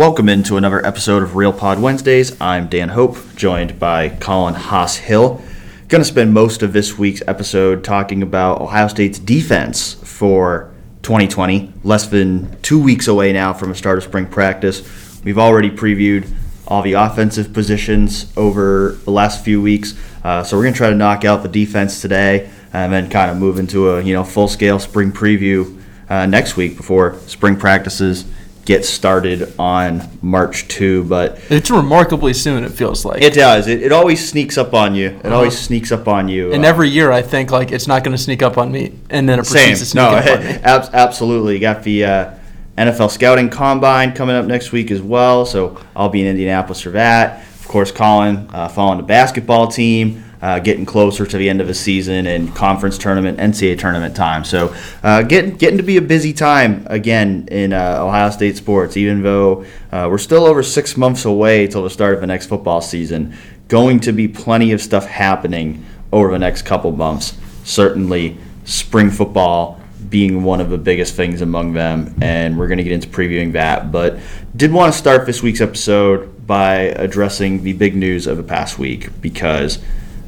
[0.00, 2.34] Welcome into another episode of Real Pod Wednesdays.
[2.40, 5.42] I'm Dan Hope, joined by Colin Hass-Hill.
[5.88, 11.74] Going to spend most of this week's episode talking about Ohio State's defense for 2020.
[11.84, 15.20] Less than two weeks away now from a start of spring practice.
[15.22, 16.32] We've already previewed
[16.66, 19.92] all the offensive positions over the last few weeks,
[20.24, 23.30] uh, so we're going to try to knock out the defense today and then kind
[23.30, 25.78] of move into a you know full scale spring preview
[26.08, 28.24] uh, next week before spring practices
[28.64, 31.04] get started on March 2.
[31.04, 32.64] But it's remarkably soon.
[32.64, 33.66] It feels like it does.
[33.66, 35.08] It, it always sneaks up on you.
[35.08, 35.34] It uh-huh.
[35.34, 36.52] always sneaks up on you.
[36.52, 38.98] And uh, every year I think like it's not going to sneak up on me,
[39.10, 40.50] and then it proceeds to sneak no, up on me.
[40.62, 41.54] Ab- absolutely.
[41.54, 42.34] You got the uh,
[42.78, 45.44] NFL scouting combine coming up next week as well.
[45.46, 47.44] So I'll be in Indianapolis for that.
[47.60, 51.66] Of course, Colin uh, following the basketball team uh, getting closer to the end of
[51.66, 54.44] the season and conference tournament, NCAA tournament time.
[54.44, 58.96] So uh, getting getting to be a busy time again in uh, Ohio State sports,
[58.96, 62.46] even though uh, we're still over six months away till the start of the next
[62.46, 63.34] football season.
[63.68, 67.36] Going to be plenty of stuff happening over the next couple months.
[67.64, 72.84] Certainly, spring football being one of the biggest things among them, and we're going to
[72.84, 73.92] get into previewing that.
[73.92, 74.18] But
[74.56, 78.78] did want to start this week's episode by addressing the big news of the past
[78.78, 79.78] week because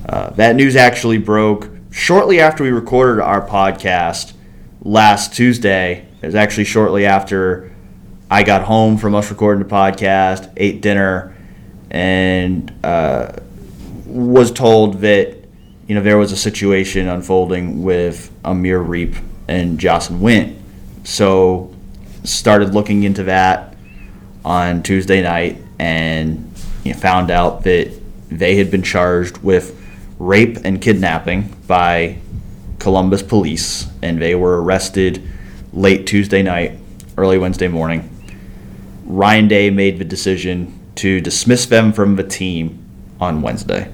[0.08, 4.32] uh, that news actually broke shortly after we recorded our podcast
[4.82, 6.06] last Tuesday.
[6.20, 7.72] It was actually shortly after
[8.30, 11.36] I got home from us recording the podcast, ate dinner,
[11.90, 13.32] and uh,
[14.06, 15.36] was told that
[15.86, 20.58] you know there was a situation unfolding with Amir Riep and Jahsen Wint.
[21.04, 21.74] So
[22.24, 23.76] started looking into that
[24.44, 26.52] on Tuesday night and
[26.84, 27.92] you know, found out that
[28.30, 29.81] they had been charged with
[30.22, 32.16] rape and kidnapping by
[32.78, 35.28] Columbus police, and they were arrested
[35.72, 36.78] late Tuesday night,
[37.18, 38.08] early Wednesday morning.
[39.04, 42.88] Ryan Day made the decision to dismiss them from the team
[43.20, 43.92] on Wednesday.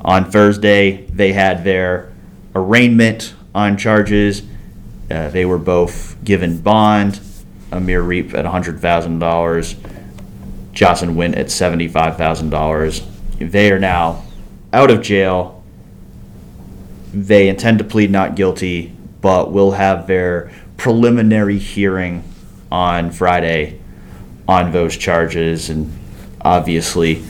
[0.00, 2.10] On Thursday, they had their
[2.54, 4.42] arraignment on charges.
[5.10, 7.20] Uh, they were both given bond,
[7.70, 9.74] Amir Riep at $100,000,
[10.72, 13.50] Jahsen Wint at $75,000.
[13.50, 14.22] They are now
[14.72, 15.62] out of jail.
[17.12, 22.24] They intend to plead not guilty, but will have their preliminary hearing
[22.70, 23.80] on Friday
[24.48, 25.68] on those charges.
[25.68, 25.92] And
[26.40, 27.22] obviously,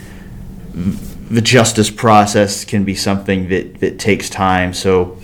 [0.74, 4.72] the justice process can be something that, that takes time.
[4.72, 5.18] So,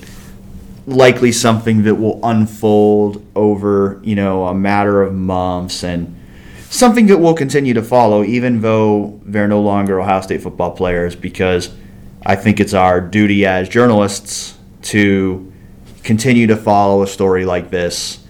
[0.87, 6.17] likely something that will unfold over, you know, a matter of months and
[6.71, 11.15] something that will continue to follow, even though they're no longer Ohio State football players,
[11.15, 11.71] because
[12.25, 15.53] I think it's our duty as journalists to
[16.03, 18.25] continue to follow a story like this,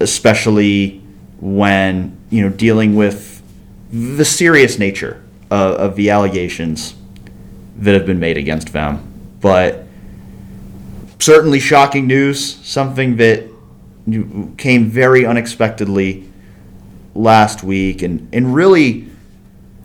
[0.00, 1.02] especially
[1.40, 3.42] when you know dealing with
[3.90, 6.94] the serious nature of, of the allegations
[7.78, 9.02] that have been made against them.
[9.40, 9.84] But
[11.18, 13.44] certainly shocking news, something that
[14.56, 16.28] came very unexpectedly
[17.14, 19.08] last week, and and really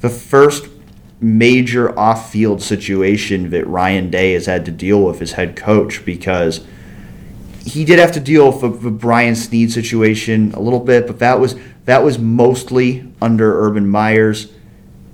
[0.01, 0.67] the first
[1.21, 6.03] major off field situation that Ryan Day has had to deal with as head coach
[6.03, 6.65] because
[7.63, 11.39] he did have to deal with the Brian Snead situation a little bit, but that
[11.39, 11.55] was
[11.85, 14.51] that was mostly under Urban Meyer's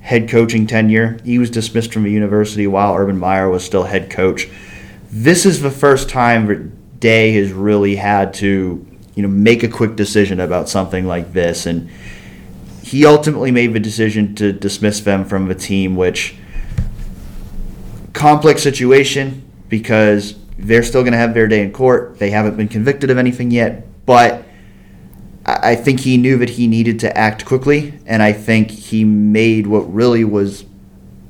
[0.02, 1.20] head coaching tenure.
[1.26, 4.48] He was dismissed from the university while Urban Meyer was still head coach.
[5.12, 8.86] This is the first time that Day has really had to,
[9.16, 11.90] you know, make a quick decision about something like this and
[12.88, 16.36] he ultimately made the decision to dismiss them from the team, which
[18.14, 22.18] complex situation because they're still going to have their day in court.
[22.18, 24.46] They haven't been convicted of anything yet, but
[25.46, 29.68] I think he knew that he needed to act quickly, and I think he made
[29.68, 30.64] what really was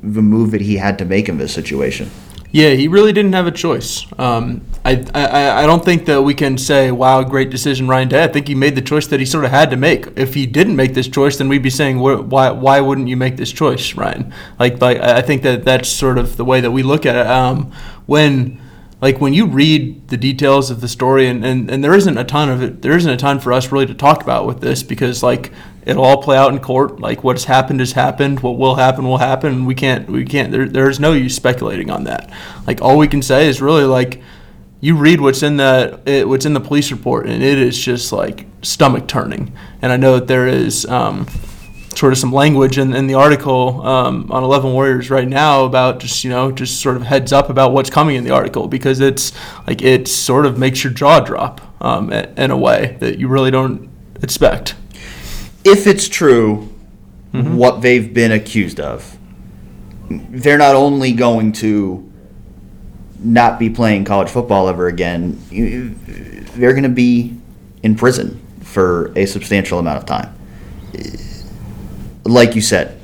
[0.04, 2.12] the move that he had to make in this situation.
[2.52, 4.06] Yeah, he really didn't have a choice.
[4.18, 8.24] Um, I, I I don't think that we can say, "Wow, great decision, Ryan Day."
[8.24, 10.08] I think he made the choice that he sort of had to make.
[10.16, 13.36] If he didn't make this choice, then we'd be saying, "Why why wouldn't you make
[13.36, 16.84] this choice, Ryan?" Like like I think that that's sort of the way that we
[16.84, 17.28] look at it.
[17.28, 17.72] Um,
[18.06, 18.62] when
[19.02, 22.24] like when you read the details of the story and, and, and there isn't a
[22.24, 24.82] ton of it there isn't a ton for us really to talk about with this
[24.82, 25.52] because like
[25.88, 27.00] it'll all play out in court.
[27.00, 28.42] Like what's happened has happened.
[28.42, 29.66] What will happen will happen.
[29.66, 32.32] We can't we can't there, there's no use speculating on that.
[32.68, 34.22] Like all we can say is really like
[34.80, 38.46] you read what's in the what's in the police report and it is just like
[38.62, 39.54] stomach turning.
[39.82, 41.26] And i know that there is um,
[41.98, 46.00] sort of some language in, in the article um, on 11 Warriors right now about
[46.00, 49.00] just, you know, just sort of heads up about what's coming in the article because
[49.00, 49.32] it's
[49.66, 53.52] like it sort of makes your jaw drop um, in a way that you really
[53.52, 53.90] don't
[54.22, 54.76] expect.
[55.68, 56.74] If it's true
[57.34, 59.18] what they've been accused of,
[60.10, 62.10] they're not only going to
[63.20, 67.36] not be playing college football ever again, they're going to be
[67.84, 70.34] in prison for a substantial amount of time.
[72.24, 72.98] Like you said,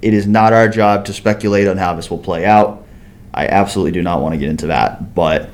[0.00, 2.86] it is not our job to speculate on how this will play out.
[3.34, 5.50] I absolutely do not want to get into that, but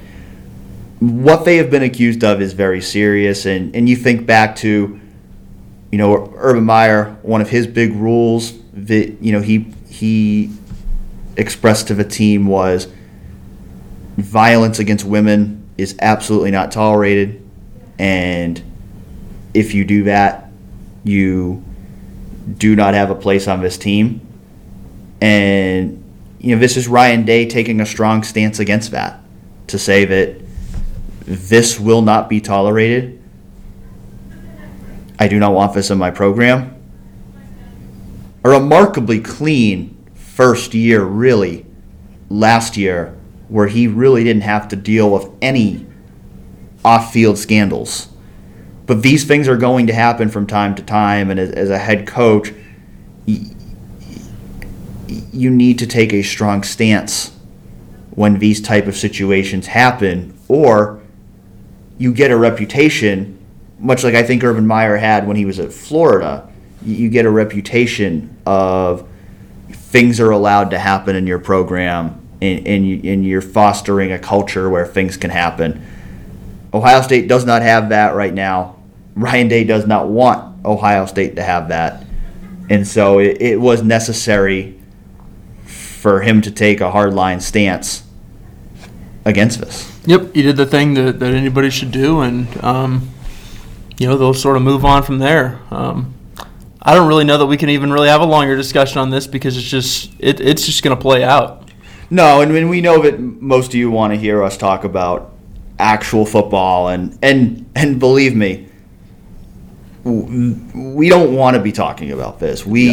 [1.00, 5.00] what they have been accused of is very serious and, and you think back to
[5.90, 10.50] you know Urban Meyer one of his big rules that you know he he
[11.36, 12.88] expressed to the team was
[14.16, 17.42] violence against women is absolutely not tolerated
[17.98, 18.62] and
[19.54, 20.50] if you do that
[21.04, 21.62] you
[22.56, 24.20] do not have a place on this team
[25.20, 26.02] and
[26.38, 29.20] you know this is Ryan Day taking a strong stance against that
[29.68, 30.40] to say that
[31.26, 33.15] this will not be tolerated.
[35.18, 36.74] I do not want this in my program.
[38.44, 41.66] A remarkably clean first year, really,
[42.28, 43.16] last year,
[43.48, 45.86] where he really didn't have to deal with any
[46.84, 48.08] off field scandals.
[48.86, 52.06] But these things are going to happen from time to time, and as, a head
[52.06, 52.52] coach,
[53.26, 53.50] you
[55.50, 57.32] need to take a strong stance
[58.10, 61.00] when these type of situations happen, or
[61.98, 63.35] you get a reputation,
[63.78, 66.48] much like I think Urban Meyer had when he was at Florida.
[66.84, 69.08] You get a reputation of
[69.70, 74.18] things are allowed to happen in your program, and, and, you, and you're fostering a
[74.18, 75.84] culture where things can happen.
[76.72, 78.76] Ohio State does not have that right now.
[79.14, 82.04] Ryan Day does not want Ohio State to have that.
[82.68, 84.78] And so it, it was necessary
[85.64, 88.04] for him to take a hardline stance
[89.24, 89.90] against this.
[90.06, 93.08] Yep, he did the thing that, that anybody should do, and um,
[93.98, 95.60] you know they'll sort of move on from there.
[95.70, 96.14] Um,
[96.82, 99.26] I don't really know that we can even really have a longer discussion on this
[99.26, 101.70] because it's just it, it's just going to play out.
[102.10, 105.32] No, and when we know that most of you want to hear us talk about
[105.78, 108.68] actual football, and and and believe me,
[110.04, 112.64] we don't want to be talking about this.
[112.64, 112.86] We,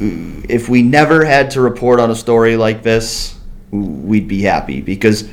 [0.00, 0.44] Yes.
[0.48, 3.36] if we never had to report on a story like this,
[3.72, 5.28] we'd be happy because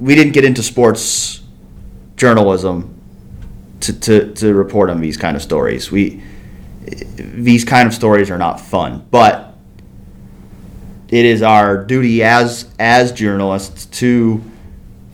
[0.00, 1.40] we didn't get into sports
[2.16, 2.89] journalism
[3.80, 5.90] to, to, to report on these kind of stories.
[5.90, 6.22] We
[7.16, 9.50] these kind of stories are not fun, but
[11.08, 14.42] it is our duty as as journalists to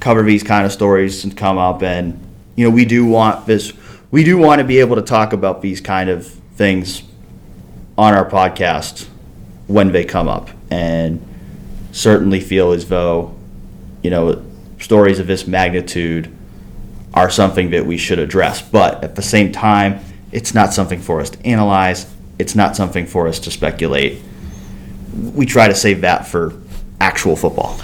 [0.00, 2.20] cover these kind of stories and come up and
[2.54, 3.72] you know we do want this
[4.10, 7.02] we do want to be able to talk about these kind of things
[7.96, 9.06] on our podcast
[9.66, 11.26] when they come up and
[11.92, 13.34] certainly feel as though
[14.02, 14.44] you know
[14.78, 16.30] stories of this magnitude
[17.16, 19.98] are something that we should address but at the same time
[20.30, 22.06] it's not something for us to analyze
[22.38, 24.22] it's not something for us to speculate
[25.34, 26.52] we try to save that for
[27.00, 27.80] actual football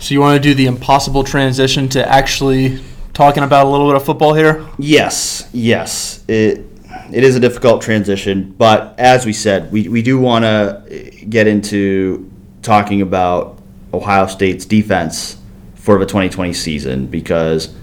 [0.00, 2.82] So you want to do the impossible transition to actually
[3.12, 4.66] talking about a little bit of football here?
[4.78, 6.24] Yes, yes.
[6.28, 6.66] It
[7.12, 11.46] it is a difficult transition, but as we said, we, we do want to get
[11.46, 12.30] into
[12.62, 13.58] talking about
[13.92, 15.36] Ohio State's defense
[15.74, 17.74] for the 2020 season because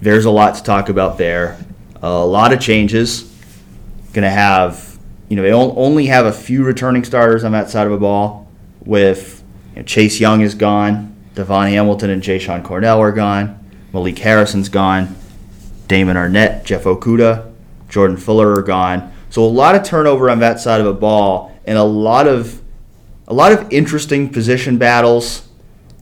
[0.00, 1.58] there's a lot to talk about there.
[2.02, 3.22] A lot of changes.
[4.12, 7.86] Going to have, you know, they only have a few returning starters on that side
[7.86, 8.48] of the ball.
[8.80, 13.58] With you know, Chase Young is gone, DaVon Hamilton and Jashon Cornell are gone,
[13.92, 15.14] Malik Harrison's gone,
[15.88, 17.52] Damon Arnette, Jeff Okudah,
[17.88, 19.12] Jordan Fuller are gone.
[19.30, 22.62] So a lot of turnover on that side of the ball, and a lot of
[23.26, 25.47] a lot of interesting position battles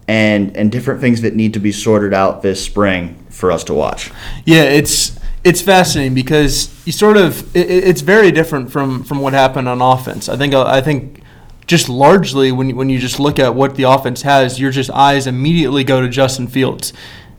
[0.09, 3.75] and and different things that need to be sorted out this spring for us to
[3.75, 4.11] watch.
[4.45, 9.21] Yeah, it's it's fascinating because you sort of it, it- it's very different from from
[9.21, 10.29] what happened on offense.
[10.29, 11.23] I think uh, I think
[11.67, 15.27] just largely when when you just look at what the offense has, your just eyes
[15.27, 16.93] immediately go to Justin Fields.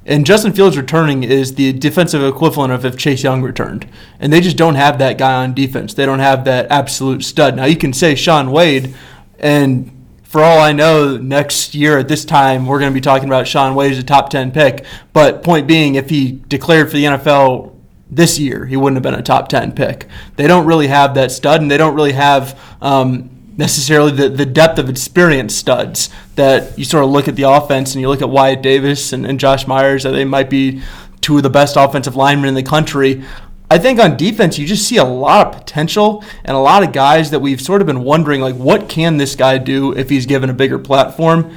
[0.05, 3.85] And Justin Fields returning is the defensive equivalent of if Chase Young returned.
[4.21, 5.93] And they just don't have that guy on defense.
[5.93, 7.57] They don't have that absolute stud.
[7.57, 8.95] Now you can say Shaun Wade
[9.37, 9.91] and
[10.27, 13.47] for all I know, next year at this time, we're going to be talking about
[13.47, 14.83] Shaun Wade as a top 10 pick.
[15.13, 17.73] But point being, if he declared for the NFL
[18.11, 20.05] this year, he wouldn't have been a top 10 pick.
[20.35, 24.45] They don't really have that stud, and they don't really have um, necessarily the, the
[24.45, 28.21] depth of experience studs that you sort of look at the offense and you look
[28.21, 30.81] at Wyatt Davis and, and Josh Myers, that they might be
[31.21, 33.23] two of the best offensive linemen in the country.
[33.69, 36.93] I think on defense, you just see a lot of potential and a lot of
[36.93, 40.25] guys that we've sort of been wondering, like, what can this guy do if he's
[40.25, 41.53] given a bigger platform?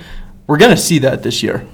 [0.46, 1.66] We're going to see that this year.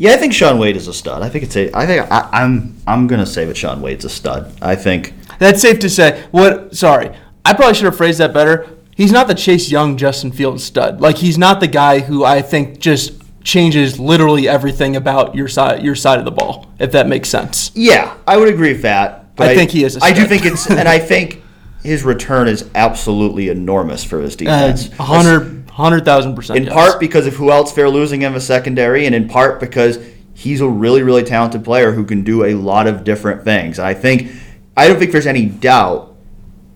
[0.00, 1.20] Yeah, I think Shaun Wade is a stud.
[1.20, 1.70] I think it's a.
[1.76, 2.74] I think I, I'm.
[2.86, 4.50] I'm gonna say that Shaun Wade's a stud.
[4.62, 6.24] I think That's safe to say.
[6.30, 6.74] What?
[6.74, 8.66] Sorry, I probably should have phrased that better.
[8.96, 11.02] He's not the Chase Young, Justin Fields stud.
[11.02, 13.12] Like he's not the guy who I think just
[13.44, 16.70] changes literally everything about your side your side of the ball.
[16.78, 17.70] If that makes sense.
[17.74, 19.19] Yeah, I would agree with that.
[19.42, 21.42] I think he is I do think it's, and I think
[21.82, 24.36] his return is absolutely enormous for this Uh,
[24.72, 24.90] defense.
[24.98, 26.58] hundred thousand percent.
[26.58, 29.98] in part because of who else they're losing in the secondary, and in part because
[30.34, 33.78] he's a really, really talented player who can do a lot of different things.
[33.78, 34.30] And I think,
[34.76, 36.14] I don't think there's any doubt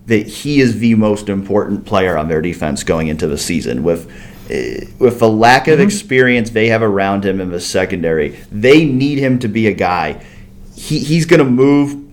[0.05, 3.83] that he is the most important player on their defense going into the season.
[3.83, 4.09] With
[4.49, 9.17] eh, with the lack of experience they have around him in the secondary, they need
[9.19, 10.23] him to be a guy.
[10.75, 12.04] He, he's going to move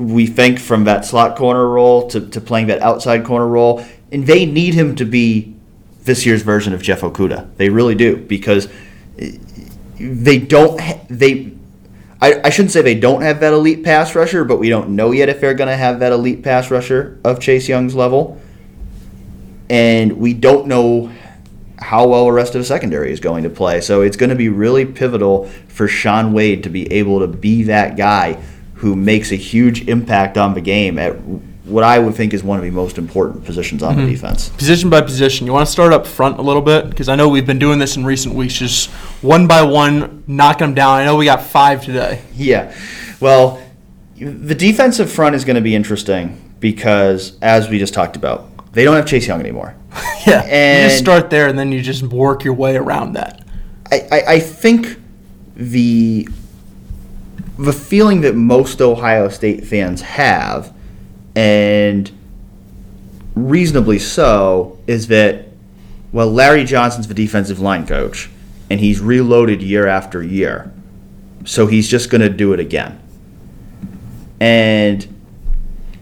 [0.00, 4.26] we think from that slot corner role to, to playing that outside corner role, and
[4.26, 5.54] they need him to be
[6.04, 7.54] this year's version of Jeff Okudah.
[7.56, 8.66] They really do because
[9.18, 9.36] eh,
[9.98, 10.80] they don't.
[11.10, 11.52] They,
[12.22, 15.10] I, I shouldn't say they don't have that elite pass rusher, but we don't know
[15.10, 18.40] yet if they're going to have that elite pass rusher of Chase Young's level,
[19.68, 21.12] and we don't know
[21.78, 23.82] how well the rest of the secondary is going to play.
[23.82, 27.64] So it's going to be really pivotal for Shaun Wade to be able to be
[27.64, 28.42] that guy
[28.80, 31.14] who makes a huge impact on the game at
[31.64, 34.10] what I would think is one of the most important positions on the mm-hmm.
[34.10, 34.48] defense.
[34.48, 35.46] position by position.
[35.46, 37.78] You want to start up front a little bit because I know we've been doing
[37.78, 38.88] this in recent weeks, just
[39.22, 40.98] one by one, knocking them down.
[40.98, 42.22] I know we got five today.
[42.34, 42.74] Yeah.
[43.20, 43.62] Well,
[44.16, 48.84] the defensive front is going to be interesting because, as we just talked about, they
[48.84, 49.74] don't have Chase Young anymore.
[50.26, 53.46] Yeah, And you just start there and then you just work your way around that.
[53.90, 55.00] I, I, I think
[55.56, 56.28] the
[57.60, 60.74] the feeling that most Ohio State fans have,
[61.36, 62.10] and
[63.34, 65.46] reasonably so, is that
[66.10, 68.30] well, Larry Johnson's the defensive line coach,
[68.70, 70.72] and he's reloaded year after year,
[71.44, 73.00] so he's just going to do it again.
[74.40, 75.06] And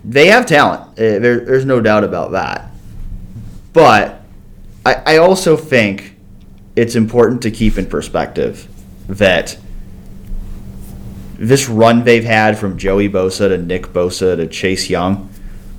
[0.04, 0.92] they have talent.
[0.92, 2.70] Uh, there, there's no doubt about that.
[3.72, 4.22] But
[4.86, 6.16] I, I also think
[6.76, 8.68] it's important to keep in perspective
[9.08, 9.58] that
[11.38, 15.30] this run they've had from Joey Bosa to Nick Bosa to Chase Young,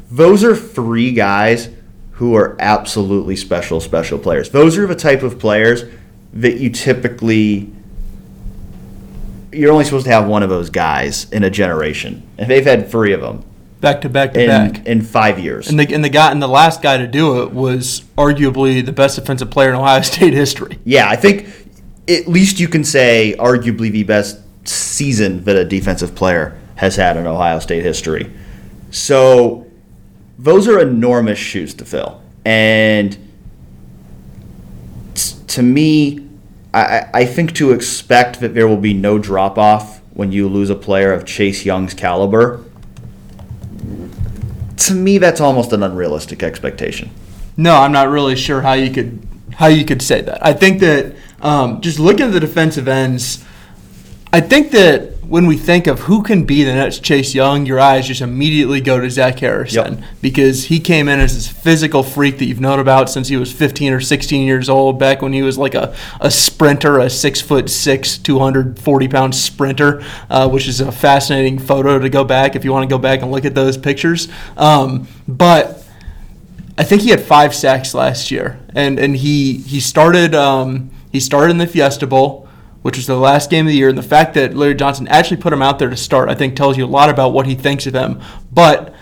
[0.10, 1.70] those are three guys
[2.14, 4.50] who are absolutely special, special players.
[4.50, 5.84] Those are the type of players
[6.34, 7.72] that you typically
[9.52, 12.88] you're only supposed to have one of those guys in a generation, and they've had
[12.90, 13.44] three of them
[13.82, 14.86] Back to back to in back.
[14.86, 15.70] in five years.
[15.70, 18.92] And the and the guy and the last guy to do it was arguably the
[18.92, 20.78] best defensive player in Ohio State history.
[20.84, 21.48] Yeah, I think
[22.08, 27.18] at least you can say arguably the best season that a defensive player has had
[27.18, 28.32] in Ohio State history.
[28.92, 29.68] So
[30.38, 32.22] those are enormous shoes to fill.
[32.46, 33.18] And
[35.14, 36.28] t- to me,
[36.74, 40.70] I, I- think to expect that there will be no drop off when you lose
[40.70, 42.64] a player of Chase Young's caliber,
[44.78, 47.12] to me, that's almost an unrealistic expectation.
[47.58, 49.26] No, I'm not really sure how you could
[49.56, 50.46] how you could say that.
[50.46, 53.44] I think that um, just looking at the defensive ends,
[54.32, 57.80] I think that when we think of who can be the next Chase Young, your
[57.80, 60.04] eyes just immediately go to Zach Harrison Yep.
[60.22, 63.52] because he came in as this physical freak that you've known about since he was
[63.54, 64.98] 15 or 16 years old.
[64.98, 70.04] Back when he was like a, a sprinter, a six foot six, 240 pound sprinter,
[70.32, 73.22] uh, which is a fascinating photo to go back if you want to go back
[73.22, 74.30] and look at those pictures.
[74.58, 75.84] Um, but
[76.76, 81.20] I think he had five sacks last year, and and he he started um, he
[81.20, 82.49] started in the Fiesta Bowl,
[82.82, 83.90] which was the last game of the year.
[83.90, 86.56] And the fact that Larry Johnson actually put him out there to start, I think,
[86.56, 88.22] tells you a lot about what he thinks of him.
[88.52, 88.94] But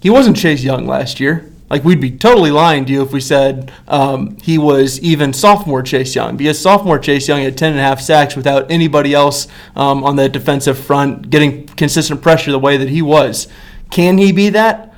[0.00, 1.50] he wasn't Chase Young last year.
[1.70, 5.82] Like we'd be totally lying to you if we said um, he was even sophomore
[5.82, 9.48] Chase Young, because sophomore Chase Young had ten and a half sacks without anybody else
[9.76, 13.48] um, on the defensive front getting consistent pressure the way that he was.
[13.90, 14.94] Can he be that?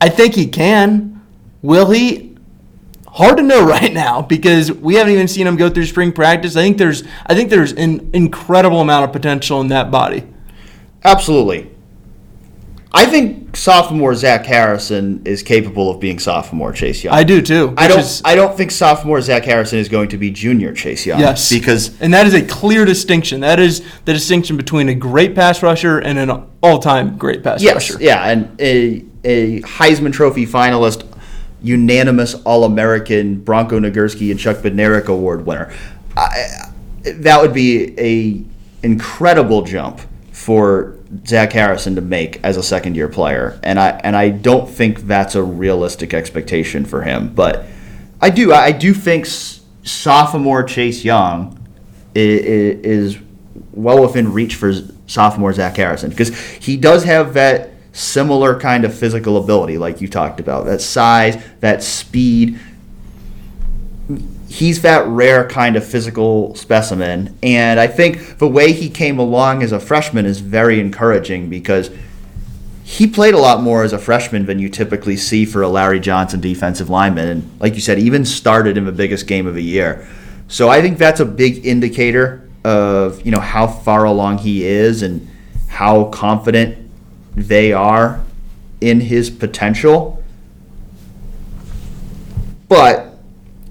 [0.00, 1.22] I think he can.
[1.62, 2.25] Will he?
[3.16, 6.54] Hard to know right now because we haven't even seen him go through spring practice.
[6.56, 10.24] I think there's I think there's an incredible amount of potential in that body.
[11.02, 11.70] Absolutely.
[12.92, 17.14] I think sophomore Zach Harrison is capable of being sophomore Chase Young.
[17.14, 17.74] I do too.
[17.76, 17.98] I don't.
[17.98, 21.20] is- I don't think sophomore Zach Harrison is going to be junior Chase Young.
[21.20, 23.40] yes, because and that is a clear distinction.
[23.40, 26.30] That is the distinction between a great pass rusher and an
[26.62, 28.02] all-time great pass yes, rusher.
[28.02, 31.02] yeah, and a a Heisman Trophy finalist,
[31.66, 35.72] unanimous All American Bronco Nagurski and Chuck Bednarik Award winner.
[36.16, 36.70] I,
[37.04, 38.44] that would be a
[38.84, 40.00] incredible jump
[40.32, 40.96] for
[41.26, 45.00] Zach Harrison to make as a second year player, and I and I don't think
[45.02, 47.34] that's a realistic expectation for him.
[47.34, 47.64] But
[48.20, 51.58] I do I do think sophomore Chase Young
[52.14, 53.18] is
[53.72, 54.72] well within reach for
[55.06, 60.08] sophomore Zach Harrison because he does have that similar kind of physical ability, like you
[60.08, 62.58] talked about, that size, that speed.
[64.48, 69.62] He's that rare kind of physical specimen, and I think the way he came along
[69.62, 71.90] as a freshman is very encouraging because
[72.84, 75.98] he played a lot more as a freshman than you typically see for a Larry
[75.98, 79.64] Johnson defensive lineman, and like you said, even started in the biggest game of the
[79.64, 80.06] year.
[80.48, 85.02] So I think that's a big indicator of you know how far along he is
[85.02, 85.28] and
[85.68, 86.85] how confident
[87.36, 88.24] they are
[88.80, 90.22] in his potential.
[92.68, 93.14] But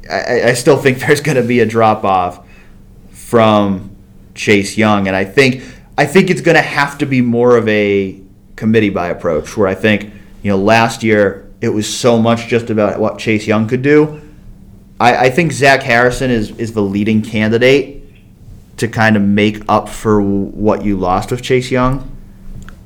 [0.09, 2.45] I, I still think there's going to be a drop off
[3.11, 3.95] from
[4.35, 5.63] Chase Young, and I think
[5.97, 8.21] I think it's going to have to be more of a
[8.55, 10.11] committee by approach, where I think
[10.43, 14.21] you know last year it was so much just about what Chase Young could do.
[14.99, 18.03] I, I think Zach Harrison is is the leading candidate
[18.77, 22.14] to kind of make up for what you lost with Chase Young,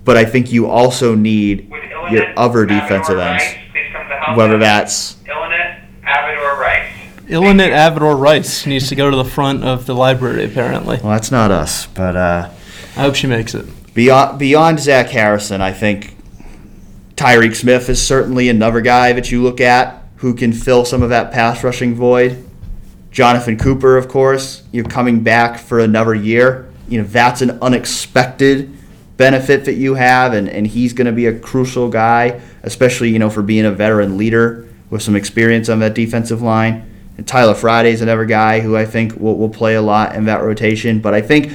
[0.09, 1.71] but I think you also need
[2.09, 3.43] your other defensive ends,
[4.33, 6.91] whether that's Illanet, Avidor, Rice.
[7.27, 10.97] Illanet Avidor Rice needs to go to the front of the library, apparently.
[11.03, 12.15] well, that's not us, but.
[12.15, 12.49] uh
[12.95, 13.67] I hope she makes it.
[13.93, 16.15] Beyond beyond Zach Harrison, I think
[17.15, 21.09] Tyreke Smith is certainly another guy that you look at who can fill some of
[21.09, 22.43] that pass rushing void.
[23.11, 26.67] Jonathan Cooper, of course, you're coming back for another year.
[26.87, 28.75] You know that's an unexpected
[29.19, 33.19] benefit that you have, and, and he's going to be a crucial guy, especially you
[33.19, 36.89] know for being a veteran leader with some experience on that defensive line.
[37.17, 40.25] And Tyler Friday is another guy who I think will, will play a lot in
[40.25, 41.01] that rotation.
[41.01, 41.51] But I think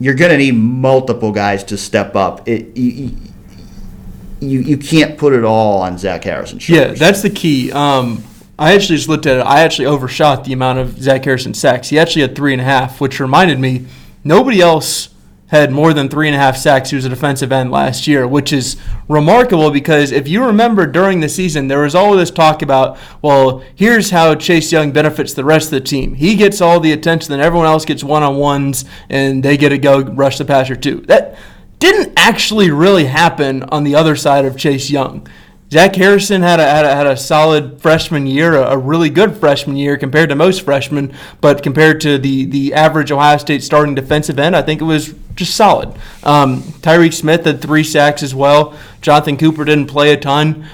[0.00, 2.48] you're going to need multiple guys to step up.
[2.48, 3.14] It, you,
[4.40, 6.58] you, you can't put it all on Zach Harrison.
[6.66, 7.70] Yeah, that's the key.
[7.70, 8.24] Um,
[8.58, 9.42] I actually just looked at it.
[9.42, 11.90] I actually overshot the amount of Zach Harrison sacks.
[11.90, 13.84] He actually had three and a half, which reminded me
[14.24, 15.13] nobody else
[15.54, 16.90] had more than three and a half sacks.
[16.90, 18.76] He was a defensive end last year, which is
[19.08, 23.62] remarkable because if you remember during the season, there was all this talk about, well,
[23.74, 26.14] here's how Chase Young benefits the rest of the team.
[26.14, 29.68] He gets all the attention, then everyone else gets one on ones, and they get
[29.68, 31.00] to go rush the passer too.
[31.02, 31.38] That
[31.78, 35.26] didn't actually really happen on the other side of Chase Young.
[35.70, 39.36] Zach Harrison had a, had a, had a solid freshman year, a, a, really good
[39.36, 43.94] freshman year compared to most freshmen, but compared to the, the average Ohio State starting
[43.94, 45.88] defensive end, I think it was just solid.
[46.22, 48.78] Um, Tyreke Smith had three sacks as well.
[49.00, 50.66] Jonathan Cooper didn't play a ton.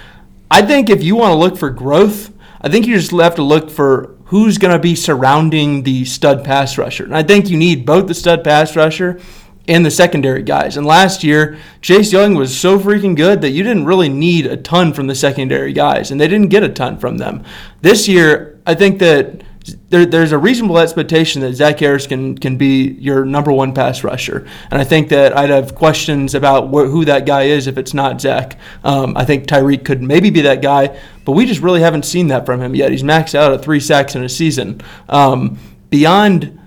[0.51, 3.43] I think if you want to look for growth, I think you just have to
[3.43, 7.05] look for who's going to be surrounding the stud pass rusher.
[7.05, 9.21] And I think you need both the stud pass rusher
[9.71, 10.77] and the secondary guys.
[10.77, 14.57] And last year, Chase Young was so freaking good that you didn't really need a
[14.57, 17.45] ton from the secondary guys, and they didn't get a ton from them.
[17.81, 19.45] This year, I think that
[19.91, 24.03] there, there's a reasonable expectation that Zach Harris can, can be your number one pass
[24.03, 24.45] rusher.
[24.73, 27.95] And I think that I'd have questions about wh- who that guy is if it's
[27.95, 28.59] not Zach.
[28.83, 32.27] Um, I think Tyreke could maybe be that guy, but we just really haven't seen
[32.29, 32.91] that from him yet.
[32.91, 34.81] He's maxed out at three sacks in a season.
[35.09, 35.59] Um,
[35.91, 36.59] beyond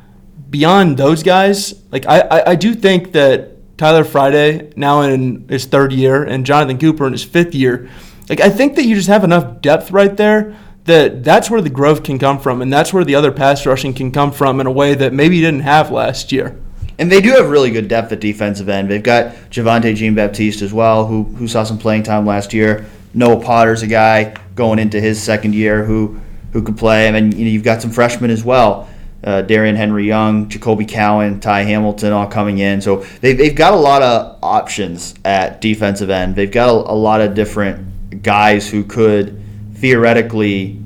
[0.54, 5.66] beyond those guys, like I, I, I do think that Tyler Friday now in his
[5.66, 7.90] third year and Jonathan Cooper in his fifth year,
[8.30, 11.72] like I think that you just have enough depth right there that that's where the
[11.72, 14.68] growth can come from, and that's where the other pass rushing can come from in
[14.68, 16.56] a way that maybe you didn't have last year.
[17.00, 18.92] And they do have really good depth at defensive end.
[18.92, 22.86] They've got Javontae Jean-Baptiste as well, who who saw some playing time last year.
[23.16, 26.20] Noah Potter's a guy going into his second year who
[26.52, 27.08] who could play.
[27.08, 28.88] I mean, you know, you've got some freshmen as well
[29.24, 32.82] uh, Darian Henry Young, Jacolbe Cowan, Ty Hamilton all coming in.
[32.82, 36.36] So they've, they've got a lot of options at defensive end.
[36.36, 39.42] They've got a, a lot of different guys who could
[39.76, 40.80] theoretically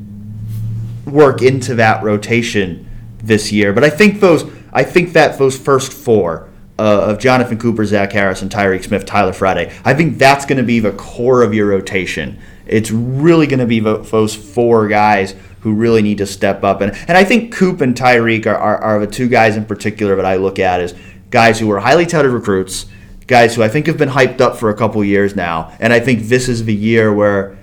[1.06, 3.74] work into that rotation this year.
[3.74, 8.12] But I think those I think that those first four uh, of Jonathan Cooper, Zach
[8.12, 11.68] Harrison, Tyreke Smith, Tyler Friday, I think that's going to be the core of your
[11.68, 12.40] rotation.
[12.68, 16.82] It's really going to be those four guys who really need to step up.
[16.82, 20.16] And, and I think Coop and Tyreke are, are, are the two guys in particular
[20.16, 20.96] that I look at as
[21.30, 22.86] guys who are highly touted recruits,
[23.26, 25.76] guys who I think have been hyped up for a couple years now.
[25.80, 27.58] And I think this is the year where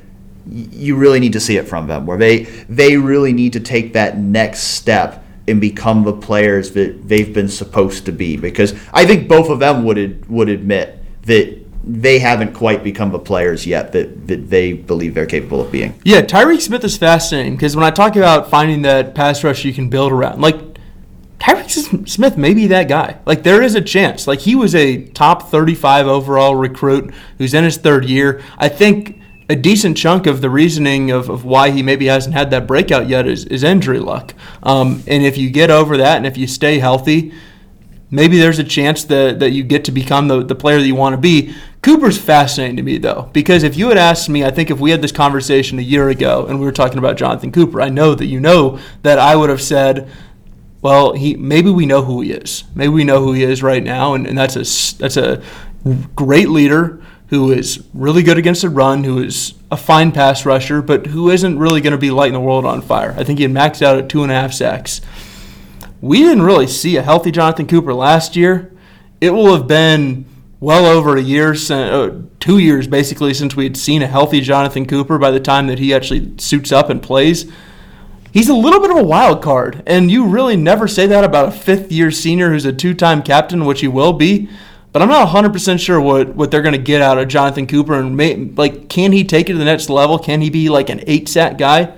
[0.47, 3.95] you really need to see it from them, where they they really need to take
[3.95, 8.37] that next step and become the players that they've been supposed to be.
[8.37, 13.19] Because I think both of them would would admit that they haven't quite become the
[13.19, 16.01] players yet that, that they believe they're capable of being.
[16.05, 19.73] Yeah, Tyreke Smith is fascinating because when I talk about finding that pass rush you
[19.75, 20.57] can build around, like
[21.39, 23.19] Tyreke Smith may be that guy.
[23.27, 24.27] Like there is a chance.
[24.27, 28.43] Like he was a top 35 overall recruit who's in his third year.
[28.57, 29.21] I think
[29.51, 33.09] a decent chunk of the reasoning of, of why he maybe hasn't had that breakout
[33.09, 34.33] yet is, is injury luck.
[34.63, 37.35] Um, and if you get over that and if you stay healthy,
[38.15, 40.95] maybe there's a chance that, that you get to become the, the player that you
[40.95, 41.55] want to be.
[41.83, 44.91] Cooper's fascinating to me, though, because if you had asked me, I think if we
[44.91, 48.15] had this conversation a year ago and we were talking about Jonathan Cooper, I know
[48.15, 50.09] that you know that I would have said,
[50.81, 52.65] well, he maybe we know who he is.
[52.75, 55.43] Maybe we know who he is right now, and, and that's a that's a
[56.15, 60.83] great leader who is really good against the run, who is a fine pass rusher,
[60.83, 63.15] but who isn't really going to be lighting the world on fire.
[63.17, 65.01] I think he had maxed out at two and a half sacks.
[66.05, 68.71] We didn't really see a healthy Jonathan Cooper last year.
[69.23, 70.27] It will have been
[70.61, 74.85] well over a year, uh, two years basically, since we had seen a healthy Jonathan
[74.85, 77.51] Cooper by the time that he actually suits up and plays.
[78.35, 81.49] He's a little bit of a wild card, and you really never say that about
[81.49, 84.51] a fifth year senior who's a two time captain, which he will be.
[84.93, 87.95] But I'm not 100% sure what, what they're going to get out of Jonathan Cooper.
[87.95, 90.19] And may, like, can he take it to the next level?
[90.19, 91.95] Can he be like an eight sack guy?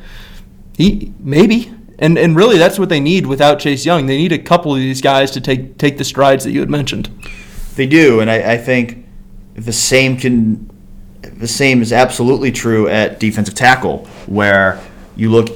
[0.77, 1.73] He maybe.
[1.99, 4.07] And and really, that's what they need without Chase Young.
[4.07, 6.71] They need a couple of these guys to take take the strides that you had
[6.71, 7.11] mentioned.
[7.75, 9.07] They do, and I, I think
[9.55, 10.71] the same can
[11.23, 14.81] the same is absolutely true at defensive tackle, where
[15.17, 15.49] you look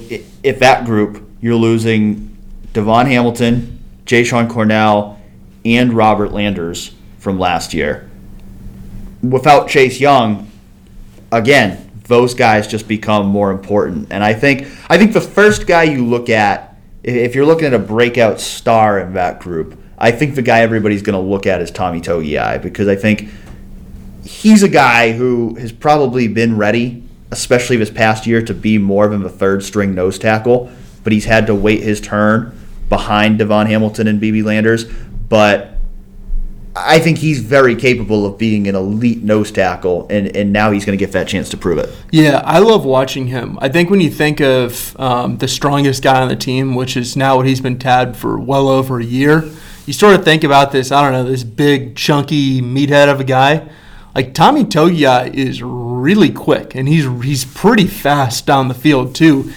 [0.44, 2.36] at that group, you're losing
[2.72, 5.20] DaVon Hamilton, Jashon Cornell,
[5.64, 8.08] and Robert Landers from last year.
[9.22, 10.50] Without Chase Young,
[11.30, 14.08] again, those guys just become more important.
[14.10, 17.72] And I think I think the first guy you look at, if you're looking at
[17.72, 21.62] a breakout star in that group, I think the guy everybody's going to look at
[21.62, 23.28] is Tommy Togiai because I think
[24.24, 29.06] he's a guy who has probably been ready, especially this past year, to be more
[29.06, 30.70] of a third string nose tackle.
[31.04, 34.84] But he's had to wait his turn behind DaVon Hamilton and BB Landers.
[34.84, 35.76] But
[36.76, 40.84] I think he's very capable of being an elite nose tackle, and, and now he's
[40.84, 41.90] going to get that chance to prove it.
[42.12, 43.58] Yeah, I love watching him.
[43.60, 47.16] I think when you think of um, the strongest guy on the team, which is
[47.16, 49.50] now what he's been tabbed for well over a year,
[49.86, 53.24] you sort of think about this, I don't know, this big, chunky meathead of a
[53.24, 53.68] guy.
[54.14, 59.52] Like Tommy Togiai is really quick, and he's he's pretty fast down the field too.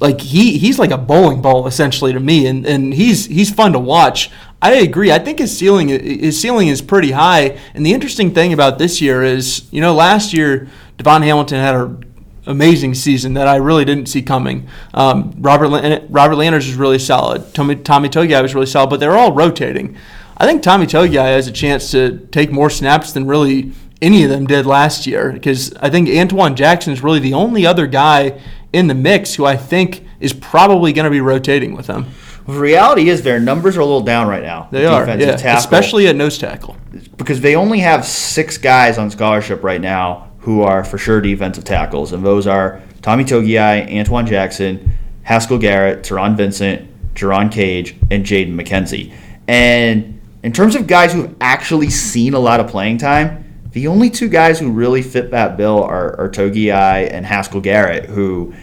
[0.00, 3.72] Like he he's like a bowling ball essentially to me, and, and he's he's fun
[3.72, 4.30] to watch.
[4.62, 5.10] I agree.
[5.10, 7.58] I think his ceiling his ceiling is pretty high.
[7.74, 10.68] And the interesting thing about this year is, you know, last year
[10.98, 12.04] DaVon Hamilton had an
[12.46, 14.68] amazing season that I really didn't see coming.
[14.92, 17.54] Um, Robert Robert Landers was really solid.
[17.54, 19.96] Tommy Tommy Togiai was really solid, but they're all rotating.
[20.36, 24.30] I think Tommy Togiai has a chance to take more snaps than really any of
[24.30, 28.40] them did last year because I think Antoine Jackson is really the only other guy
[28.72, 32.06] in the mix who I think is probably going to be rotating with them.
[32.50, 34.68] The reality is their numbers are a little down right now.
[34.70, 36.76] They are, yeah, tackle, especially at nose tackle.
[37.16, 41.64] Because they only have six guys on scholarship right now who are for sure defensive
[41.64, 48.24] tackles, and those are Tommy Togiai, Antoine Jackson, Haskell Garrett, Taron Vincent, Jerron Cage, and
[48.24, 49.12] Jaden McKenzie.
[49.46, 54.10] And in terms of guys who've actually seen a lot of playing time, the only
[54.10, 58.54] two guys who really fit that bill are, are Togiai and Haskell Garrett, who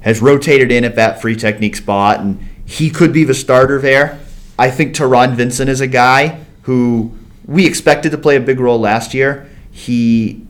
[0.00, 4.18] has rotated in at that free technique spot and he could be the starter there.
[4.58, 7.12] I think Taron Vincent is a guy who
[7.46, 9.48] we expected to play a big role last year.
[9.70, 10.42] He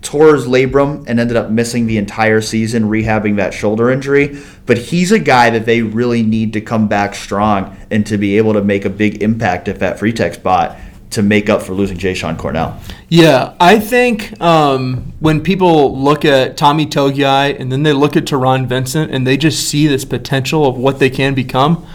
[0.00, 4.38] tore his labrum and ended up missing the entire season rehabbing that shoulder injury.
[4.64, 8.38] But he's a guy that they really need to come back strong and to be
[8.38, 10.78] able to make a big impact at that free tech spot
[11.10, 12.78] to make up for losing Jashon Cornell.
[13.08, 18.24] Yeah, I think um, when people look at Tommy Togiai and then they look at
[18.24, 21.86] Taron Vincent and they just see this potential of what they can become,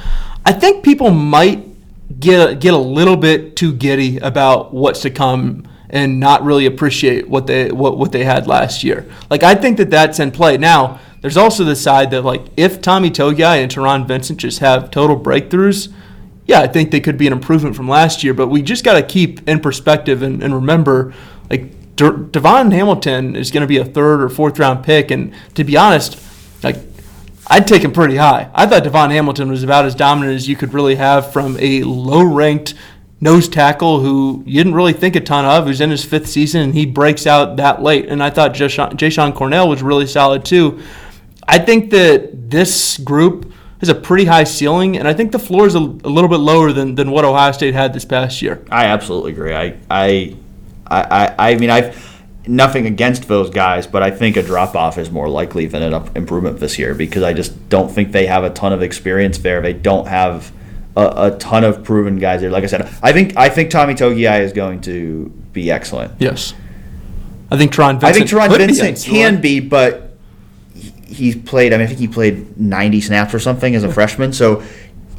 [0.45, 1.63] I think people might
[2.19, 7.30] get get a little bit too giddy about what's to come and not really appreciate
[7.30, 9.06] what they what, what they had last year.
[9.30, 10.99] Like I think that that's in play now.
[11.21, 15.17] There's also the side that like if Tommy Togiai and Taron Vincent just have total
[15.17, 15.93] breakthroughs
[16.45, 18.93] yeah, I think they could be an improvement from last year, but we just got
[18.93, 21.13] to keep in perspective and, and remember,
[21.49, 25.34] like De- DaVon Hamilton is going to be a third or fourth round pick, and
[25.56, 26.21] to be honest,
[26.63, 26.77] like
[27.47, 28.49] I'd take him pretty high.
[28.53, 31.84] I thought DaVon Hamilton was about as dominant as you could really have from a
[31.84, 32.73] low ranked
[33.21, 36.62] nose tackle who you didn't really think a ton of, who's in his fifth season,
[36.62, 38.08] and he breaks out that late.
[38.10, 40.82] And I thought Jashon Cornell was really solid too.
[41.47, 43.53] I think that this group
[43.88, 46.38] has a pretty high ceiling, and I think the floor is a, a, little bit
[46.38, 48.63] lower than, than what Ohio State had this past year.
[48.72, 49.54] I absolutely agree.
[49.54, 50.36] I I
[50.89, 52.13] I, I mean I've
[52.48, 56.10] nothing against those guys, but I think a drop off is more likely than an
[56.15, 59.62] improvement this year because I just don't think they have a ton of experience there.
[59.62, 60.52] They don't have
[60.96, 62.50] a, a ton of proven guys there.
[62.50, 66.13] Like I said, I think I think Tommy Togiai is going to be excellent.
[66.19, 66.54] Yes.
[67.52, 68.04] I think Taron Vincent.
[68.04, 70.12] I think Taron Vincent can be, but
[71.06, 71.74] he's played.
[71.74, 74.34] I mean, I think he played 90 snaps or something as a freshman.
[74.34, 74.63] So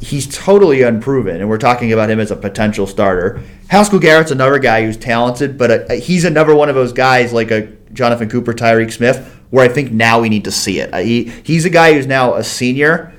[0.01, 3.41] he's totally unproven, and we're talking about him as a potential starter.
[3.67, 7.51] Haskell Garrett's another guy who's talented, but uh he's another one of those guys like
[7.51, 10.93] a Jonathan Cooper, Tyreke Smith, where I think now we need to see it.
[10.93, 13.13] Uh, he, he's a guy who's now a senior,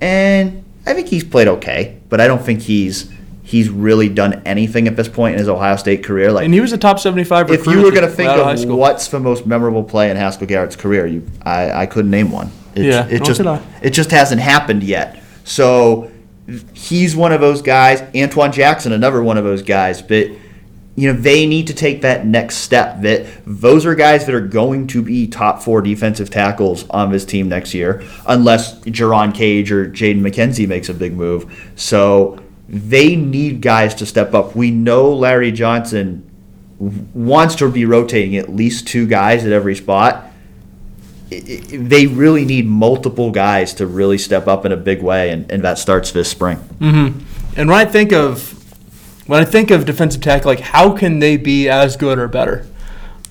[0.00, 3.10] and I think he's played okay, but I don't think he's
[3.54, 6.32] he's really done anything at this point in his Ohio State career.
[6.32, 8.54] Like And he was a top 75 if you were going to think of high
[8.54, 8.76] of school.
[8.76, 12.50] what's the most memorable play in Haskell Garrett's career, you I, I couldn't name one.
[12.74, 13.40] It, Yeah, it just
[13.80, 15.22] it just hasn't happened yet.
[15.44, 16.10] So
[16.72, 18.02] he's one of those guys.
[18.16, 20.02] Antoine Jackson, another one of those guys.
[20.02, 20.30] But
[20.96, 23.02] you know they need to take that next step.
[23.02, 27.24] That those are guys that are going to be top four defensive tackles on this
[27.24, 31.72] team next year, unless Jerron Cage or Jaden McKenzie makes a big move.
[31.76, 34.54] So they need guys to step up.
[34.56, 36.28] We know Larry Johnson
[36.78, 40.30] wants to be rotating at least two guys at every spot.
[41.30, 45.30] I- I- They really need multiple guys to really step up in a big way,
[45.30, 46.58] and, and that starts this spring.
[46.80, 47.18] Mm-hmm.
[47.56, 48.52] And when I think of
[49.26, 52.66] when I think of defensive tackle, like how can they be as good or better?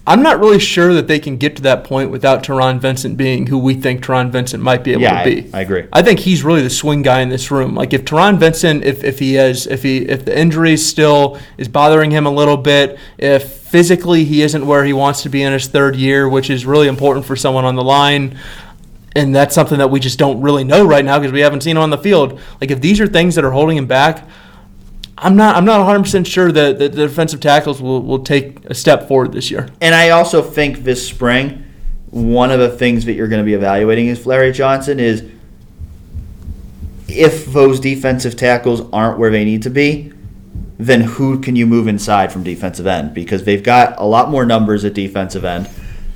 [0.06, 3.48] I'm not really sure that they can get to that point without Taron Vincent being
[3.48, 5.50] who we think Taron Vincent might be able Yeah, to I- be.
[5.54, 5.86] I agree.
[5.94, 7.74] I think he's really the swing guy in this room.
[7.74, 11.70] Like if Taron Vincent, if, if he has, if he, if the injury still is
[11.70, 15.54] bothering him a little bit, if physically he isn't where he wants to be in
[15.54, 18.38] his third year, which is really important for someone on the line,
[19.16, 21.78] and that's something that we just don't really know right now because we haven't seen
[21.78, 22.42] him on the field.
[22.60, 24.28] Like if these are things that are holding him back,
[25.18, 28.66] I'm not I'm not 100 percent sure that, that the defensive tackles will, will take
[28.66, 29.70] a step forward this year.
[29.80, 31.66] And I also think this spring,
[32.10, 35.30] one of the things that you're going to be evaluating is Larry Johnson is
[37.08, 40.12] if those defensive tackles aren't where they need to be,
[40.78, 43.14] then who can you move inside from defensive end?
[43.14, 45.70] Because they've got a lot more numbers at defensive end.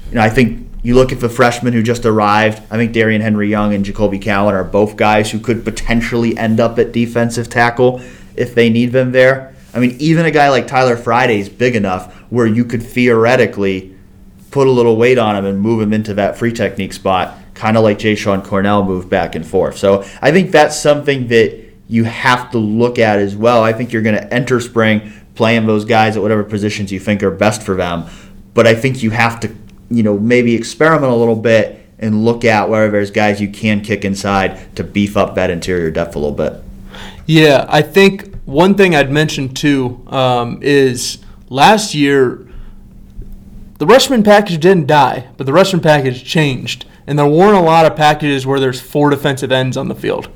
[0.10, 2.62] You know, I think you look at the freshmen who just arrived.
[2.72, 6.80] I think Darrion Henry-Young and Jacolbe Cowan are both guys who could potentially end up
[6.80, 8.02] at defensive tackle
[8.38, 9.56] if they need them there.
[9.74, 13.96] I mean, even a guy like Tyler Friday is big enough where you could theoretically
[14.52, 17.78] put a little weight on him and move him into that free technique spot, kind
[17.78, 19.78] of like Jashon Cornell moved back and forth.
[19.78, 23.64] So I think that's something that you have to look at as well.
[23.64, 27.22] I think you're going to enter spring playing those guys at whatever positions you think
[27.24, 28.06] are best for them.
[28.54, 29.56] But I think you have to,
[29.90, 33.82] you know, maybe experiment a little bit and look at where there's guys you can
[33.82, 36.64] kick inside to beef up that interior depth a little bit.
[37.28, 42.48] Yeah, I think one thing I'd mention too um, is last year
[43.78, 47.86] the Rushmen package didn't die, but the Rushmen package changed, and there weren't a lot
[47.86, 50.30] of packages where there's four defensive ends on the field.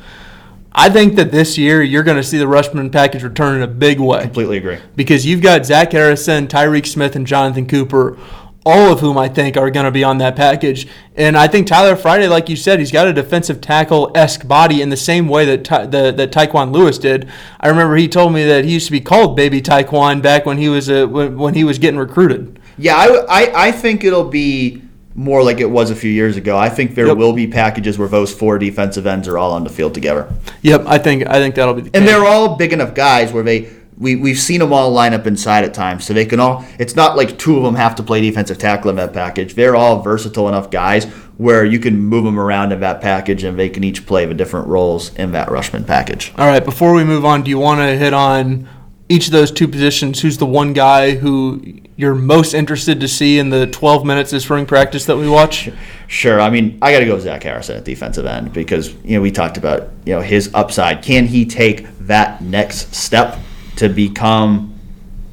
[0.74, 3.68] I think that this year you're going to see the Rushmen package return in a
[3.68, 4.78] big way Completely agree.
[4.96, 8.18] because you've got Zach Harrison, Tyreke Smith, and Jonathan Cooper,
[8.66, 10.88] all of whom I think are going to be on that package.
[11.16, 14.82] And I think Tyler Friday, like you said, he's got a defensive tackle esque body
[14.84, 17.28] in the same way that Ty, the, that Tyquan Lewis did.
[17.60, 20.58] I remember he told me that he used to be called Baby Tyquan back when
[20.60, 22.60] he was uh, when, when he was getting recruited.
[22.78, 23.08] Yeah, I,
[23.46, 24.84] I, I think it'll be
[25.16, 26.56] more like it was a few years ago.
[26.58, 27.18] I think there Yep.
[27.18, 30.32] will be packages where those four defensive ends are all on the field together.
[30.62, 32.10] Yep, I think I think that'll be the And case.
[32.14, 35.64] they're all big enough guys where they we we've seen them all line up inside
[35.64, 36.66] at times, so they can all.
[36.80, 39.54] It's not like two of them have to play defensive tackle in that package.
[39.54, 41.06] They're all versatile enough guys
[41.38, 44.34] where you can move them around in that package, and they can each play the
[44.34, 46.32] different roles in that Rushmen package.
[46.38, 48.68] All right, before we move on, do you want to hit on
[49.10, 50.22] each of those two positions?
[50.22, 51.62] Who's the one guy who
[51.98, 55.70] you're most interested to see in the 12 minutes of spring practice that we watch?
[56.08, 56.40] Sure.
[56.40, 59.22] I mean, I got to go with Zach Harrison at defensive end because you know
[59.22, 61.04] we talked about you know his upside.
[61.04, 63.38] Can he take that next step
[63.78, 64.74] to become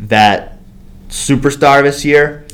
[0.00, 0.58] that
[1.08, 2.46] superstar this year?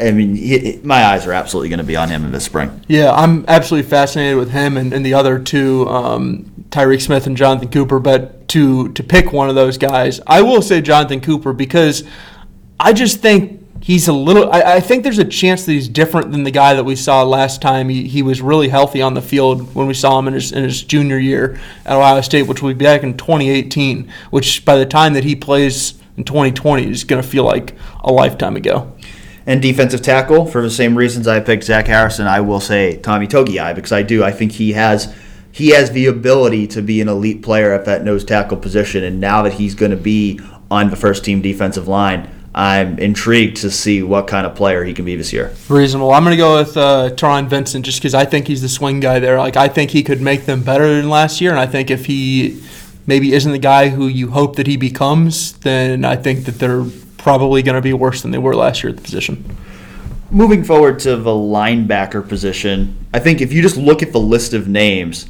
[0.00, 2.84] I mean, he, my eyes are absolutely going to be on him in this spring.
[2.86, 7.36] Yeah, I'm absolutely fascinated with him and, and the other two, um, Tyreke Smith and
[7.36, 7.98] Jonathan Cooper.
[7.98, 12.04] But to to pick one of those guys, I will say Jonathan Cooper because
[12.78, 14.50] I just think he's a little.
[14.52, 17.22] I, I think there's a chance that he's different than the guy that we saw
[17.22, 17.88] last time.
[17.88, 20.64] He, he was really healthy on the field when we saw him in his in
[20.64, 24.10] his junior year at Ohio State, which will be back in 2018.
[24.30, 28.10] Which by the time that he plays in 2020 is going to feel like a
[28.10, 28.92] lifetime ago.
[29.48, 33.28] And defensive tackle, for the same reasons I picked Zach Harrison, I will say Tommy
[33.28, 34.24] Togiai because I do.
[34.24, 35.14] I think he has
[35.52, 39.04] he has the ability to be an elite player at that nose tackle position.
[39.04, 43.58] And now that he's going to be on the first team defensive line, I'm intrigued
[43.58, 45.54] to see what kind of player he can be this year.
[45.68, 46.10] Reasonable.
[46.12, 48.98] I'm going to go with uh, Taron Vincent just because I think he's the swing
[48.98, 49.38] guy there.
[49.38, 52.06] Like I think he could make them better than last year, and I think if
[52.06, 52.62] he
[53.06, 56.86] maybe isn't the guy who you hope that he becomes, then I think that they're
[57.18, 59.44] probably going to be worse than they were last year at the position.
[60.30, 64.54] Moving forward to the linebacker position, I think if you just look at the list
[64.54, 65.26] of names,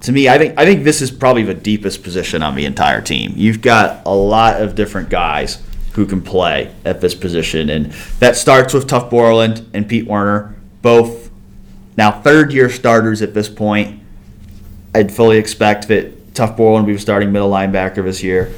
[0.00, 3.00] to me, I think I think this is probably the deepest position on the entire
[3.00, 3.34] team.
[3.36, 5.62] You've got a lot of different guys
[5.96, 7.86] who can play at this position, and
[8.20, 11.30] that starts with Tuf Borland and Pete Werner, both
[11.96, 14.00] now third year starters at this point.
[14.94, 18.52] I'd fully expect that Tuf Borland will be starting middle linebacker this year.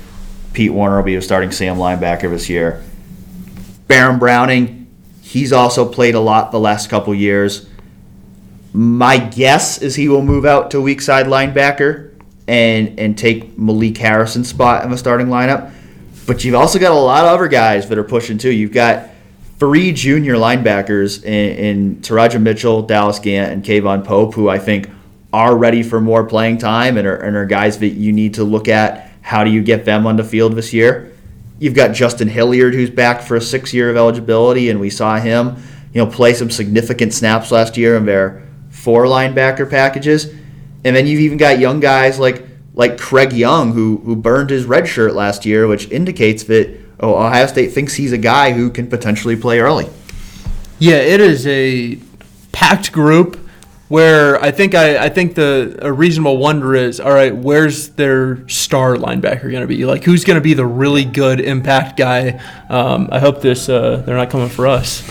[0.53, 2.83] Pete Werner will be starting Sam linebacker this year.
[3.87, 4.88] Baron Browning,
[5.22, 7.68] he's also played a lot the last couple years.
[8.72, 12.12] My guess is he will move out to weak side linebacker
[12.48, 15.72] and and take Malik Harrison's spot in the starting lineup.
[16.29, 18.51] But you've also got a lot of other guys that are pushing too.
[18.51, 19.09] You've got
[19.59, 24.91] three junior linebackers in, in Teradja Mitchell, Dallas Gant, and K'Vaughan Pope, who I think
[25.33, 28.45] are ready for more playing time and are, and are guys that you need to
[28.45, 29.11] look at.
[29.23, 31.17] How do you get them on the field this year?
[31.59, 35.19] You've got Justin Hilliard, who's back for a six year of eligibility, and we saw
[35.19, 35.57] him,
[35.95, 40.27] you know, play some significant snaps last year in their four linebacker packages.
[40.85, 42.47] And then you've even got young guys like
[42.79, 47.17] like Craig Young, who who burned his red shirt last year, which indicates that oh,
[47.17, 49.91] Ohio State thinks he's a guy who can potentially play early.
[50.79, 51.99] Yeah, it is a
[52.53, 53.37] packed group
[53.88, 58.49] where I think I, I think the a reasonable wonder is all right, where's their
[58.49, 59.85] star linebacker going to be?
[59.85, 62.41] Like, who's going to be the really good impact guy?
[62.69, 65.03] Um, I hope this uh, they're not coming for us.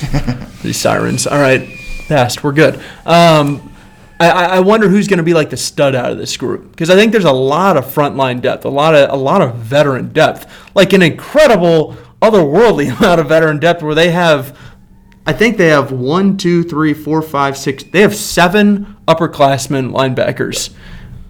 [0.64, 1.28] These sirens.
[1.28, 1.68] All right,
[2.08, 2.46] fast.
[2.46, 2.82] We're good.
[3.06, 3.74] Um,
[4.20, 6.90] I, I wonder who's going to be like the stud out of this group because
[6.90, 10.10] I think there's a lot of frontline depth, a lot of a lot of veteran
[10.10, 14.58] depth, like an incredible otherworldly amount of veteran depth where they have
[15.28, 17.84] I think they have one, two, three, four, five, six.
[17.84, 20.74] They have seven upperclassmen linebackers,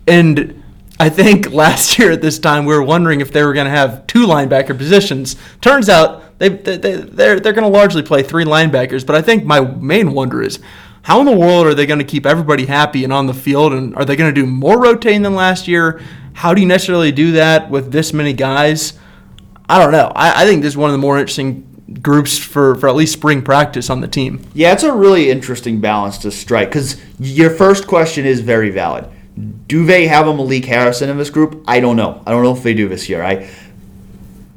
[0.07, 0.63] and
[0.99, 3.71] I think last year at this time we were wondering if they were going to
[3.71, 5.35] have two linebacker positions.
[5.61, 9.03] Turns out they, they, they they're they're going to largely play three linebackers.
[9.03, 10.59] But I think my main wonder is
[11.07, 13.71] how in the world are they going to keep everybody happy and on the field?
[13.71, 16.01] And are they going to do more rotating than last year?
[16.33, 18.99] How do you necessarily do that with this many guys?
[19.69, 20.11] I don't know.
[20.13, 21.63] I, I think this is one of the more interesting
[22.01, 24.41] groups for, for at least spring practice on the team.
[24.53, 29.09] Yeah, it's a really interesting balance to strike because your first question is very valid.
[29.65, 31.63] Do they have a Malik Harrison in this group?
[31.69, 32.21] I don't know.
[32.25, 33.23] I don't know if they do this year.
[33.23, 33.49] I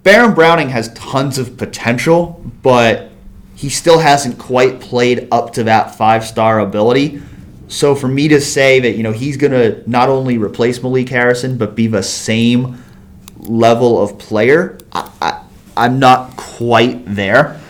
[0.03, 3.10] Baron Browning has tons of potential, but
[3.61, 7.21] he still hasn't quite played up to that five star ability.
[7.69, 11.11] So for me to say that you know he's going to not only replace Malik
[11.11, 12.83] Harrison but be the same
[13.37, 15.45] level of player, I, I,
[15.77, 17.61] I'm not quite there.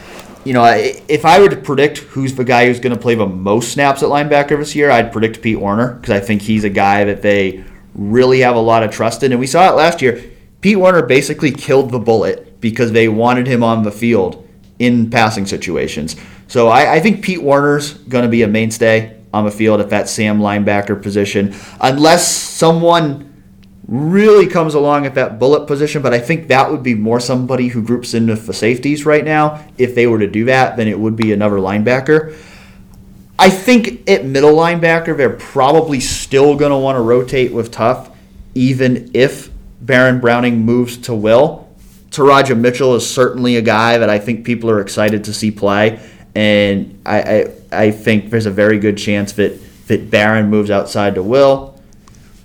[0.45, 3.27] You know, if I were to predict who's the guy who's going to play the
[3.27, 6.71] most snaps at linebacker this year, I'd predict Pete Werner because I think he's a
[6.71, 7.65] guy that they
[7.97, 9.33] really have a lot of trust in.
[9.33, 10.23] And we saw it last year.
[10.61, 14.47] Pete Werner basically killed the bullet because they wanted him on the field
[14.81, 16.17] in passing situations.
[16.49, 19.91] So I, I think Pete Werner's going to be a mainstay on the field at
[19.91, 23.29] that Sam linebacker position, unless someone
[23.87, 27.69] really comes along at that bullet position, but I think that would be more somebody
[27.69, 29.65] who groups in with the safeties right now.
[29.79, 32.37] If they were to do that, then it would be another linebacker.
[33.39, 38.13] I think at middle linebacker, they're probably still going to want to rotate with Tuf,
[38.55, 41.70] even if Baron Browning moves to Will.
[42.11, 46.01] Teradja Mitchell is certainly a guy that I think people are excited to see play,
[46.35, 51.15] and I, I, I think there's a very good chance that, that Baron moves outside
[51.15, 51.71] to Will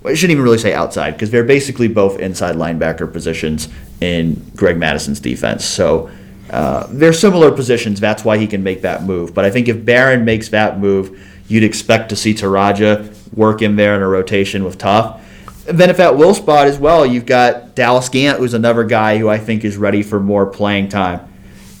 [0.06, 3.68] I shouldn't even really say outside because they're basically both inside linebacker positions
[4.00, 5.64] in Greg Mattison's defense.
[5.64, 6.10] So
[6.50, 7.98] uh, they're similar positions.
[7.98, 9.34] That's why he can make that move.
[9.34, 13.76] But I think if Baron makes that move, you'd expect to see Teradja work in
[13.76, 15.20] there in a rotation with Tuf.
[15.68, 19.18] And then if at will spot as well, you've got Dallas Gant, who's another guy
[19.18, 21.28] who I think is ready for more playing time.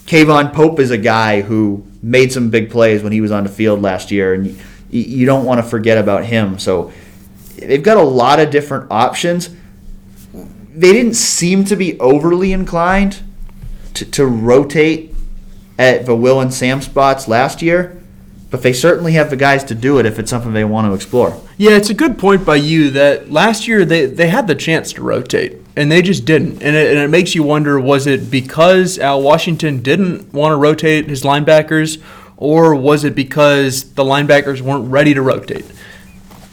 [0.06, 3.50] K'Vaughan Pope is a guy who made some big plays when he was on the
[3.50, 4.58] field last year, and
[4.90, 6.58] you don't want to forget about him.
[6.58, 6.92] So
[7.56, 9.50] they've got a lot of different options.
[10.32, 13.22] They didn't seem to be overly inclined
[13.94, 15.14] to, to rotate
[15.78, 18.00] at the Will and Sam spots last year,
[18.50, 20.94] but they certainly have the guys to do it if it's something they want to
[20.94, 21.40] explore.
[21.58, 24.92] Yeah, it's a good point by you that last year they, they had the chance
[24.94, 26.62] to rotate and they just didn't.
[26.62, 30.56] And it, and it makes you wonder was it because Al Washington didn't want to
[30.56, 32.02] rotate his linebackers
[32.36, 35.64] or was it because the linebackers weren't ready to rotate?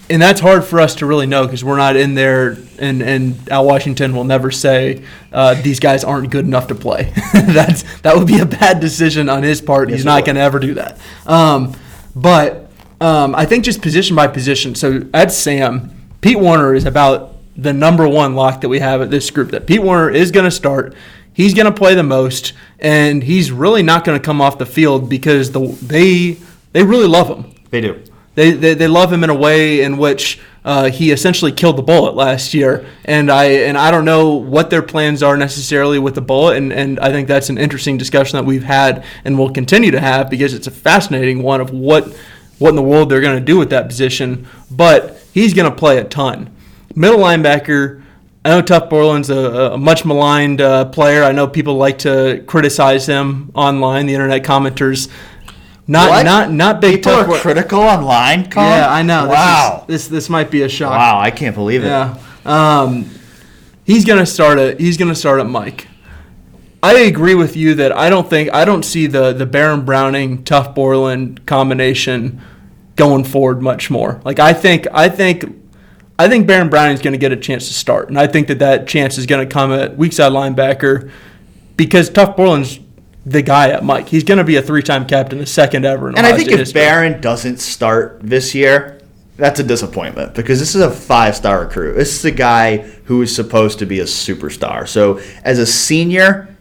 [0.10, 3.49] and that's hard for us to really know because we're not in there, and, and
[3.49, 7.14] Al Washington will never say uh, these guys aren't good enough to play.
[7.34, 9.89] that's that would be a bad decision on his part.
[9.89, 10.99] Yes, He's not going to ever do that.
[11.26, 11.74] Um,
[12.16, 12.62] but
[13.04, 14.76] um, I think just position by position.
[14.76, 15.91] So at Sam,
[16.22, 19.51] Pete Werner is about the number one lock that we have at this group.
[19.51, 20.95] That Pete Werner is going to start.
[21.34, 24.66] He's going to play the most, and he's really not going to come off the
[24.66, 26.38] field because the they
[26.72, 27.54] they really love him.
[27.72, 28.01] They do.
[28.36, 31.84] They, they, they love him in a way in which uh, he essentially killed the
[31.84, 36.16] bullet last year, and I and I don't know what their plans are necessarily with
[36.16, 39.51] the bullet, and, and I think that's an interesting discussion that we've had and will
[39.51, 42.16] continue to have because it's a fascinating one of what
[42.60, 44.47] what in the world they're going to do with that position.
[44.72, 46.49] But he's going to play a ton.
[46.95, 48.01] Middle linebacker.
[48.45, 51.24] I know Tuf Borland's a, a much maligned uh, player.
[51.24, 55.10] I know people like to criticize him online, the internet commenters.
[55.88, 56.24] Not What?
[56.24, 57.28] not not big People tough.
[57.30, 58.49] are critical online.
[58.49, 58.70] Colin?
[58.70, 59.24] yeah, I know.
[59.28, 59.78] This Wow.
[59.82, 60.91] is- This this, might be a shock.
[60.91, 61.88] wow, I can't believe it.
[61.88, 62.16] Yeah.
[62.45, 63.10] Um,
[63.86, 65.88] he's gonna start at he's gonna start at Mike.
[66.84, 70.44] I agree with you that I don't think I don't see the the Baron Browning
[70.44, 72.42] Tuf Borland combination
[72.98, 74.20] going forward much more.
[74.26, 75.46] Like I think I think
[76.20, 78.60] I think Baron Browning's going to get a chance to start, and I think that
[78.60, 81.10] that chance is going to come at weak side linebacker
[81.78, 82.82] because Tuf Borland's
[83.26, 84.10] the guy at Mike.
[84.10, 86.10] He's going to be a three-time captain, the second ever.
[86.10, 86.82] In And I think State if history.
[86.82, 89.02] Baron doesn't start this year,
[89.38, 91.94] that's a disappointment because this is a five star recruit.
[91.94, 94.88] This is a guy who is supposed to be a superstar.
[94.88, 96.53] So as a senior,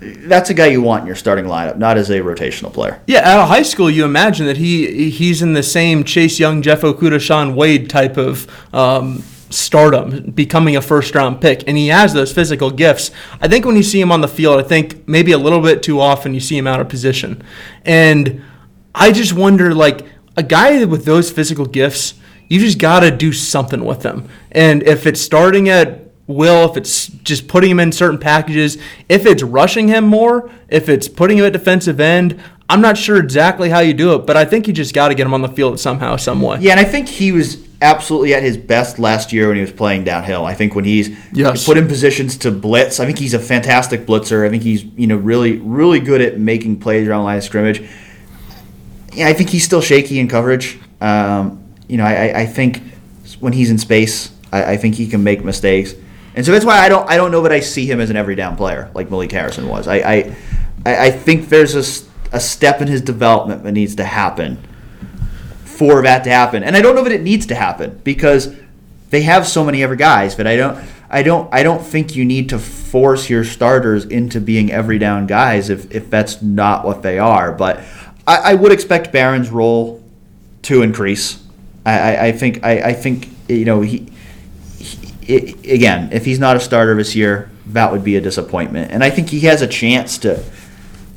[0.00, 3.00] that's a guy you want in your starting lineup, not as a rotational player.
[3.06, 6.62] Yeah, out of high school, you imagine that he he's in the same Chase Young,
[6.62, 11.88] Jeff Okudah, Shaun Wade type of um, stardom, becoming a first round pick, and he
[11.88, 13.10] has those physical gifts.
[13.40, 15.82] I think when you see him on the field, I think maybe a little bit
[15.82, 17.42] too often you see him out of position,
[17.84, 18.42] and
[18.94, 22.14] I just wonder like a guy with those physical gifts,
[22.46, 26.76] you just got to do something with them, and if it's starting at will, if
[26.76, 31.38] it's just putting him in certain packages, if it's rushing him more, if it's putting
[31.38, 34.68] him at defensive end, I'm not sure exactly how you do it, but I think
[34.68, 36.58] you just got to get him on the field somehow, some way.
[36.60, 39.72] Yeah, and I think he was absolutely at his best last year when he was
[39.72, 40.44] playing downhill.
[40.44, 41.64] I think when he's Yes.
[41.64, 44.46] put in positions to blitz, I think he's a fantastic blitzer.
[44.46, 47.44] I think he's you know really really good at making plays around the line of
[47.44, 47.82] scrimmage.
[49.14, 50.78] Yeah, I think he's still shaky in coverage.
[51.00, 52.82] Um, you know, I, I- I think
[53.40, 55.94] when he's in space, I, I think he can make mistakes,
[56.38, 58.16] and so that's why I don't I don't know that I see him as an
[58.16, 59.88] every down player like Malik Harrison was.
[59.88, 60.36] I I,
[60.86, 64.56] I think there's a, a step in his development that needs to happen
[65.64, 66.62] for that to happen.
[66.62, 68.54] And I don't know that it needs to happen because
[69.10, 70.78] they have so many other guys, but I don't
[71.10, 75.26] I don't I don't think you need to force your starters into being every down
[75.26, 77.50] guys if, if that's not what they are.
[77.50, 77.80] But
[78.28, 80.04] I, I would expect Baron's role
[80.62, 81.42] to increase.
[81.84, 84.06] I, I, I think I, I think you know he,
[85.28, 88.90] he i again if he's not a starter this year that would be a disappointment
[88.90, 90.42] and I think he has a chance to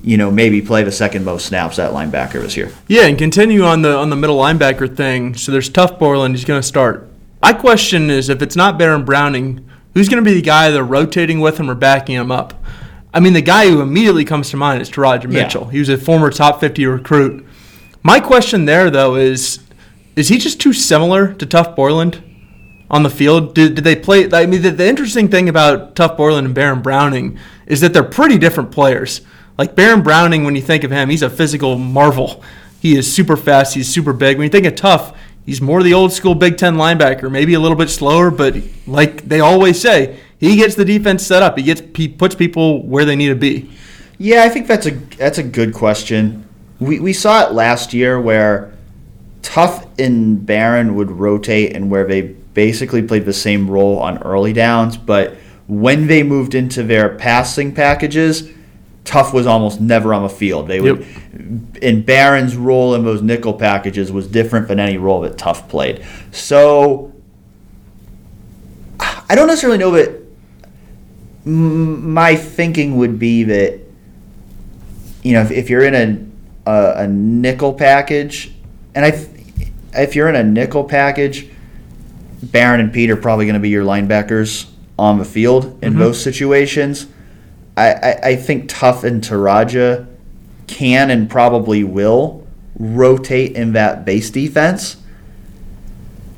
[0.03, 2.71] you know maybe play the second most snaps at linebacker this year.
[2.87, 5.35] Yeah, and continue on the on the middle linebacker thing.
[5.35, 6.35] So there's Tuf Borland.
[6.35, 7.07] He's going to start.
[7.41, 10.83] My question is, if it's not Baron Browning, who's going to be the guy they're
[10.83, 12.53] rotating with him or backing him up?
[13.13, 15.27] I mean, the guy who immediately comes to mind is Yeah.
[15.27, 15.65] Mitchell.
[15.65, 17.45] He was a former top 50 recruit.
[18.03, 19.59] My question there, though, is
[20.15, 22.21] is he just too similar to Tuf Borland
[22.91, 23.55] on the field?
[23.55, 24.29] Did, did they play?
[24.31, 28.03] I mean, the, the interesting thing about Tuf Borland and Baron Browning is that they're
[28.03, 29.21] pretty different players.
[29.57, 32.43] Like Baron Browning, when you think of him, he's a physical marvel.
[32.79, 33.73] He is super fast.
[33.73, 34.37] He's super big.
[34.37, 35.15] When you think of Tuf,
[35.45, 39.23] he's more the old school Big Ten linebacker, maybe a little bit slower, but like
[39.23, 41.57] they always say, he gets the defense set up.
[41.57, 43.69] He gets he puts people where they need to be.
[44.17, 46.47] Yeah, I think that's a that's a good question.
[46.79, 48.73] We we saw it last year where
[49.43, 54.53] Tuf and Baron would rotate and where they basically played the same role on early
[54.53, 55.35] downs, but
[55.67, 58.49] when they moved into their passing packages,
[59.05, 60.67] Tuf was almost never on the field.
[60.67, 61.05] They would
[61.81, 66.05] and Baron's role in those nickel packages was different than any role that Tuf played.
[66.31, 67.11] So
[68.99, 70.21] I don't necessarily know that
[71.45, 73.79] my thinking would be that
[75.23, 75.95] you know if, if you're in
[76.65, 78.53] a, a a nickel package,
[78.93, 79.27] and I
[79.93, 81.49] if you're in a nickel package,
[82.43, 85.99] Baron and Pete are probably going to be your linebackers on the field in mm-hmm.
[85.99, 87.07] most situations.
[87.77, 90.07] I, I, I think Tuf and Teradja
[90.67, 94.97] can and probably will rotate in that base defense.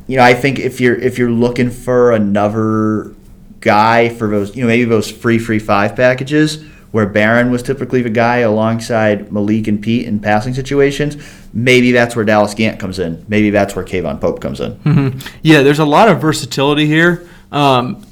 [0.07, 3.15] You know, I think if you're if you're looking for another
[3.61, 6.63] guy for those, you know, maybe those free free five packages
[6.93, 11.17] where Baron was typically the guy alongside Malik and Pete in passing situations,
[11.51, 13.25] maybe that's where Dallas Gant comes in.
[13.27, 15.19] Maybe that's where K'Vaughan Pope comes in.
[15.41, 17.27] Yeah, there's a lot of versatility here.
[17.51, 18.05] Um,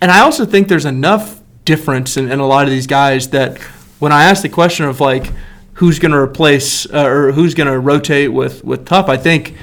[0.00, 3.58] and I also think there's enough difference in, in a lot of these guys that
[3.98, 5.30] when I ask the question of like
[5.74, 9.54] who's going to replace uh, or who's going to rotate with, with Tuf, I think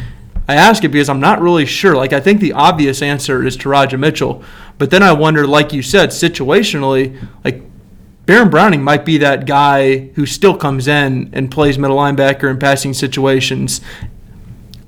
[0.47, 1.95] I ask it because I'm not really sure.
[1.95, 4.43] Like, I think the obvious answer is Teradja Mitchell.
[4.77, 7.63] But then I wonder, like you said, situationally, like
[8.29, 12.59] Baron Browning might be that guy who still comes in and plays middle linebacker in
[12.59, 13.81] passing situations.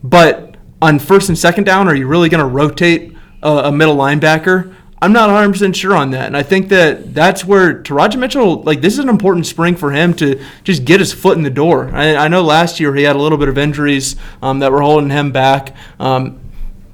[0.04, 3.96] But on first and second down, are you really going to rotate a, a middle
[3.96, 4.76] linebacker?
[5.02, 6.28] I'm not 100% sure on that.
[6.28, 9.92] And I think that that's where Teradja Mitchell, like, this is an important spring for
[9.92, 11.90] him to just get his foot in the door.
[11.96, 14.82] I, I know last year he had a little bit of injuries um, that were
[14.82, 15.76] holding him back.
[16.00, 16.40] Um,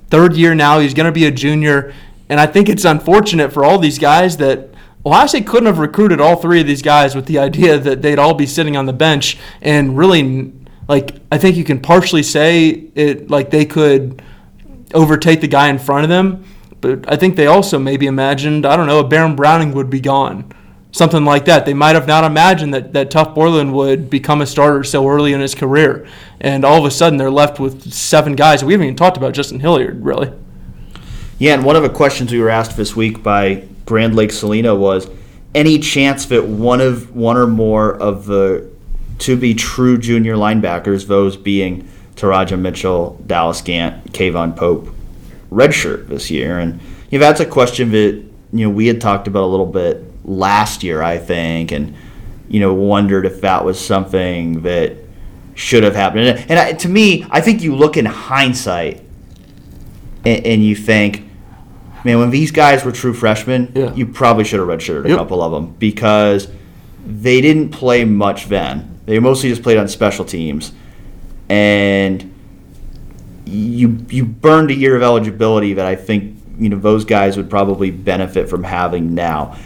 [0.09, 1.93] third year now, he's going to be a junior.
[2.29, 4.69] And I think it's unfortunate for all these guys that
[5.05, 8.19] Ohio State couldn't have recruited all three of these guys with the idea that they'd
[8.19, 10.53] all be sitting on the bench and really,
[10.89, 14.21] like, I think you can partially say it like they could
[14.93, 16.43] overtake the guy in front of them
[16.81, 19.99] but I think they also maybe imagined, I don't know, a Baron Browning would be
[19.99, 20.51] gone.
[20.91, 21.65] Something like that.
[21.65, 25.33] They might have not imagined that, that Tuf Borland would become a starter so early
[25.33, 26.07] in his career.
[26.39, 28.63] And all of a sudden they're left with seven guys.
[28.63, 30.31] We haven't even talked about Justin Hilliard, really.
[31.39, 34.75] Yeah, and one of the questions we were asked this week by Grand Lake Salina
[34.75, 35.09] was
[35.55, 38.69] any chance that one of one or more of the
[39.19, 44.89] to be true junior linebackers, those being Teradja Mitchell, Dallas Gant, K'Vaughan Pope,
[45.51, 46.59] redshirt this year.
[46.59, 46.79] And
[47.09, 48.23] you know, that's a question that
[48.53, 51.95] you know we had talked about a little bit last year, I think, and
[52.49, 54.97] you know wondered if that was something that
[55.55, 56.27] should have happened.
[56.27, 59.01] And, and I, to me, I think you look in hindsight
[60.23, 61.26] and, and, you think,
[62.03, 63.93] man, when these guys were true freshmen, yeah.
[63.93, 65.17] you probably should have redshirted a yep.
[65.17, 66.47] couple of them because
[67.05, 68.99] they didn't play much then.
[69.05, 70.73] They mostly just played on special teams,
[71.47, 72.33] and
[73.45, 77.49] you you burned a year of eligibility that I think you know those guys would
[77.49, 79.57] probably benefit from having now.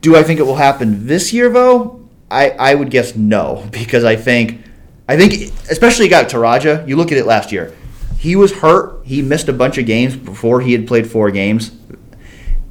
[0.00, 2.08] Do I think it will happen this year though?
[2.30, 4.60] I, I would guess no because I think
[5.08, 6.86] I think especially got Teradja.
[6.86, 7.74] You look at it last year.
[8.18, 9.04] He was hurt.
[9.04, 11.72] He missed a bunch of games before he had played four games.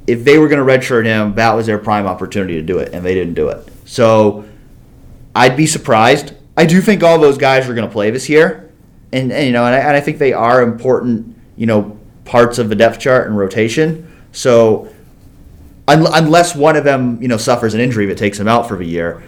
[0.06, 2.92] If they were going to redshirt him, that was their prime opportunity to do it,
[2.92, 3.66] and they didn't do it.
[3.84, 4.44] So
[5.34, 6.34] I'd be surprised.
[6.56, 8.66] I do think all those guys are going to play this year
[9.12, 12.58] and, and you know, and I, and I think they are important, you know, parts
[12.58, 14.10] of the depth chart and rotation.
[14.32, 14.92] So
[15.88, 18.76] un- unless one of them, you know, suffers an injury that takes him out for
[18.76, 19.22] the year,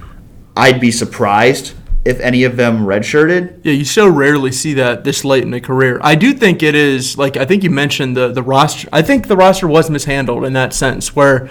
[0.56, 1.74] I'd be surprised
[2.08, 3.60] if any of them redshirted.
[3.64, 6.00] Yeah, you so rarely see that this late in a career.
[6.02, 8.88] I do think it is like I think you mentioned the the roster.
[8.90, 11.50] I think the roster was mishandled in that sense, where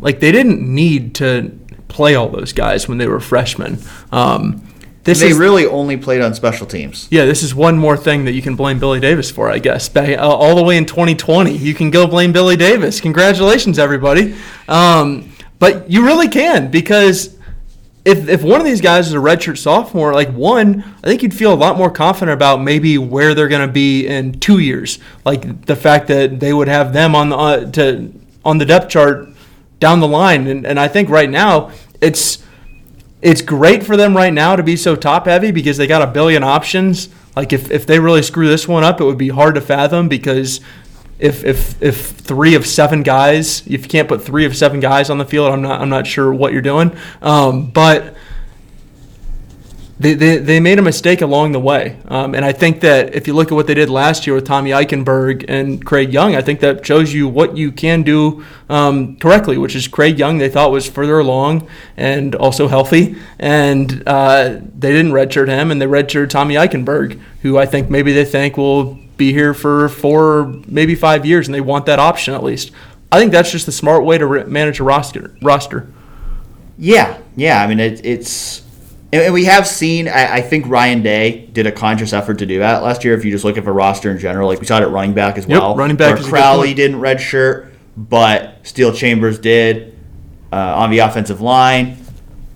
[0.00, 1.58] like they didn't need to
[1.88, 3.78] play all those guys when they were freshmen.
[4.10, 4.66] Um,
[5.02, 7.06] this they is, really only played on special teams.
[7.10, 9.90] Yeah, this is one more thing that you can blame Billy Davis for, I guess.
[9.90, 13.02] Back, uh, all the way in 2020, you can go blame Billy Davis.
[13.02, 14.34] Congratulations, everybody.
[14.66, 17.33] Um, but you really can because
[18.04, 21.34] if, if one of these guys is a redshirt sophomore, like one, I think you'd
[21.34, 24.98] feel a lot more confident about maybe where they're going to be in two years.
[25.24, 28.12] Like the fact that they would have them on the uh, to
[28.44, 29.28] on the depth chart
[29.80, 32.44] down the line, and, and I think right now it's
[33.22, 36.06] it's great for them right now to be so top heavy because they got a
[36.06, 37.08] billion options.
[37.34, 40.08] Like if, if they really screw this one up, it would be hard to fathom
[40.08, 40.60] because
[41.18, 45.10] if if if three of seven guys, if you can't put three of seven guys
[45.10, 46.96] on the field, I'm not I'm not sure what you're doing.
[47.22, 48.14] Um, but
[49.98, 51.96] they, they, they made a mistake along the way.
[52.08, 54.44] Um, and I think that if you look at what they did last year with
[54.44, 59.16] Tommy Eichenberg and Craig Young, I think that shows you what you can do um,
[59.16, 63.16] correctly, which is Craig Young, they thought was further along and also healthy.
[63.38, 68.12] And uh, they didn't redshirt him, and they redshirted Tommy Eichenberg, who I think maybe
[68.12, 72.34] they think will be here for four, maybe five years, and they want that option
[72.34, 72.72] at least.
[73.12, 75.36] I think that's just the smart way to re- manage a roster.
[75.40, 75.92] roster.
[76.76, 77.62] Yeah, yeah.
[77.62, 78.64] I mean, it, it's
[79.12, 82.58] and, we have seen, I, I, think Ryan Day did a conscious effort to do
[82.58, 83.14] that last year.
[83.14, 85.14] If you just look at the roster in general, like we saw it at running
[85.14, 85.70] back as well.
[85.70, 86.18] Yep, running back.
[86.20, 89.96] Crowley didn't redshirt, but Steele Chambers did
[90.52, 92.03] uh, on the offensive line.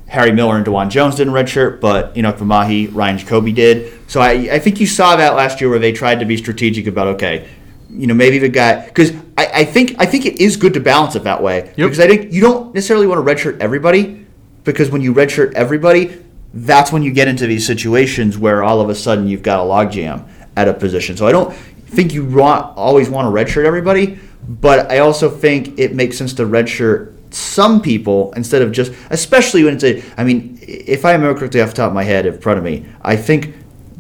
[0.09, 3.93] Harry Miller and Dawand Jones didn't redshirt, but you know Vimahi, Ryan Jacoby did.
[4.11, 6.87] So I, I think you saw that last year where they tried to be strategic
[6.87, 7.49] about okay,
[7.91, 10.81] you know maybe the guy because I, I think I think it is good to
[10.81, 11.77] balance it that way yep.
[11.77, 14.27] because I think you don't necessarily want to redshirt everybody
[14.65, 18.89] because when you redshirt everybody, that's when you get into these situations where all of
[18.89, 21.17] a sudden you've got a logjam at a position.
[21.17, 25.79] So I don't think you want, always want to redshirt everybody, but I also think
[25.79, 30.25] it makes sense to redshirt some people instead of just, especially when it's a, I
[30.25, 32.87] mean, if I remember correctly off the top of my head in front of me,
[33.03, 33.55] I think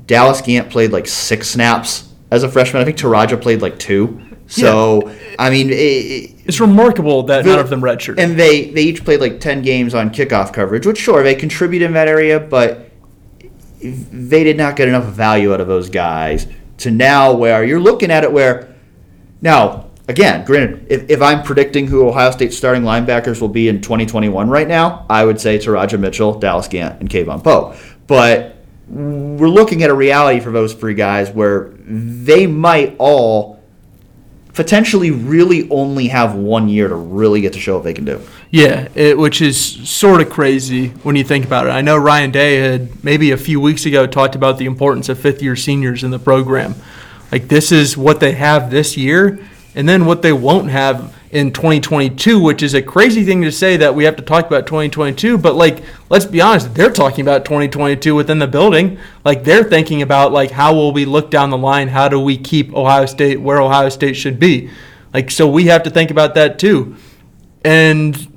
[0.07, 2.83] Dallas Gant played like six snaps as a freshman.
[2.83, 4.20] I think Teradja played like two.
[4.47, 5.37] So yeah.
[5.39, 8.18] I mean, it, it's remarkable that the, none of them redshirted.
[8.18, 11.83] And they they each played like ten games on kickoff coverage, which sure they contribute
[11.83, 12.91] in that area, but
[13.81, 16.47] they did not get enough value out of those guys
[16.79, 18.74] to now where you're looking at it where
[19.43, 23.80] now again, granted, if, if I'm predicting who Ohio State's starting linebackers will be in
[23.80, 27.76] 2021 right now, I would say Teradja Mitchell, Dallas Gant, and K'Vaughan Poe.
[28.06, 28.56] But
[28.88, 33.59] we're looking at a reality for those three guys where they might all
[34.54, 38.20] potentially really only have one year to really get to show what they can do.
[38.50, 41.70] Yeah, it, which is sort of crazy when you think about it.
[41.70, 45.18] I know Ryan Day had maybe a few weeks ago talked about the importance of
[45.18, 46.74] fifth year seniors in the program.
[47.30, 49.38] Like, this is what they have this year,
[49.79, 53.76] and then what they won't have in 2022, which is a crazy thing to say
[53.76, 55.39] that we have to talk about 2022.
[55.39, 58.99] But, like, let's be honest, they're talking about 2022 within the building.
[59.24, 61.87] Like, they're thinking about, like, how will we look down the line?
[61.87, 64.68] How do we keep Ohio State where Ohio State should be?
[65.14, 66.97] Like, so we have to think about that too.
[67.64, 68.37] And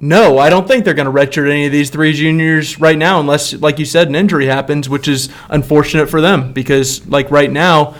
[0.00, 3.20] no, I don't think they're going to redshirt any of these three juniors right now,
[3.20, 7.50] unless, like you said, an injury happens, which is unfortunate for them because, like right
[7.50, 7.94] now,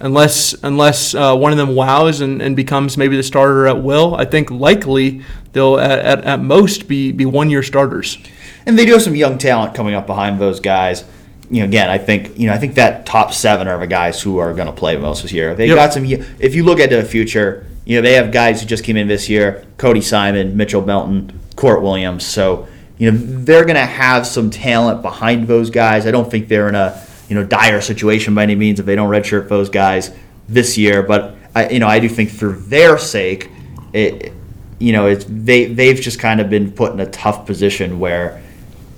[0.00, 4.14] unless unless uh, one of them wows and, and becomes maybe the starter at will,
[4.14, 5.22] I think likely
[5.52, 8.18] they'll at, at, at most be be one year starters.
[8.66, 11.04] And they do have some young talent coming up behind those guys.
[11.50, 14.20] You know, again, I think you know, I think that top seven are the guys
[14.20, 15.54] who are going to play most this year.
[15.54, 15.76] They Yep.
[15.76, 16.04] got some.
[16.04, 19.08] If you look at the future, you know, they have guys who just came in
[19.08, 22.26] this year: Cody Simon, Mitchell Melton, Kourt Williams.
[22.26, 22.68] So
[22.98, 26.04] you know, they're going to have some talent behind those guys.
[26.06, 28.94] I don't think they're in a you know dire situation by any means if they
[28.94, 30.10] don't redshirt those guys
[30.48, 31.02] this year.
[31.02, 33.50] But I, you know, I do think for their sake,
[33.92, 34.32] it,
[34.78, 38.42] you know, it's they they've just kind of been put in a tough position where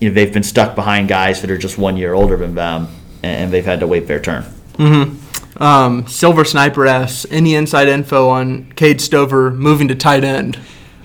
[0.01, 2.89] you know they've been stuck behind guys that are just one year older than them,
[3.22, 4.45] and they've had to wait their turn.
[4.74, 5.62] Mm-hmm.
[5.62, 10.59] Um, Silver Sniper asks any inside info on Cade Stover moving to tight end.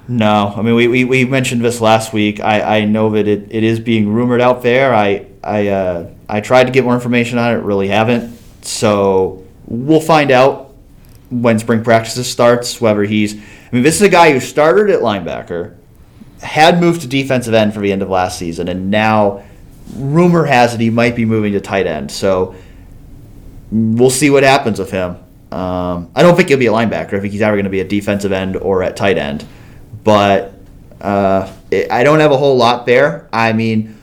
[0.07, 2.39] No, I mean we, we, we mentioned this last week.
[2.39, 4.93] I, I know that it, it is being rumored out there.
[4.93, 8.37] I I uh, I tried to get more information on it, really haven't.
[8.61, 10.73] So we'll find out
[11.29, 13.35] when spring practices starts whether he's.
[13.35, 13.39] I
[13.71, 15.75] mean, this is a guy who started at linebacker,
[16.41, 19.43] had moved to defensive end for the end of last season, and now
[19.95, 22.11] rumor has it he might be moving to tight end.
[22.11, 22.55] So
[23.71, 25.17] we'll see what happens with him.
[25.51, 27.13] Um, I don't think he'll be a linebacker.
[27.13, 29.45] I think he's either going to be a defensive end or at tight end.
[30.03, 30.53] But
[31.01, 33.29] uh, it, I don't have a whole lot there.
[33.31, 33.94] I mean,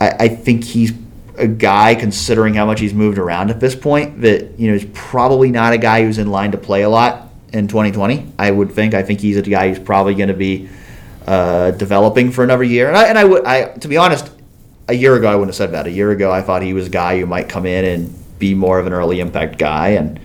[0.00, 0.92] I, I think he's
[1.36, 4.86] a guy, considering how much he's moved around at this point, that you know is
[4.92, 8.32] probably not a guy who's in line to play a lot in 2020.
[8.38, 8.94] I would think.
[8.94, 10.68] I think he's a guy who's probably going to be
[11.26, 12.88] uh, developing for another year.
[12.88, 14.30] And I, and I would, I to be honest,
[14.88, 15.86] a year ago I wouldn't have said that.
[15.86, 18.54] A year ago I thought he was a guy who might come in and be
[18.54, 20.18] more of an early impact guy, and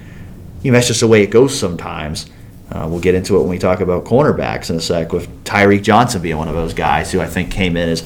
[0.64, 2.30] you know that's just the way it goes sometimes.
[2.72, 5.84] Uh, we'll get into it when we talk about cornerbacks in a sec, with Tyreke
[5.84, 8.04] Johnson being one of those guys who I think came in as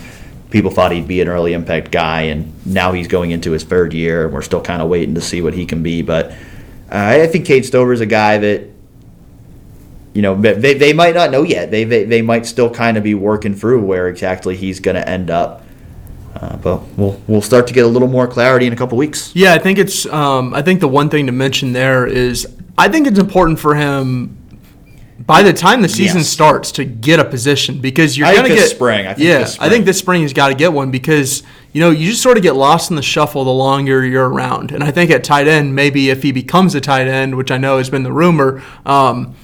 [0.50, 3.94] people thought he'd be an early impact guy, and now he's going into his third
[3.94, 6.02] year, and we're still kind of waiting to see what he can be.
[6.02, 6.32] But
[6.92, 8.68] uh, I think Cade Stover is a guy that
[10.14, 11.72] you know they, they might not know yet.
[11.72, 15.08] They, they they might still kind of be working through where exactly he's going to
[15.08, 15.64] end up.
[16.36, 19.36] Uh, but we'll we'll start to get a little more clarity in a couple weeks.
[19.36, 20.06] Yeah, I think it's.
[20.08, 22.48] Um, I think the one thing to mention there is
[22.78, 24.39] I think it's important for him
[25.20, 26.30] by the time the season Yes.
[26.30, 29.06] starts to get a position because you're going to get spring.
[29.06, 29.86] I think yeah, this I think spring.
[29.86, 31.44] this spring he's got to get one because
[31.74, 34.72] you know you just sort of get lost in the shuffle the longer you're around.
[34.72, 37.58] And I think at tight end, maybe if he becomes a tight end, which I
[37.58, 38.64] know has been the rumor.
[38.86, 39.36] Um,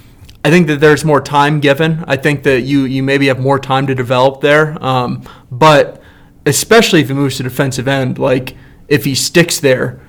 [0.43, 2.03] I think that there's more time given.
[2.07, 4.77] I think that you you maybe have more time to develop there.
[4.83, 6.01] Um, but
[6.45, 8.55] especially if he moves to defensive end, like
[8.87, 9.99] if he sticks there,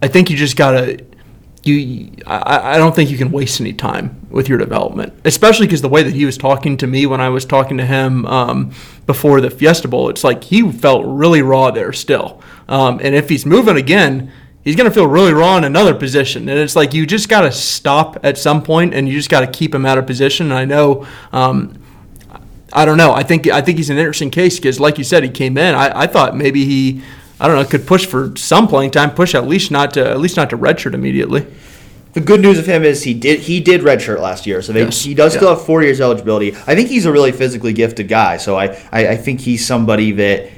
[0.00, 1.04] I think you just gotta.
[1.64, 5.80] You, I, I don't think you can waste any time with your development, especially because
[5.80, 8.72] the way that he was talking to me when I was talking to him um,
[9.06, 12.42] before the Fiesta Bowl, it's like he felt really raw there still.
[12.68, 14.32] Um, and if he's moving again,
[14.64, 16.48] he's going to feel really raw in another position.
[16.48, 19.40] And it's like you just got to stop at some point and you just got
[19.40, 20.46] to keep him out of position.
[20.46, 21.06] And I know.
[21.32, 21.78] Um,
[22.72, 23.12] I don't know.
[23.12, 25.74] I think I think he's an interesting case because, like you said, he came in.
[25.74, 27.02] I, I thought maybe he,
[27.42, 29.10] I don't know, could push for some playing time.
[29.10, 31.44] Push at least not to at least not to redshirt immediately.
[32.12, 34.84] The good news of him is he did he did redshirt last year, so they,
[34.84, 35.02] Yes.
[35.02, 35.38] he does Yeah.
[35.40, 36.54] still have four years eligibility.
[36.68, 40.12] I think he's a really physically gifted guy, so I, I, I think he's somebody
[40.12, 40.48] that,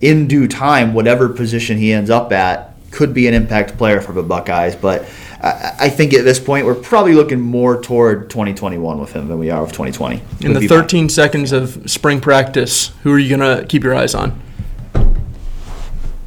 [0.00, 4.12] in due time, whatever position he ends up at, could be an impact player for
[4.12, 4.74] the Buckeyes.
[4.76, 5.04] But
[5.42, 9.38] I, I think at this point we're probably looking more toward 2021 with him than
[9.38, 10.22] we are with 2020.
[10.40, 13.94] In the be my- 13 seconds of spring practice, who are you gonna keep your
[13.94, 14.40] eyes on?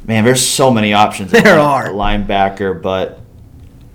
[0.06, 1.32] Man, there's so many options.
[1.32, 1.88] There are.
[1.88, 3.18] linebacker, but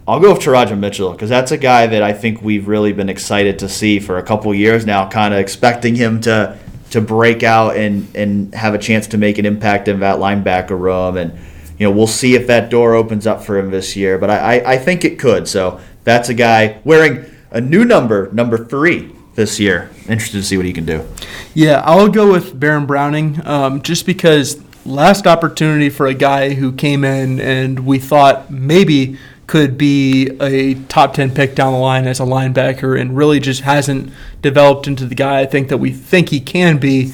[0.05, 3.07] I'll go with Taraja Mitchell because that's a guy that I think we've really been
[3.07, 5.07] excited to see for a couple years now.
[5.07, 6.57] Kind of expecting him to
[6.89, 10.77] to break out and and have a chance to make an impact in that linebacker
[10.77, 11.33] room, and
[11.79, 14.17] you know we'll see if that door opens up for him this year.
[14.17, 15.47] But I I, I think it could.
[15.47, 19.89] So that's a guy wearing a new number, number three this year.
[20.09, 21.07] Interested to see what he can do.
[21.53, 26.71] Yeah, I'll go with Baron Browning, um, just because last opportunity for a guy who
[26.71, 29.17] came in and we thought maybe
[29.47, 33.61] could be a top 10 pick down the line as a linebacker and really just
[33.61, 34.11] hasn't
[34.41, 37.11] developed into the guy I think that we think he can be.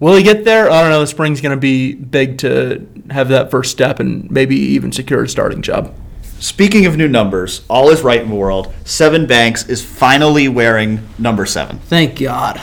[0.00, 0.70] Will he get there?
[0.70, 1.00] I don't know.
[1.00, 5.22] The spring's going to be big to have that first step and maybe even secure
[5.22, 5.94] a starting job.
[6.40, 8.74] Speaking of new numbers, all is right in the world.
[8.84, 11.78] Sevyn Banks is finally wearing number seven.
[11.80, 12.60] Thank God.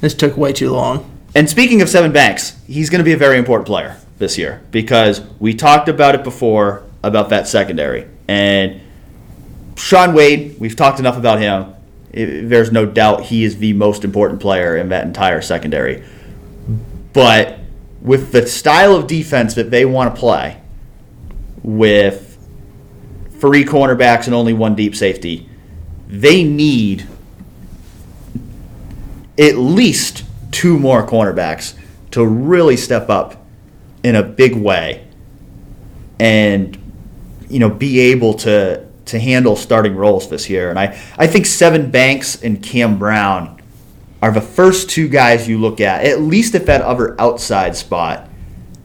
[0.00, 1.15] This took way too long.
[1.36, 4.62] And speaking of Sevyn Banks, he's going to be a very important player this year
[4.70, 8.06] because we talked about it before about that secondary.
[8.26, 8.80] And
[9.76, 11.74] Shaun Wade, we've talked enough about him.
[12.10, 16.02] It- there's no doubt he is the most important player in that entire secondary.
[17.12, 17.58] But
[18.00, 20.56] with the style of defense that they want to play,
[21.62, 22.38] with
[23.38, 25.46] three cornerbacks and only one deep safety,
[26.08, 27.06] they need
[29.38, 30.22] at least
[30.56, 31.74] two more cornerbacks
[32.10, 33.44] to really step up
[34.02, 35.06] in a big way
[36.18, 36.78] and
[37.50, 40.70] you know be able to to handle starting roles this year.
[40.70, 43.60] And I, I think Sevyn Banks and Cam Brown
[44.22, 48.26] are the first two guys you look at at least at that other outside spot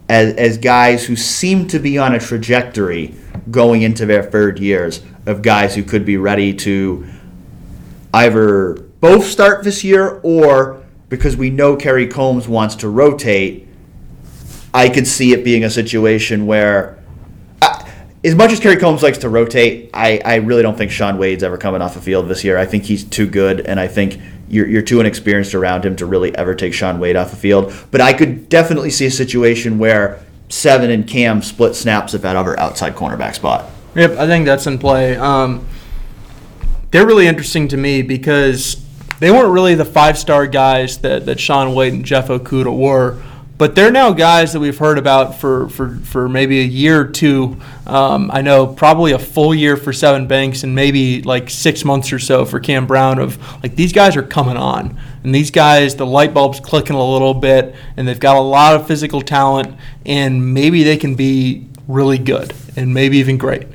[0.09, 3.15] as, as guys who seem to be on a trajectory
[3.49, 7.07] going into their third years of guys who could be ready to
[8.13, 10.80] either both start this year or
[11.11, 13.67] because we know Kerry Coombs wants to rotate,
[14.73, 16.97] I could see it being a situation where,
[17.61, 17.85] uh,
[18.23, 21.43] as much as Kerry Coombs likes to rotate, I, I really don't think Shaun Wade's
[21.43, 22.57] ever coming off the field this year.
[22.57, 26.05] I think he's too good, and I think you're, you're too inexperienced around him to
[26.05, 27.73] really ever take Shaun Wade off the field.
[27.91, 32.37] But I could definitely see a situation where Sevyn and Cam split snaps at that
[32.37, 33.69] other outside cornerback spot.
[33.95, 35.17] Yep, I think that's in play.
[35.17, 35.67] Um,
[36.91, 38.81] they're really interesting to me because
[39.21, 43.21] they weren't really the five star guys that, that Shaun Wade and Jeff Okudah were,
[43.59, 47.05] but they're now guys that we've heard about for, for, for maybe a year or
[47.05, 47.57] two.
[47.85, 52.11] Um, I know probably a full year for Sevyn Banks and maybe like six months
[52.11, 54.99] or so for Cam Brown of like these guys are coming on.
[55.23, 58.73] And these guys, the light bulb's clicking a little bit, and they've got a lot
[58.73, 63.67] of physical talent, and maybe they can be really good and maybe even great.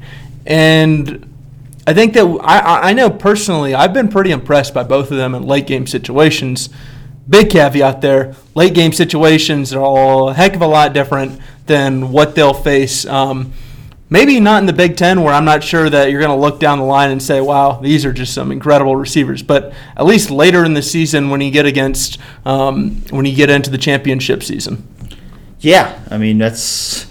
[0.45, 1.36] And
[1.87, 5.35] I think that I- I, know personally, I've been pretty impressed by both of them
[5.35, 6.69] in late game situations.
[7.29, 12.11] Big caveat there: late game situations are all a heck of a lot different than
[12.13, 13.05] what they'll face.
[13.07, 13.53] Um,
[14.11, 16.61] maybe not in the Big Ten, where I'm not sure that you're going to look
[16.61, 20.31] down the line and say, "Wow, these are just some incredible receivers." But at least
[20.31, 24.43] later in the season, when you get against, um, when you get into the championship
[24.45, 24.87] season.
[25.61, 27.07] Yeah, I mean that's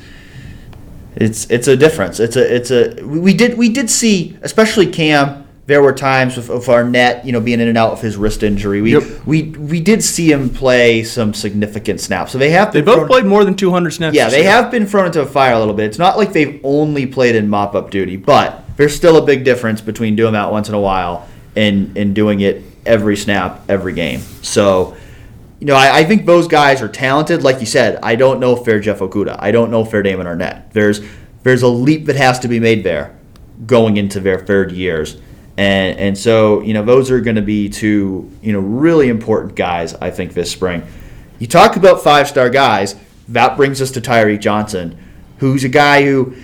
[1.16, 2.20] it's it's a difference.
[2.20, 5.43] It's a it's a we did we did see especially Cam.
[5.68, 8.43] There were times with, with Arnette, you know, being in and out of his wrist
[8.43, 8.84] injury.
[8.84, 9.03] We Yep.
[9.26, 12.32] we we did see him play some significant snaps.
[12.32, 14.16] So they have They both thrown- played more than 200 snaps.
[14.16, 14.51] Yeah, they year.
[14.51, 15.86] have been thrown into a fire a little bit.
[15.88, 19.43] It's not like they've only played in mop up duty, but there's still a big
[19.43, 23.93] difference between doing that once in a while and and doing it every snap, every
[23.93, 24.20] game.
[24.43, 24.95] So,
[25.60, 27.43] you know, I, I think those guys are talented.
[27.43, 29.38] Like you said, I don't know they're Jeff Okudah.
[29.39, 30.72] I don't know they're Damon Arnette.
[30.72, 31.01] There's
[31.43, 33.18] there's a leap that has to be made there
[33.66, 35.18] going into their third years.
[35.58, 39.56] And and so, you know, those are going to be two, you know, really important
[39.56, 40.84] guys I think this spring.
[41.39, 42.95] You talk about five-star guys,
[43.30, 44.97] that brings us to Tyreke Johnson,
[45.39, 46.36] who's a guy who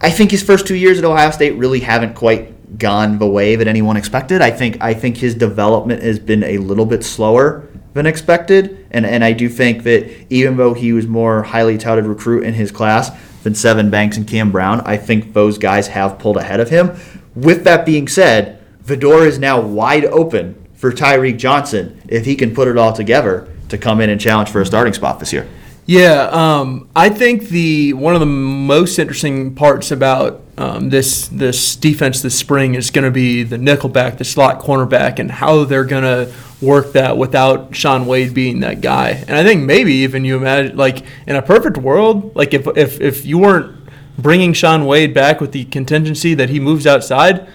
[0.00, 3.54] I think his first two years at Ohio State really haven't quite gone the way
[3.56, 4.42] that anyone expected.
[4.42, 9.06] I think I think his development has been a little bit slower than expected, and
[9.06, 12.70] and I do think that even though he was more highly touted recruit in his
[12.70, 13.10] class
[13.42, 16.96] than Sevyn Banks and Cam Brown, I think those guys have pulled ahead of him.
[17.34, 22.36] With that being said, the door is now wide open for Tyreke Johnson if he
[22.36, 25.32] can put it all together to come in and challenge for a starting spot this
[25.32, 25.48] year.
[25.86, 31.76] Yeah, um, I think the one of the most interesting parts about um, this this
[31.76, 35.84] defense this spring is going to be the nickelback, the slot cornerback, and how they're
[35.84, 36.32] going to
[36.62, 39.10] work that without Shaun Wade being that guy.
[39.10, 43.00] And I think maybe even you imagine, like in a perfect world, like if if
[43.02, 43.76] if you weren't
[44.16, 47.46] bringing Shaun Wade back with the contingency that he moves outside.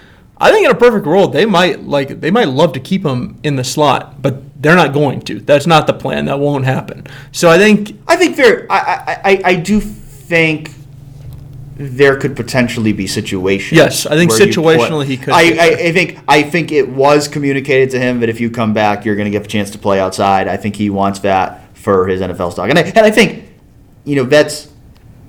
[0.42, 3.38] I think in a perfect world, they might like they might love to keep him
[3.42, 5.40] in the slot, but they're not going to.
[5.40, 6.26] That's not the plan.
[6.26, 7.06] That won't happen.
[7.32, 8.66] So I think I think there.
[8.70, 10.70] I, I, I, do think
[11.76, 13.76] there could potentially be situations.
[13.76, 15.40] Yes, I think situationally he could I.
[15.40, 19.06] I, I think I think it was communicated to him that if you come back,
[19.06, 20.46] you're going to get a chance to play outside.
[20.46, 23.48] I think he wants that for his NFL stock, and I, and I think
[24.04, 24.70] you know that's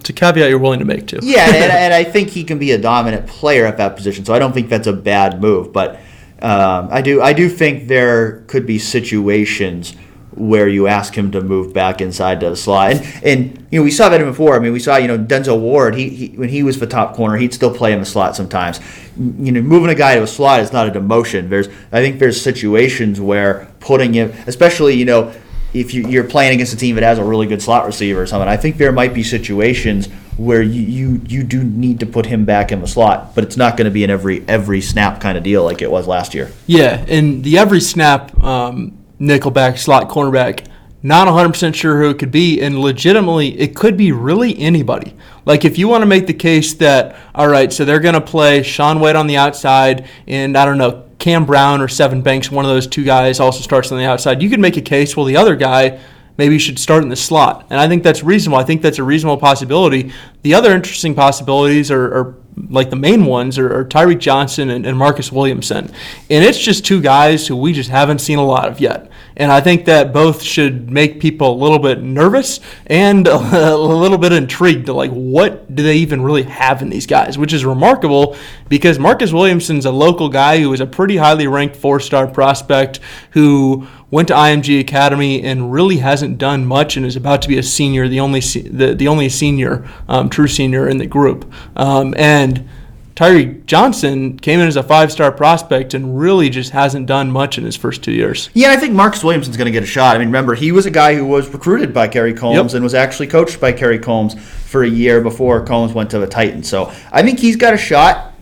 [0.01, 1.19] it's a caveat you're willing to make too.
[1.21, 4.25] yeah, and, and I think he can be a dominant player at that position.
[4.25, 5.71] So I don't think that's a bad move.
[5.71, 6.01] But
[6.41, 9.95] um, I do I do think there could be situations
[10.31, 12.93] where you ask him to move back inside to the slot.
[12.93, 14.55] And and you know we saw that before.
[14.55, 15.95] I mean we saw you know Denzel Ward.
[15.95, 18.79] He, he when he was the top corner, he'd still play in the slot sometimes.
[19.17, 21.49] You know moving a guy to a slot is not a demotion.
[21.49, 25.33] There's I think there's situations where putting him, especially you know
[25.73, 28.27] if you, you're playing against a team that has a really good slot receiver or
[28.27, 28.49] something.
[28.49, 30.09] I think there might be situations
[30.41, 33.57] where you, you, you do need to put him back in the slot, but it's
[33.57, 36.33] not going to be an every every snap kind of deal like it was last
[36.33, 36.51] year.
[36.65, 40.67] Yeah, and the every snap um, nickelback slot cornerback.
[41.03, 45.15] Not 100% sure who it could be, and legitimately, it could be really anybody.
[45.45, 48.21] Like, if you want to make the case that, all right, so they're going to
[48.21, 52.51] play Shaun Wade on the outside, and I don't know, Cam Brown or Sevyn Banks,
[52.51, 55.17] one of those two guys, also starts on the outside, you could make a case,
[55.17, 55.99] well, the other guy
[56.37, 57.67] maybe you should start in the slot.
[57.69, 58.57] And I think that's reasonable.
[58.57, 60.11] I think that's a reasonable possibility.
[60.41, 62.35] The other interesting possibilities are, are
[62.69, 65.85] like the main ones are, are Tyreke Johnson and, and Marcus Williamson.
[66.29, 69.10] And it's just two guys who we just haven't seen a lot of yet.
[69.37, 74.17] And I think that both should make people a little bit nervous and a, little
[74.17, 77.37] bit intrigued to like, what do they even really have in these guys?
[77.37, 78.35] Which is remarkable
[78.69, 82.99] because Marcus Williamson's a local guy who is a pretty highly ranked four star prospect
[83.31, 87.57] who went to IMG Academy and really hasn't done much and is about to be
[87.57, 91.51] a senior, the only, the, the only senior, um, true senior in the group.
[91.77, 92.67] Um, and
[93.15, 97.57] Tyreke Johnson came in as a five star prospect and really just hasn't done much
[97.57, 98.49] in his first two years.
[98.53, 100.15] Yeah, I think Marcus Williamson's going to get a shot.
[100.15, 102.75] I mean, remember, he was a guy who was recruited by Kerry Coombs yep.
[102.75, 106.27] and was actually coached by Kerry Coombs for a year before Coombs went to the
[106.27, 106.69] Titans.
[106.69, 108.33] So I think he's got a shot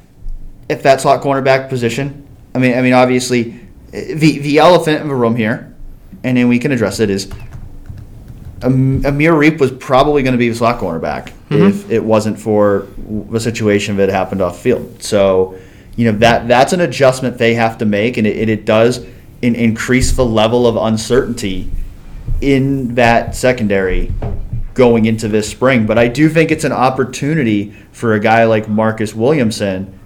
[0.70, 2.28] if that slot cornerback position.
[2.54, 3.60] I mean, I mean, obviously,
[3.92, 5.76] eh, the the elephant in the room here,
[6.24, 7.32] and then we can address it is
[8.62, 11.64] Amir Riep was probably going to be the slot cornerback mm-hmm.
[11.64, 12.88] if it wasn't for
[13.30, 15.02] the situation that happened off field.
[15.02, 15.58] So,
[15.96, 19.06] you know that that's an adjustment they have to make, and it, it does
[19.42, 21.70] in, increase the level of uncertainty
[22.42, 24.12] in that secondary
[24.74, 25.86] going into this spring.
[25.86, 30.00] But I do think it's an opportunity for a guy like Marcus Williamson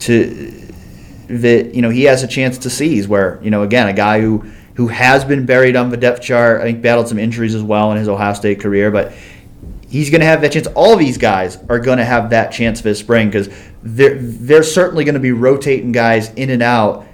[0.00, 0.52] to
[1.28, 3.08] that you know he has a chance to seize.
[3.08, 6.60] Where you know again a guy who who has been buried on the depth chart.
[6.60, 9.12] I think battled some injuries as well in his Ohio State career, but
[9.88, 10.66] he's going to have that chance.
[10.68, 13.48] All these guys are going to have that chance this spring because
[13.82, 17.06] they're they're certainly going to be rotating guys in and out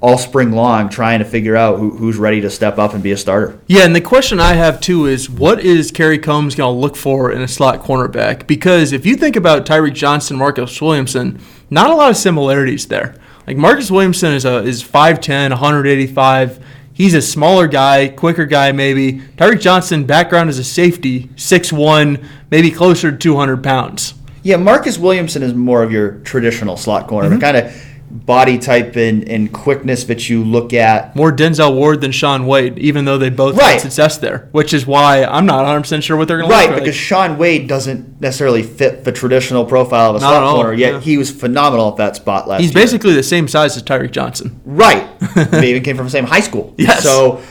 [0.00, 3.10] all spring long trying to figure out who, who's ready to step up and be
[3.10, 3.58] a starter.
[3.66, 6.96] Yeah, and the question I have too is what is Kerry Coombs going to look
[6.96, 8.46] for in a slot cornerback?
[8.46, 11.40] Because if you think about Tyreke Johnson, Marcus Williamson,
[11.70, 13.16] not a lot of similarities there.
[13.48, 16.62] Like Marcus Williamson is a is 5'10", 185.
[16.92, 19.20] He's a smaller guy, quicker guy maybe.
[19.38, 24.12] Tyreke Johnson, background as a safety, 6'1", maybe closer to 200 pounds.
[24.42, 27.38] Yeah, Marcus Williamson is more of your traditional slot corner, mm-hmm.
[27.38, 27.72] kind of
[28.10, 31.14] body type and, and quickness that you look at.
[31.14, 33.72] More Denzel Ward than Shaun Wade, even though they both right.
[33.72, 36.70] had success there, which is why I'm not 100% sure what they're going to right,
[36.70, 40.94] Right, because Shaun Wade doesn't necessarily fit the traditional profile of a slot corner, yet
[40.94, 41.00] yeah.
[41.00, 42.68] he was phenomenal at that spot last year.
[42.68, 42.84] He's year.
[42.84, 44.60] basically the same size as Tyreke Johnson.
[44.64, 45.06] Right.
[45.34, 46.74] they even came from the same high school.
[46.78, 47.02] Yes.
[47.02, 47.42] So,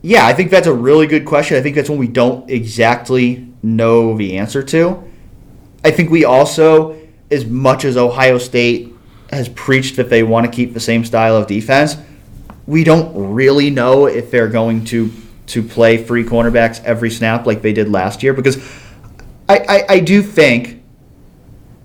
[0.00, 1.58] yeah, I think that's a really good question.
[1.58, 5.04] I think that's one we don't exactly know the answer to.
[5.84, 6.98] I think we also,
[7.30, 8.87] as much as Ohio State
[9.30, 11.96] has preached that they want to keep the same style of defense.
[12.66, 15.10] We don't really know if they're going to
[15.48, 18.58] to play free cornerbacks every snap like they did last year because
[19.48, 20.82] I, I, I do think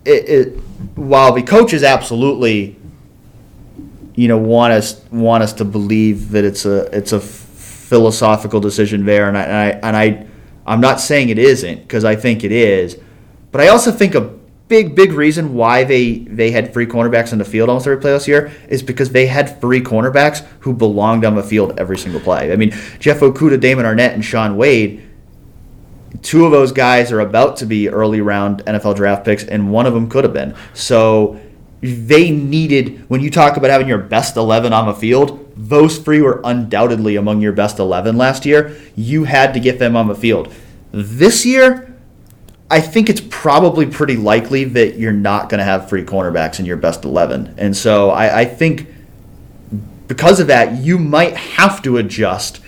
[0.03, 0.59] it, it,
[0.95, 2.75] while the coaches absolutely
[4.15, 9.05] you know want us want us to believe that it's a it's a philosophical decision
[9.05, 10.27] there and I and I, and I
[10.65, 12.99] I'm not saying it isn't because I think it is
[13.51, 14.33] but I also think a
[14.68, 18.11] big, big reason why they they had free cornerbacks in the field almost every play
[18.11, 22.22] this year is because they had free cornerbacks who belonged on the field every single
[22.22, 22.51] play.
[22.51, 25.09] I mean, Jeff Okudah, Damon Arnette, and Shaun Wade.
[26.22, 29.86] Two of those guys are about to be early round NFL draft picks, and one
[29.86, 30.55] of them could have been.
[30.74, 31.39] So
[31.82, 36.22] they needed when you talk about having your best 11 on the field those three
[36.22, 40.16] were undoubtedly among your best 11 last year you had to get them on the
[40.16, 40.53] field
[40.93, 41.92] this year
[42.74, 46.65] I think it's probably pretty likely that you're not going to have free cornerbacks in
[46.65, 47.53] your best 11.
[47.59, 48.88] And so I, I, think
[50.07, 52.61] because of that, you might have to adjust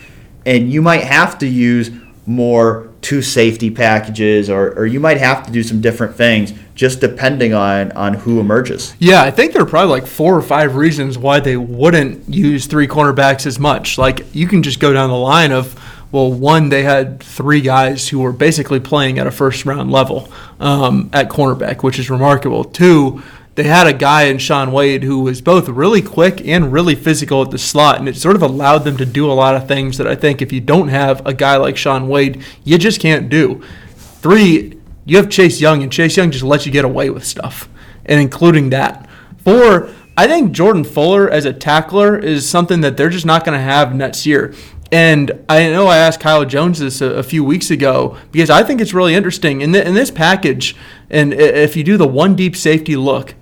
[0.44, 1.90] and you might have to use
[2.24, 7.00] more two safety packages or, or you might have to do some different things just
[7.00, 8.94] depending on, on who emerges.
[9.00, 12.66] Yeah, I think there are probably like four or five reasons why they wouldn't use
[12.66, 13.98] three cornerbacks as much.
[13.98, 15.74] Like you can just go down the line of
[16.16, 20.32] well, one, they had three guys who were basically playing at a first round level
[20.58, 22.64] um, at cornerback, which is remarkable.
[22.64, 23.22] Two,
[23.54, 27.42] they had a guy in Shaun Wade who was both really quick and really physical
[27.42, 29.98] at the slot, and it sort of allowed them to do a lot of things
[29.98, 33.28] that I think if you don't have a guy like Shaun Wade, you just can't
[33.28, 33.62] do.
[33.96, 37.68] Three, you have Chase Young, and Chase Young just lets you get away with stuff,
[38.06, 39.06] and including that.
[39.44, 43.58] Four, I think Jordan Fuller as a tackler is something that they're just not going
[43.58, 44.54] to have next year.
[44.92, 48.62] And I know I asked Kyle Jones this a, a, few weeks ago because I
[48.62, 50.76] think it's really interesting in, the, in this package.
[51.10, 53.34] And if you do the one deep safety look,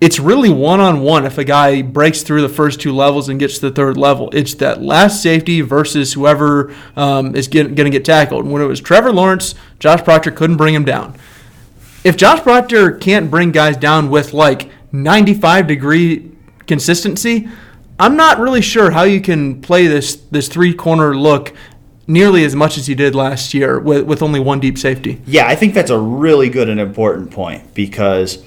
[0.00, 3.38] it's really one on one if a guy breaks through the first two levels and
[3.38, 4.30] gets to the third level.
[4.32, 8.44] It's that last safety versus whoever um, is going to get tackled.
[8.44, 11.16] And when it was Trevor Lawrence, Josh Proctor couldn't bring him down.
[12.02, 16.32] If Josh Proctor can't bring guys down with like 95 degree
[16.66, 17.48] consistency,
[18.00, 21.52] I'm not really sure how you can play this this three corner look
[22.06, 25.20] nearly as much as you did last year with, with only one deep safety.
[25.26, 28.42] Yeah, I think that's a really good and important point because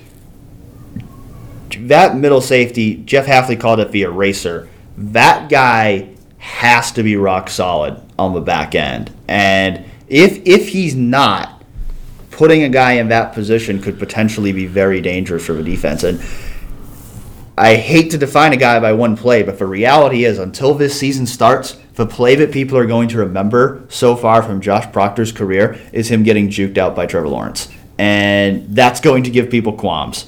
[1.78, 4.70] that middle safety, Jeff Hafley called it the eraser.
[4.98, 9.12] That guy has to be rock solid on the back end.
[9.28, 11.64] And if if he's not,
[12.32, 16.04] putting a guy in that position could potentially be very dangerous for the defense.
[16.04, 16.20] And
[17.58, 21.00] I hate to define a guy by one play, but the reality is until this
[21.00, 25.32] season starts, the play that people are going to remember so far from Josh Proctor's
[25.32, 27.70] career is him getting juked out by Trevor Lawrence.
[28.00, 30.26] And that's going to give people qualms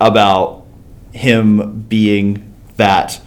[0.00, 0.66] about
[1.12, 3.20] him being that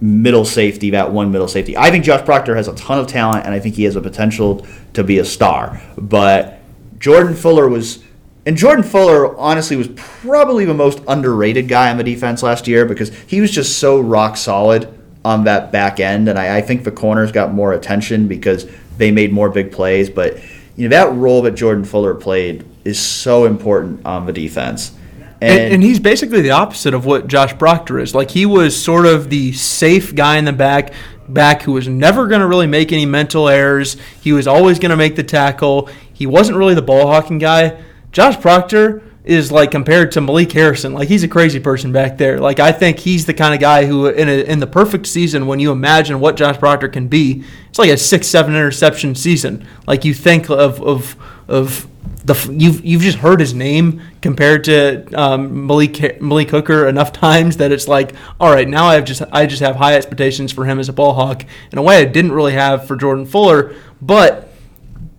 [0.00, 1.76] middle safety, that one middle safety.
[1.76, 4.00] I think Josh Proctor has a ton of talent, and I think he has a
[4.00, 5.82] potential to be a star.
[5.98, 6.60] But
[7.00, 8.04] Jordan Fuller was,
[8.46, 12.86] and Jordan Fuller honestly was probably the most underrated guy on the defense last year
[12.86, 14.88] because he was just so rock solid
[15.24, 19.10] on that back end, and I, I think the corners got more attention because they
[19.10, 20.08] made more big plays.
[20.08, 20.38] But
[20.76, 24.92] you know that role that Jordan Fuller played is so important on the defense.
[25.40, 28.14] And, and, and, he's basically the opposite of what Josh Proctor is.
[28.14, 30.94] Like he was sort of the safe guy in the back,
[31.28, 33.98] back who was never going to really make any mental errors.
[34.22, 35.90] He was always going to make the tackle.
[36.10, 37.76] He wasn't really the ball hawking guy.
[38.16, 40.94] Josh Proctor is like compared to Malik Harrison.
[40.94, 42.40] Like he's a crazy person back there.
[42.40, 45.46] Like I think he's the kind of guy who, in a, in the perfect season,
[45.46, 49.68] when you imagine what Josh Proctor can be, it's like a six seven interception season.
[49.86, 51.14] Like you think of of
[51.46, 51.86] of
[52.24, 57.58] the you've you've just heard his name compared to um, Malik Malik Hooker enough times
[57.58, 60.64] that it's like, all right, now I have just I just have high expectations for
[60.64, 63.74] him as a ball hawk in a way I didn't really have for Jordan Fuller,
[64.00, 64.55] but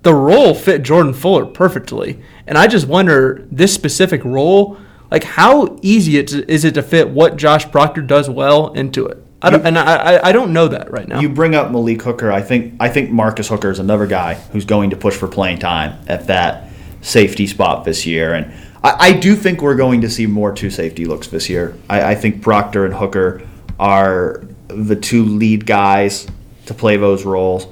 [0.04, 4.78] the role fit Jordan Fuller perfectly, and I just wonder this specific role,
[5.12, 9.24] like how easy it is it to fit what Josh Proctor does well into it.
[9.41, 11.20] I don't, and I, I don't know that right now.
[11.20, 12.32] You bring up Malik Hooker.
[12.32, 15.60] I think I think Marcus Hooker is another guy who's going to push for playing
[15.60, 16.72] time at that
[17.02, 18.34] safety spot this year.
[18.34, 18.52] And
[18.84, 21.76] I, I do think we're going to see more two safety looks this year.
[21.88, 23.48] I, I think Proctor and Hooker
[23.80, 26.28] are the two lead guys
[26.66, 27.68] to play those roles.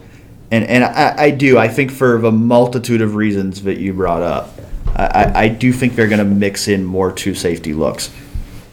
[0.52, 1.58] And, and I, I do.
[1.58, 4.52] I think for the multitude of reasons that you brought up,
[4.96, 8.12] I, I do think they're going to mix in more two safety looks.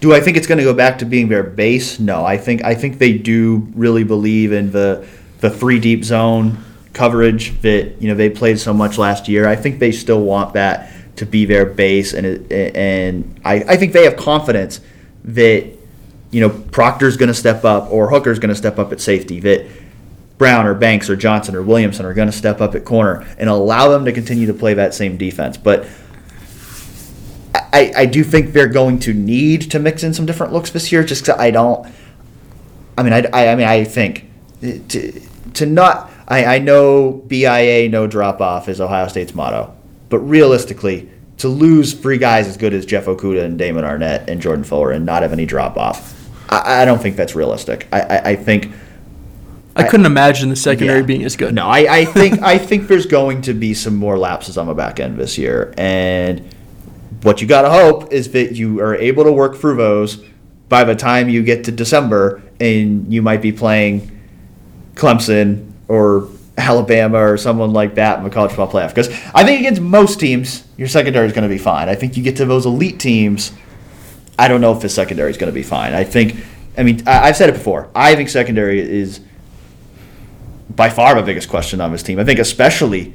[0.01, 1.99] Do I think it's going to go back to being their base?
[1.99, 2.25] No.
[2.25, 5.07] I think I think they do really believe in the
[5.41, 6.59] the three deep zone
[6.93, 9.47] coverage that you know they played so much last year.
[9.47, 13.77] I think they still want that to be their base, and it, and I, I
[13.77, 14.81] think they have confidence
[15.25, 15.67] that
[16.31, 19.41] you know Proctor's going to step up or Hooker's going to step up at safety.
[19.41, 19.67] That
[20.39, 23.49] Brown or Banks or Johnson or Williamson are going to step up at corner and
[23.49, 25.57] allow them to continue to play that same defense.
[25.57, 25.87] But
[27.55, 30.93] I, I do think they're going to need to mix in some different looks this
[30.93, 31.05] year.
[31.05, 31.91] Just I don't.
[32.99, 34.27] I mean, I, I, I mean, I think
[34.61, 35.21] to
[35.55, 39.75] to not I, I know BIA no drop off is Ohio State's motto,
[40.09, 44.41] but realistically, to lose three guys as good as Jeff Okudah and Damon Arnette and
[44.41, 46.15] Jordan Fuller and not have any drop off,
[46.51, 47.89] I, I don't think that's realistic.
[47.93, 48.73] I, I, I think.
[49.75, 51.07] I, couldn't imagine the secondary yeah.
[51.07, 51.55] being as good.
[51.55, 54.75] No, I, I think I think there's going to be some more lapses on the
[54.75, 56.55] back end this year, and
[57.23, 60.25] what you got to hope is that you are able to work through those
[60.69, 64.21] by the time you get to December, and you might be playing
[64.95, 68.89] Clemson or Alabama or someone like that in the college football playoff.
[68.89, 71.89] Because I think against most teams, your secondary is going to be fine.
[71.89, 73.53] I think you get to those elite teams,
[74.39, 75.95] I don't know if the secondary is going to be fine.
[75.95, 76.37] I think,
[76.77, 77.91] I mean, I've said it before.
[77.95, 79.21] I think secondary is
[80.75, 82.19] by far the biggest question on this team.
[82.19, 83.15] I think especially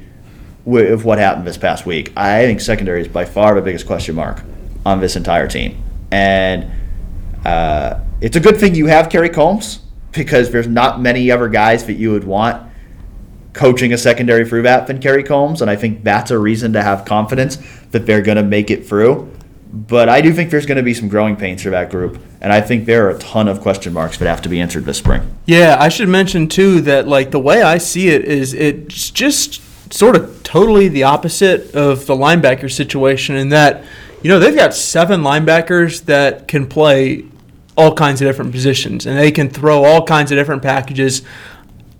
[0.68, 2.12] with what happened this past week.
[2.14, 4.42] I think secondary is by far the biggest question mark
[4.84, 5.82] on this entire team.
[6.10, 6.70] And
[7.44, 9.80] uh, it's a good thing you have Kerry Coombs
[10.12, 12.70] because there's not many other guys that you would want
[13.54, 15.62] coaching a secondary through that than Kerry Coombs.
[15.62, 17.56] and I think that's a reason to have confidence
[17.90, 19.32] that they're going to make it through.
[19.72, 22.52] But I do think there's going to be some growing pains for that group, and
[22.52, 24.98] I think there are a ton of question marks that have to be answered this
[24.98, 25.22] spring.
[25.46, 29.60] Yeah, I should mention too that like the way I see it is it's just
[29.92, 33.84] sort of totally the opposite of the linebacker situation in that
[34.22, 37.24] you know they've got seven linebackers that can play
[37.76, 41.22] all kinds of different positions and they can throw all kinds of different packages.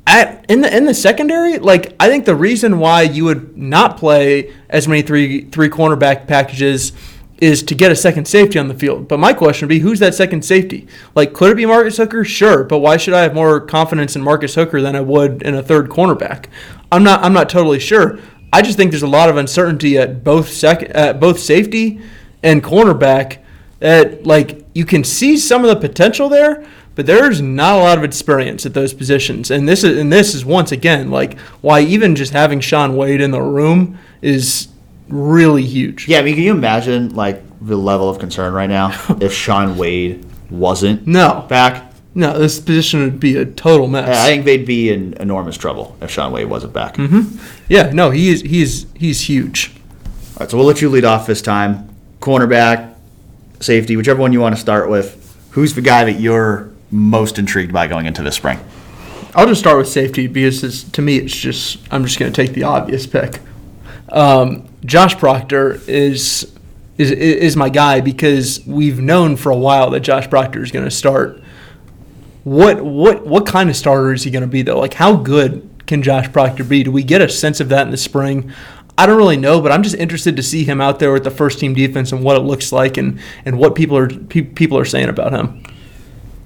[0.06, 3.98] At, in the in the secondary, like I think the reason why you would not
[3.98, 6.92] play as many three three cornerback packages
[7.40, 9.06] is to get a second safety on the field.
[9.06, 10.88] But my question would be, who's that second safety?
[11.14, 12.24] Like, could it be Marcus Hooker?
[12.24, 15.54] Sure, but why should I have more confidence in Marcus Hooker than I would in
[15.54, 16.46] a third cornerback?
[16.90, 17.22] I'm not.
[17.22, 18.18] I'm not totally sure.
[18.52, 22.00] I just think there's a lot of uncertainty at both second, at both safety
[22.42, 23.38] and cornerback.
[23.80, 26.66] That like you can see some of the potential there,
[26.96, 29.52] but there's not a lot of experience at those positions.
[29.52, 33.20] And this is and this is once again like why even just having Shaun Wade
[33.20, 34.68] in the room is
[35.08, 36.08] really huge.
[36.08, 38.90] Yeah, I mean, can you imagine like the level of concern right now
[39.20, 41.92] if Shaun Wade wasn't No, back?
[42.14, 44.08] no, this position would be a total mess.
[44.08, 46.96] I think they'd be in enormous trouble if Shaun Wade wasn't back.
[47.68, 49.72] Yeah, no, he is he's he's huge.
[49.74, 51.88] All right, so we'll let you lead off this time.
[52.20, 52.94] Cornerback,
[53.60, 55.24] safety, whichever one you want to start with.
[55.50, 58.58] Who's the guy that you're most intrigued by going into this spring?
[59.34, 62.36] I'll just start with safety because it's, to me it's just I'm just going to
[62.46, 63.40] take the obvious pick.
[64.10, 66.52] Um, Josh Proctor is
[66.96, 70.84] is is my guy because we've known for a while that Josh Proctor is going
[70.84, 71.40] to start.
[72.44, 74.78] What what what kind of starter is he going to be though?
[74.78, 76.82] Like how good can Josh Proctor be?
[76.82, 78.52] Do we get a sense of that in the spring?
[78.98, 81.30] I don't really know, but I'm just interested to see him out there with the
[81.30, 84.76] first team defense and what it looks like and, and what people are pe- people
[84.76, 85.62] are saying about him.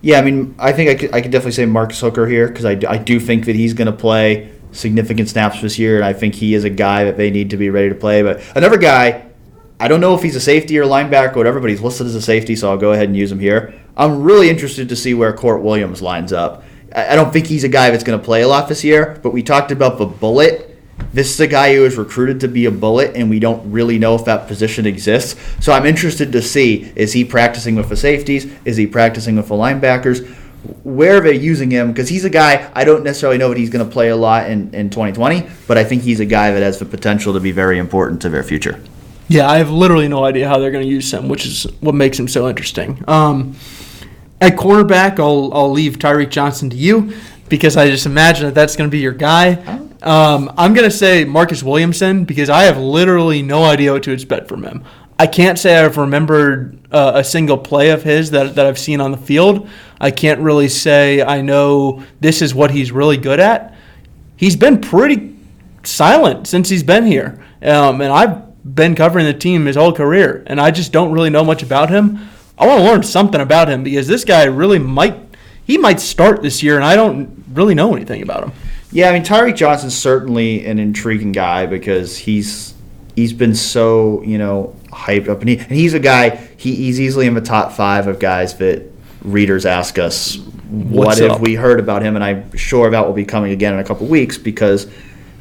[0.02, 2.66] Yeah, I mean, I think I could, I could definitely say Marcus Hooker here because
[2.66, 6.12] I, I do think that he's going to play significant snaps this year, and I
[6.12, 8.22] think he is a guy that they need to be ready to play.
[8.22, 9.26] But another guy,
[9.78, 12.14] I don't know if he's a safety or linebacker or whatever, but he's listed as
[12.14, 13.74] a safety, so I'll go ahead and use him here.
[13.96, 16.64] I'm really interested to see where Kourt Williams lines up.
[16.94, 19.32] I don't think he's a guy that's going to play a lot this year, but
[19.32, 20.68] we talked about the bullet.
[21.12, 23.98] This is a guy who was recruited to be a bullet, and we don't really
[23.98, 25.40] know if that position exists.
[25.60, 28.46] So I'm interested to see is he practicing with the safeties?
[28.64, 30.26] Is he practicing with the linebackers?
[30.84, 33.84] Where they're using him, because he's a guy, I don't necessarily know that he's going
[33.84, 36.78] to play a lot in, in 2020, but I think he's a guy that has
[36.78, 38.80] the potential to be very important to their future.
[39.28, 41.94] Yeah, I have literally no idea how they're going to use him, which is what
[41.94, 43.02] makes him so interesting.
[43.08, 43.56] Um,
[44.40, 47.14] at cornerback, I'll I'll leave Tyreke Johnson to you
[47.48, 49.52] because I just imagine that that's going to be your guy.
[50.02, 54.10] Um, I'm going to say Marcus Williamson because I have literally no idea what to
[54.10, 54.84] expect from him.
[55.18, 59.00] I can't say I've remembered uh, a single play of his that, that I've seen
[59.00, 59.68] on the field.
[60.00, 63.74] I can't really say I know this is what he's really good at.
[64.36, 65.36] He's been pretty
[65.84, 67.42] silent since he's been here.
[67.62, 71.30] Um, and I've been covering the team his whole career, and I just don't really
[71.30, 72.28] know much about him.
[72.58, 75.16] I want to learn something about him because this guy really might
[75.64, 78.52] he might start this year, and I don't really know anything about him.
[78.90, 82.74] Yeah, I mean Tyreke Johnson's certainly an intriguing guy because he's
[83.16, 87.00] he's been so you know hyped up, and, he, and he's a guy he, he's
[87.00, 88.90] easily in the top five of guys that
[89.22, 91.40] readers ask us what What's have up?
[91.40, 94.06] we heard about him, and I'm sure that will be coming again in a couple
[94.06, 94.90] weeks because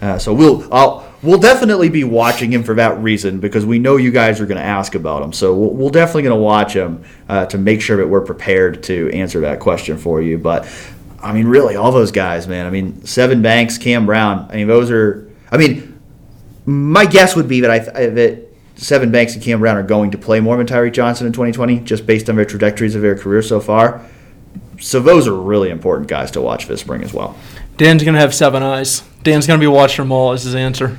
[0.02, 1.08] uh, so we'll I'll.
[1.24, 4.58] We'll definitely be watching him for that reason because we know you guys are going
[4.58, 5.32] to ask about him.
[5.32, 8.82] So we'll, we'll definitely going to watch him uh, to make sure that we're prepared
[8.86, 10.40] to answer that question for you.
[10.40, 10.68] But
[11.22, 12.66] I mean, really, all those guys, man.
[12.66, 14.48] I mean, Sevyn Banks, Cam Brown.
[14.50, 15.30] I mean, those are.
[15.52, 16.00] I mean,
[16.66, 18.51] my guess would be that I that
[18.82, 21.82] Sevyn Banks and Cam Brown are going to play more than Tyreke Johnson in 2020,
[21.82, 24.02] just based on their trajectories of their career so far.
[24.80, 27.38] So those are really important guys to watch this spring as well.
[27.78, 29.04] Dan's gonna have seven eyes.
[29.22, 30.34] Dan's gonna be watching them all.
[30.34, 30.98] Is his answer?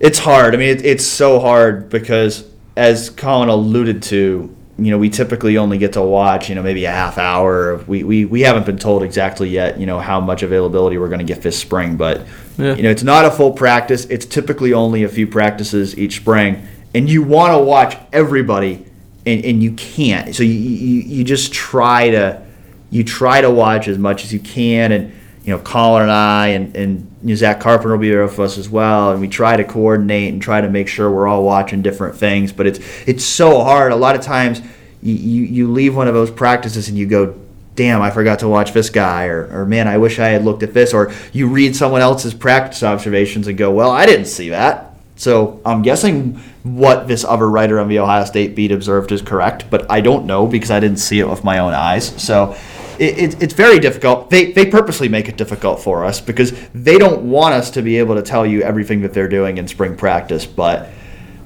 [0.00, 0.54] It's hard.
[0.54, 5.58] I mean, it, it's so hard because, as Colin alluded to, you know, we typically
[5.58, 7.76] only get to watch, you know, maybe a half hour.
[7.86, 11.18] We, we, we haven't been told exactly yet, you know, how much availability we're going
[11.18, 11.96] to get this spring.
[11.96, 12.24] But,
[12.56, 12.74] Yeah.
[12.76, 14.04] you know, it's not a full practice.
[14.06, 16.64] It's typically only a few practices each spring.
[16.94, 18.86] And you want to watch everybody,
[19.26, 20.34] and, and you can't.
[20.34, 22.42] So you, you, you just try to
[22.90, 24.92] you try to watch as much as you can.
[24.92, 25.12] And,
[25.44, 28.38] you know, Colin and I and, and you know, Zach Carpenter will be there with
[28.38, 29.12] us as well.
[29.12, 32.52] And we try to coordinate and try to make sure we're all watching different things.
[32.52, 33.92] But it's it's so hard.
[33.92, 34.62] A lot of times
[35.02, 37.38] you, you, you leave one of those practices and you go,
[37.74, 40.64] damn, I forgot to watch this guy, or, or man, I wish I had looked
[40.64, 44.48] at this, or you read someone else's practice observations and go, well, I didn't see
[44.48, 44.96] that.
[45.14, 46.40] So I'm guessing
[46.76, 50.26] what this other writer on the Ohio State beat observed is correct, but I don't
[50.26, 52.06] know because I didn't see it with my own eyes.
[52.22, 52.56] So
[52.98, 54.30] it, it, it's very difficult.
[54.30, 57.98] They, they purposely make it difficult for us because they don't want us to be
[57.98, 60.46] able to tell you everything that they're doing in spring practice.
[60.46, 60.88] But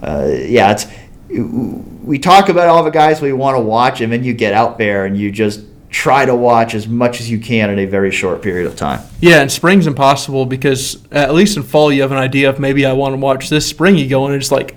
[0.03, 0.87] uh, yeah, it's
[2.05, 4.77] we talk about all the guys we want to watch, and then you get out
[4.77, 8.11] there and you just try to watch as much as you can in a very
[8.11, 9.01] short period of time.
[9.21, 12.87] Yeah, and spring's impossible because at least in fall you have an idea of maybe
[12.87, 13.69] I want to watch this.
[13.69, 14.75] Spring you go and it's like,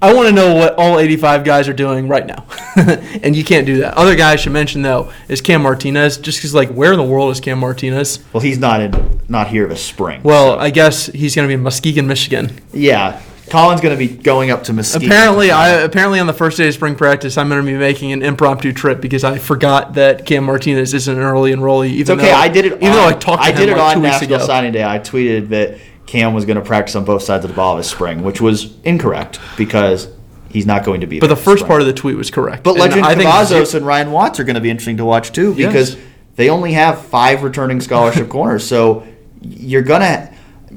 [0.00, 2.46] I want to know what all 85 guys are doing right now,
[3.22, 3.94] and you can't do that.
[3.96, 7.04] Other guy I should mention though is Cam Martinez, just because like where in the
[7.04, 8.20] world is Cam Martinez?
[8.32, 10.22] Well, he's not in, not here this spring.
[10.22, 12.52] Well, I guess he's going to be in Muskegon, Michigan.
[12.72, 13.20] yeah,
[13.50, 15.08] Colin's going to be going up to Muskegon.
[15.08, 18.12] Apparently, I apparently on the first day of spring practice, I'm going to be making
[18.12, 21.88] an impromptu trip because I forgot that Cam Martinez isn't an early enrollee.
[21.88, 22.22] Even It's okay.
[22.30, 22.72] though, I did it.
[22.74, 24.46] Even on, though I talked to I him did it like on National ago.
[24.46, 24.84] Signing Day.
[24.84, 25.78] I tweeted that
[26.08, 28.74] Cam was going to practice on both sides of the ball this spring, which was
[28.82, 30.08] incorrect because
[30.48, 31.20] he's not going to be.
[31.20, 32.64] But the first part of the tweet was correct.
[32.64, 35.32] But And Lejond I Cavazos and Ryan Watts are going to be interesting to watch
[35.32, 35.70] too Yes.
[35.70, 35.96] because
[36.36, 38.66] they only have five returning scholarship corners.
[38.66, 39.06] So
[39.42, 40.32] you're gonna,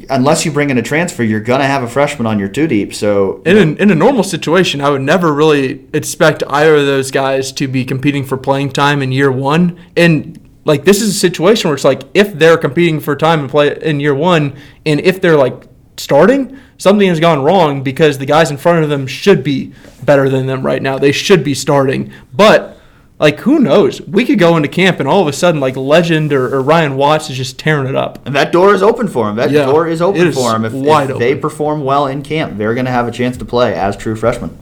[0.09, 2.93] unless you bring in a transfer, you're gonna have a freshman on your two deep.
[2.93, 7.09] So in a, in a normal situation, I would never really expect either of those
[7.09, 9.79] guys to be competing for playing time in year one.
[9.95, 13.49] And like this is a situation where it's like if they're competing for time and
[13.49, 14.55] play in year one,
[14.85, 15.67] and if they're like
[15.97, 19.73] starting, something has gone wrong because the guys in front of them should be
[20.03, 20.97] better than them right now.
[20.97, 22.77] They should be starting, but.
[23.19, 24.01] Like who knows?
[24.01, 26.97] We could go into camp and all of a sudden, like Lejond or, or Ryan
[26.97, 28.17] Watts is just tearing it up.
[28.25, 29.35] And that door is open for him.
[29.35, 30.65] That Yeah, door is open is for him.
[30.65, 33.45] If, wide if they perform well in camp, they're going to have a chance to
[33.45, 34.57] play as true freshmen.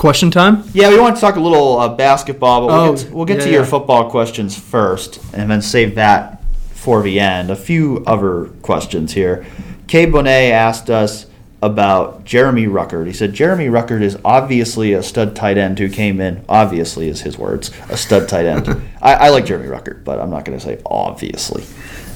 [0.00, 0.64] Question time?
[0.72, 3.24] Yeah, we want to talk a little uh, basketball, but we'll Oh, get to, we'll
[3.26, 3.68] get yeah, to your yeah.
[3.68, 7.50] football questions first, and then save that for the end.
[7.50, 9.44] A few other questions here.
[9.88, 11.26] Kay Bonet asked us
[11.60, 13.08] about Jeremy Ruckert.
[13.08, 16.46] He said Jeremy Ruckert is obviously a stud tight end who came in.
[16.48, 17.70] Obviously, is his words.
[17.90, 18.68] A stud tight end.
[19.02, 21.62] I, I like Jeremy Ruckert, but I'm not going to say obviously.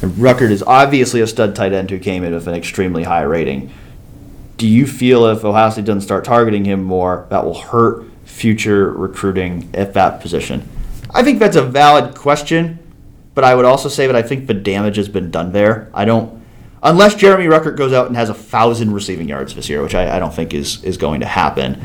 [0.01, 3.25] And Ruckert is obviously a stud tight end who came in with an extremely high
[3.25, 3.71] rating
[4.57, 8.91] do you feel if Ohio State doesn't start targeting him more, that will hurt future
[8.93, 10.69] recruiting at that position?
[11.11, 12.79] I think that's a valid question,
[13.35, 15.91] but I would also say that I think the damage has been done there.
[15.95, 16.43] I don't,
[16.83, 20.17] unless Jeremy Ruckert goes out and has a thousand receiving yards this year, which I,
[20.17, 21.81] I don't think is is going to happen.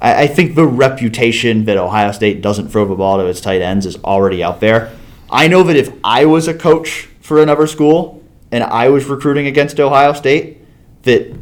[0.00, 3.62] I, I think the reputation that Ohio State doesn't throw the ball to its tight
[3.62, 4.92] ends is already out there.
[5.30, 9.46] I know that if I was a coach for another school and I was recruiting
[9.46, 10.58] against Ohio State,
[11.04, 11.34] that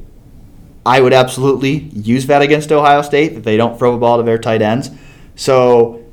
[0.90, 4.24] I would absolutely use that against Ohio State that they don't throw the ball to
[4.24, 4.90] their tight ends.
[5.36, 6.04] So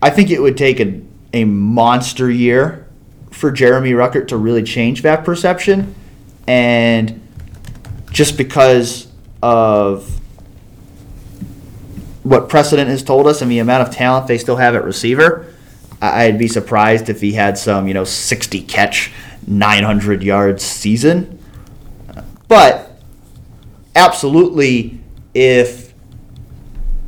[0.00, 1.02] I think it would take a,
[1.34, 2.88] a monster year
[3.30, 5.94] for Jeremy Ruckert to really change that perception.
[6.48, 7.20] And
[8.12, 9.08] just because
[9.42, 10.08] of
[12.22, 15.52] what precedent has told us and the amount of talent they still have at receiver,
[16.00, 19.12] I'd be surprised if he had some, you know, 60 catch,
[19.46, 21.38] 900 yards season.
[22.48, 22.93] But
[23.94, 25.00] absolutely,
[25.34, 25.94] if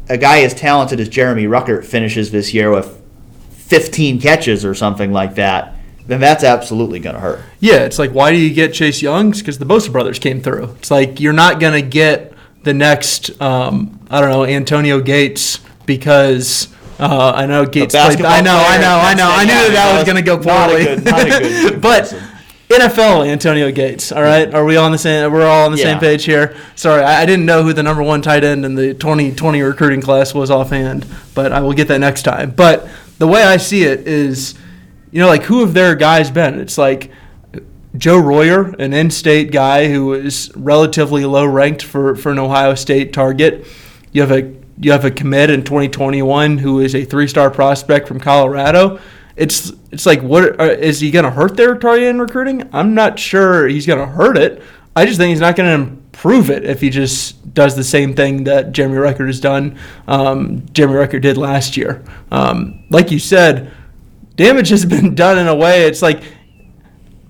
[0.08, 3.02] a guy as talented as Jeremy Ruckert finishes this year with
[3.50, 5.74] 15 catches or something like that,
[6.06, 7.40] then that's absolutely going to hurt.
[7.58, 9.40] Yeah, it's like why do you get Chase Youngs?
[9.40, 10.76] Because the Bosa brothers came through.
[10.78, 12.32] It's like you're not gonna get
[12.62, 16.68] the next, um, I don't know, Antonio Gates because
[17.00, 18.22] uh, I know Gates played.
[18.22, 19.28] I know, I know, I know.
[19.28, 20.84] I knew that, that was gonna go not a poorly.
[20.84, 22.14] good- not a good but.
[22.68, 24.10] NFL Antonio Gates.
[24.10, 25.32] All right, are we on the same?
[25.32, 25.84] We're all on the Yeah.
[25.84, 26.54] same page here.
[26.74, 30.00] Sorry, I, I didn't know who the number one tight end in the 2020 recruiting
[30.00, 32.52] class was offhand, but I will get that next time.
[32.56, 32.88] But
[33.18, 34.54] the way I see it is,
[35.12, 36.58] you know, like who have their guys been?
[36.60, 37.10] It's like
[37.96, 43.12] Joe Royer, an in-state guy who is relatively low ranked for, for an Ohio State
[43.12, 43.64] target.
[44.12, 48.20] You have a you have a commit in 2021 who is a three-star prospect from
[48.20, 48.98] Colorado.
[49.36, 52.68] It's it's like what are, is he going to hurt their target in recruiting?
[52.72, 54.62] I'm not sure he's going to hurt it.
[54.94, 58.14] I just think he's not going to improve it if he just does the same
[58.14, 59.78] thing that Jeremy Ruckert has done.
[60.08, 62.02] Um, Jeremy Ruckert did last year.
[62.30, 63.72] Um, like you said,
[64.36, 65.84] damage has been done in a way.
[65.84, 66.22] It's like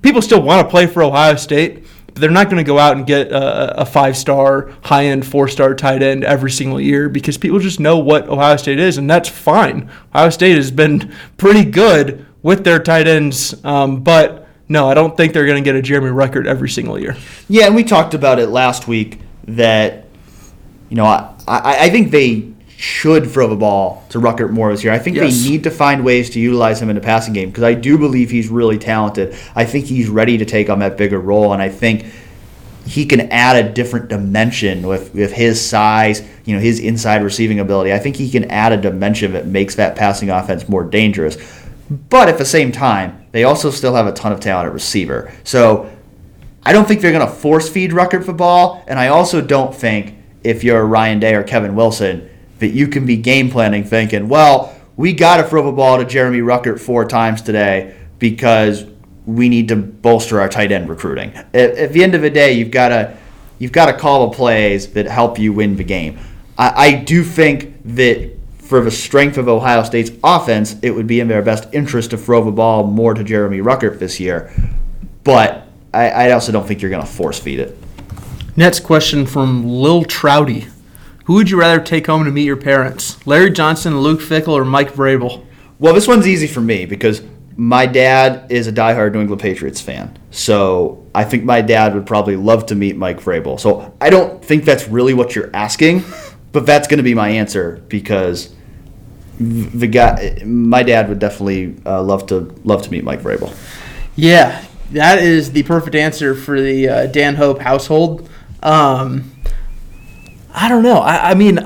[0.02, 1.85] people still want to play for Ohio State,
[2.16, 5.26] but they're not going to go out and get a, a five star, high end,
[5.26, 8.96] four star tight end every single year because people just know what Ohio State is,
[8.96, 9.90] and that's fine.
[10.14, 15.14] Ohio State has been pretty good with their tight ends, um, but no, I don't
[15.14, 17.18] think they're going to get a Jeremy Ruckert every single year.
[17.50, 20.06] Yeah, and we talked about it last week that,
[20.88, 24.84] you know, I, I, I think they should throw the ball to Ruckert more this
[24.84, 24.92] year.
[24.92, 25.42] I think Yes.
[25.42, 27.96] they need to find ways to utilize him in the passing game because I do
[27.96, 29.34] believe he's really talented.
[29.54, 32.04] I think he's ready to take on that bigger role, and I think
[32.84, 37.58] he can add a different dimension with, with his size, you know, his inside receiving
[37.60, 37.92] ability.
[37.92, 41.36] I think he can add a dimension that makes that passing offense more dangerous.
[42.10, 45.32] But at the same time, they also still have a ton of talent at receiver.
[45.44, 45.90] So
[46.64, 49.74] I don't think they're going to force feed Ruckert the ball, and I also don't
[49.74, 52.28] think if you're Ryan Day or Kevin Wilson
[52.58, 56.04] that you can be game planning thinking, well, we got to throw the ball to
[56.04, 58.84] Jeremy Ruckert four times today because
[59.26, 61.34] we need to bolster our tight end recruiting.
[61.34, 63.16] At, at the end of the day, you've got to
[63.58, 66.18] you've got to call the plays that help you win the game.
[66.56, 71.20] I, I do think that for the strength of Ohio State's offense, it would be
[71.20, 74.52] in their best interest to throw the ball more to Jeremy Ruckert this year.
[75.24, 77.76] But I, I also don't think you're going to force feed it.
[78.56, 80.70] Next question from Lil Trouty.
[81.26, 83.24] Who would you rather take home to meet your parents?
[83.26, 85.44] Larry Johnson, Luke Fickell, or Mike Vrabel?
[85.80, 87.20] Well, this one's easy for me because
[87.56, 90.16] my dad is a diehard New England Patriots fan.
[90.30, 93.58] So I think my dad would probably love to meet Mike Vrabel.
[93.58, 96.04] So I don't think that's really what you're asking,
[96.52, 98.54] but that's going to be my answer because
[99.40, 103.52] the guy, my dad would definitely uh, love to love to meet Mike Vrabel.
[104.14, 108.28] Yeah, that is the perfect answer for the uh, Dan Hope household.
[108.62, 109.32] Um,
[110.56, 110.98] I don't know.
[110.98, 111.60] I, I mean,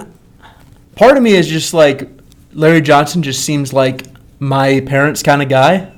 [0.96, 2.08] part of me is just like
[2.52, 4.04] Larry Johnson just seems like
[4.40, 5.92] my parents kind of guy.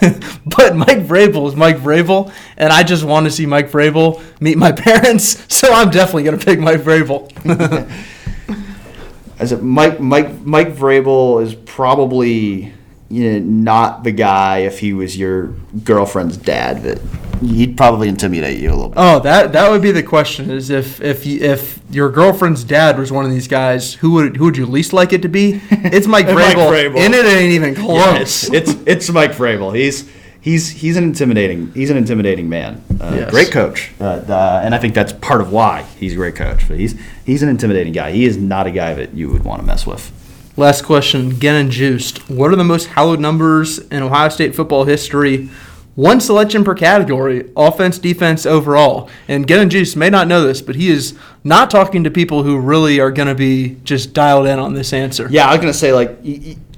[0.44, 4.58] but Mike Vrabel is Mike Vrabel, and I just want to see Mike Vrabel meet
[4.58, 7.30] my parents, so I'm definitely going to pick Mike Vrabel.
[9.38, 12.72] As a, Mike Mike Mike Vrabel is probably
[13.12, 15.48] you know, not the guy if he was your
[15.84, 16.98] girlfriend's dad that
[17.42, 18.94] he'd probably intimidate you a little bit.
[18.98, 22.98] Oh, that that would be the question: is if if you, if your girlfriend's dad
[22.98, 25.60] was one of these guys, who would who would you least like it to be?
[25.70, 26.96] It's Mike Mike Vrabel, Vrabel.
[26.98, 27.98] and it ain't even close.
[27.98, 29.76] Yeah, it's, it's it's Mike Vrabel.
[29.76, 30.08] He's
[30.40, 32.82] he's he's an intimidating he's an intimidating man.
[32.98, 33.30] Uh, Yes.
[33.30, 36.66] Great coach, uh, uh, and I think that's part of why he's a great coach.
[36.66, 36.94] But he's
[37.26, 38.12] he's an intimidating guy.
[38.12, 40.10] He is not a guy that you would want to mess with.
[40.56, 42.28] Last question, again and juiced.
[42.28, 45.48] What are the most hallowed numbers in Ohio State football history?
[45.94, 49.10] One selection per category, offense, defense, overall.
[49.28, 52.58] And and Juice may not know this, but he is not talking to people who
[52.58, 55.26] really are going to be just dialed in on this answer.
[55.30, 56.18] Yeah, I was gonna say like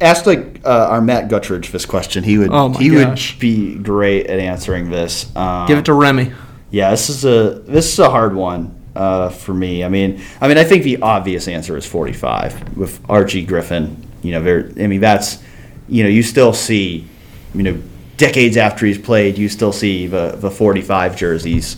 [0.01, 2.25] ask like uh, our Matt Guttridge this question.
[2.25, 3.35] He would Oh he gosh.
[3.35, 5.35] would be great at answering this.
[5.37, 6.33] Um, Give it to Remy.
[6.71, 9.85] Yeah, this is a this is a hard one uh, for me.
[9.85, 14.07] I mean, I mean, I think the obvious answer is 45 with Archie Griffin.
[14.23, 14.71] You know, there.
[14.79, 15.43] I mean, that's
[15.89, 17.07] you know, you still see,
[17.55, 17.83] you know,
[18.17, 21.77] decades after he's played, you still see the the 45 jerseys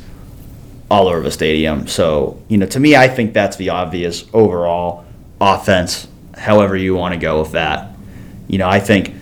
[0.90, 1.86] all over the stadium.
[1.86, 5.04] So you know, to me, I think that's the obvious overall
[5.40, 6.08] offense.
[6.34, 7.92] However you want to go with that.
[8.46, 9.14] You know, I think,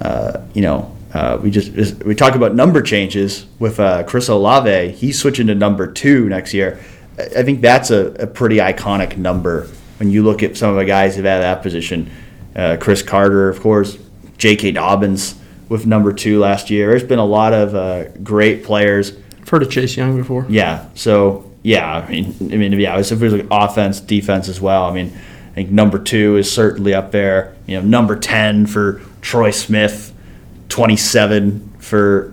[0.00, 4.92] uh, you know, uh, we just we talk about number changes with uh, Chris Olave.
[4.92, 6.80] He's switching to number two next year.
[7.18, 9.68] I think that's a, a pretty iconic number
[9.98, 12.10] when you look at some of the guys who've had that position.
[12.56, 13.98] Uh, Cris Carter, of course,
[14.38, 14.72] J.K.
[14.72, 15.34] Dobbins
[15.68, 16.90] with number two last year.
[16.90, 19.12] There's been a lot of uh, great players.
[19.40, 20.46] I've heard of Chase Young before.
[20.48, 20.88] Yeah.
[20.94, 22.98] So yeah, I mean, I mean, yeah.
[22.98, 24.84] If we like offense, defense as well.
[24.84, 25.12] I mean,
[25.52, 27.54] I think number two is certainly up there.
[27.66, 30.12] You know, number ten for Troy Smith,
[30.68, 32.32] twenty-seven for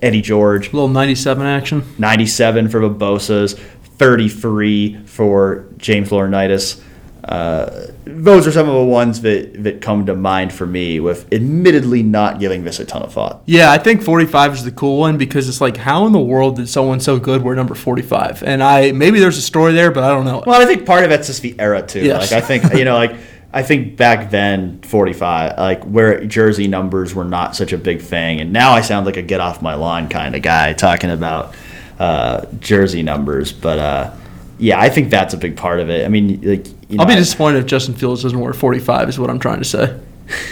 [0.00, 0.68] Eddie George.
[0.68, 1.84] A little ninety-seven action.
[1.98, 3.60] Ninety-seven for Bosa's.
[3.98, 6.82] 33 for James Laurinaitis.
[7.24, 11.32] Uh, those are some of the ones that, that come to mind for me with
[11.32, 13.42] admittedly not giving this a ton of thought.
[13.46, 16.56] Yeah, I think 45 is the cool one because it's like, how in the world
[16.56, 18.42] did someone so good wear number 45?
[18.42, 20.42] And I maybe there's a story there, but I don't know.
[20.44, 22.00] Well, I think part of that's just the era too.
[22.00, 22.32] Yes.
[22.32, 23.14] Like I think, you know, like
[23.52, 28.40] I think back then 45 like where jersey numbers were not such a big thing
[28.40, 31.54] and now I sound like a get off my lawn kind of guy talking about
[31.98, 33.52] uh, jersey numbers.
[33.52, 34.14] But uh,
[34.58, 36.04] yeah, I think that's a big part of it.
[36.04, 39.18] I mean, like you know, I'll be disappointed if Justin Fields doesn't wear 45, is
[39.18, 39.98] what I'm trying to say.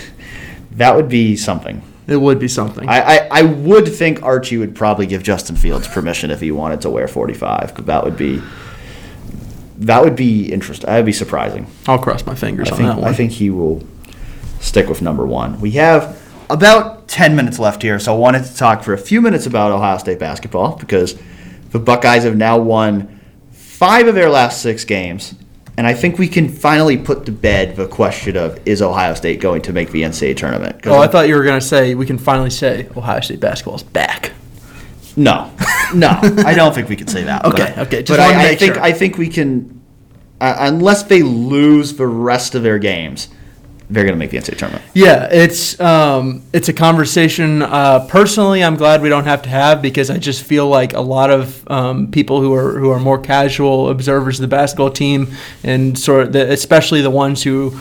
[0.73, 1.83] that would be something.
[2.07, 2.89] It would be something.
[2.89, 6.81] I, I, I would think Archie would probably give Justin Fields permission if he wanted
[6.81, 8.43] to wear 45, but that would be
[9.81, 10.87] that would be interesting.
[10.87, 11.67] That would be surprising.
[11.87, 13.09] I'll cross my fingers I on think, that one.
[13.09, 13.83] I think he will
[14.61, 15.61] stick with number one.
[15.61, 19.20] We have about 10 minutes left here, so I wanted to talk for a few
[19.20, 21.19] minutes about Ohio State basketball because
[21.70, 23.20] the Buckeyes have now won
[23.51, 25.35] five of their last six games.
[25.77, 29.41] And I think we can finally put to bed the question of is Ohio State
[29.41, 30.87] going to make the NCAA tournament?
[30.87, 33.74] oh, I thought you were going to say we can finally say Ohio State basketball
[33.74, 34.31] is back.
[35.16, 35.51] No,
[35.93, 37.45] no, I don't think we can say that.
[37.45, 38.82] Okay, but, okay, just but I, I think sure.
[38.82, 39.82] I think we can,
[40.41, 43.28] uh, unless they lose the rest of their games,
[43.91, 44.85] they're going to make the NCAA tournament.
[44.95, 47.62] Yeah, it's um, it's a conversation.
[47.62, 51.01] Uh, personally, I'm glad we don't have to have because I just feel like a
[51.01, 55.35] lot of um, people who are who are more casual observers of the basketball team,
[55.65, 57.79] and sort of the, especially the ones who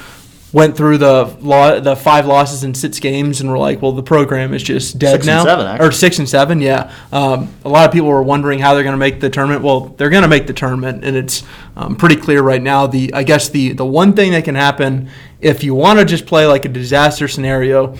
[0.51, 4.03] went through the law, the five losses in six games, and were like, "Well, the
[4.03, 5.88] program is just dead Six and now." seven, actually.
[5.88, 6.91] or six and seven, yeah.
[7.11, 9.63] Um, a lot of people were wondering how they're going to make the tournament.
[9.63, 11.43] Well, they're going to make the tournament, and it's
[11.76, 12.88] um, pretty clear right now.
[12.88, 15.09] The I guess the the one thing that can happen
[15.41, 17.95] if you want to just play like a disaster scenario,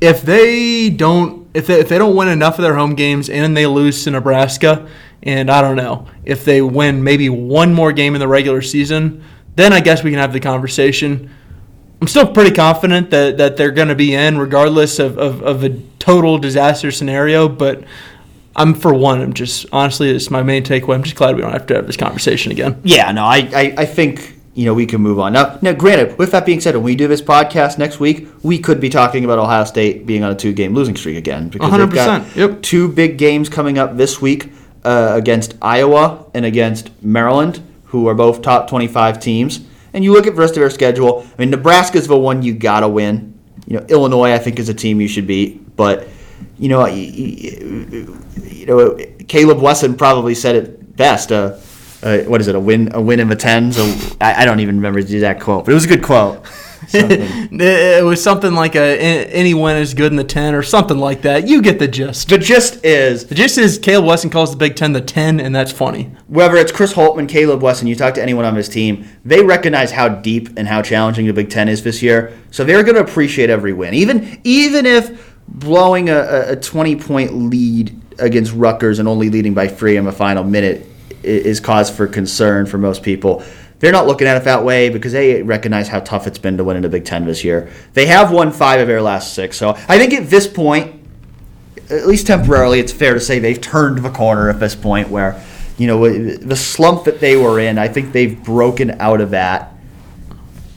[0.00, 3.56] if they don't if they, if they don't win enough of their home games and
[3.56, 4.86] they lose to Nebraska,
[5.22, 9.24] and I don't know if they win maybe one more game in the regular season,
[9.54, 11.30] then I guess we can have the conversation.
[12.00, 15.64] I'm still pretty confident that, that they're going to be in, regardless of, of, of
[15.64, 17.48] a total disaster scenario.
[17.48, 17.84] But
[18.54, 20.94] I'm, for one, I'm just, honestly, it's my main takeaway.
[20.94, 22.80] I'm just glad we don't have to have this conversation again.
[22.84, 25.58] Yeah, no, I, I, I think you know we can move on now.
[25.62, 28.80] Now, granted, with that being said, when we do this podcast next week, we could
[28.80, 32.36] be talking about Ohio State being on a two-game losing streak again because they've got
[32.36, 32.62] yep.
[32.62, 34.50] two big games coming up this week
[34.84, 39.60] uh, against Iowa and against Maryland, who are both top twenty-five teams.
[39.96, 41.26] And you look at the rest of their schedule.
[41.36, 43.32] I mean, Nebraska's the one you gotta win.
[43.66, 46.06] You know, Illinois, I think, is a team you should beat, but
[46.58, 51.32] you know, you, you- know, Caleb Wesson probably said it best.
[51.32, 51.56] Uh,
[52.02, 52.54] uh, what is it?
[52.54, 53.78] A win, a win in the tens.
[53.78, 53.84] A,
[54.20, 56.44] I, I don't even remember the exact quote, but it was a good quote.
[56.92, 58.98] It was something like a
[59.32, 61.46] any win is good in the 10 or something like that.
[61.48, 62.28] You get the gist.
[62.28, 65.54] the gist is The gist is Caleb Wesson calls the Big Ten the 10, and
[65.54, 66.10] that's funny.
[66.26, 69.90] whether it's Chris Holtmann, Caleb Wesson, you talk to anyone on his team, they recognize
[69.92, 72.32] how deep and how challenging the Big Ten is this year.
[72.50, 76.96] So they're going to appreciate every win, even even if blowing a, a- a twenty
[76.96, 80.86] point lead against Rutgers and only leading by three in the final minute
[81.22, 83.42] is cause for concern for most people.
[83.78, 86.64] They're not looking at it that way because they recognize how tough it's been to
[86.64, 87.70] win in the Big Ten this year.
[87.92, 90.94] They have won five of their last six, so I think at this point,
[91.90, 95.42] at least temporarily, it's fair to say they've turned the corner at this point where,
[95.78, 99.74] you know, the slump that they were in, I think they've broken out of that.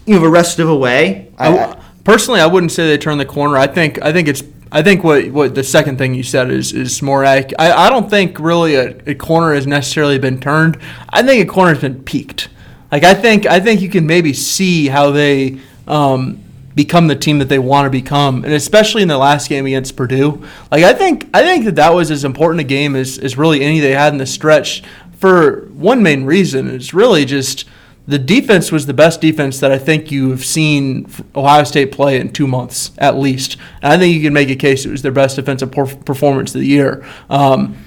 [0.06, 3.20] You know, the rest of the way, I, I, personally, I wouldn't say they turned
[3.20, 3.58] the corner.
[3.58, 6.74] I think I think it's I think what, what the second thing you said is
[6.74, 7.60] is more accurate.
[7.60, 10.80] I, I don't think really a, a corner has necessarily been turned.
[11.10, 12.50] I think a corner has been peaked.
[12.92, 16.44] Like I think I think you can maybe see how they um,
[16.76, 19.96] become the team that they want to become, and especially in the last game against
[19.96, 20.44] Purdue.
[20.72, 23.62] Like I think I think that that was as important a game as, as really
[23.62, 24.84] any they had in the stretch
[25.18, 26.70] for one main reason.
[26.70, 27.66] It's really just
[28.08, 32.20] the defense was the best defense that I think you have seen Ohio State play
[32.20, 33.58] in two months at least.
[33.84, 36.62] And I think you can make a case it was their best defensive performance of
[36.62, 37.06] the year.
[37.30, 37.78] Um,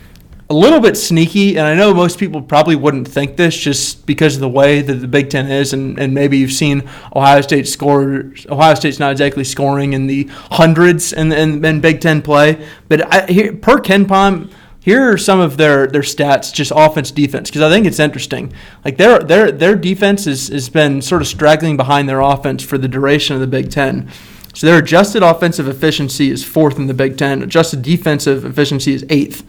[0.53, 4.35] a little bit sneaky, and I know most people probably wouldn't think this just because
[4.35, 7.67] of the way that the Big Ten is, and, and maybe you've seen Ohio State
[7.67, 8.31] score.
[8.51, 13.13] Ohio State's not exactly scoring in the hundreds in, in, in Big Ten play, but
[13.13, 17.63] I, here, per KenPom, here are some of their, their stats, just offense defense, because
[17.63, 18.53] I think it's interesting.
[18.85, 22.77] Like their their their defense has, has been sort of straggling behind their offense for
[22.77, 24.11] the duration of the Big Ten.
[24.53, 27.43] So their adjusted offensive efficiency is fourth in the Big Ten.
[27.43, 29.47] Adjusted defensive efficiency is eighth.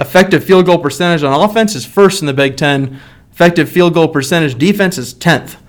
[0.00, 3.00] Effective field goal percentage on offense is first in the Big Ten.
[3.32, 5.60] Effective field goal percentage defense is tenth.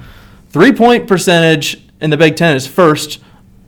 [0.50, 3.22] Three point percentage in the Big Ten is first.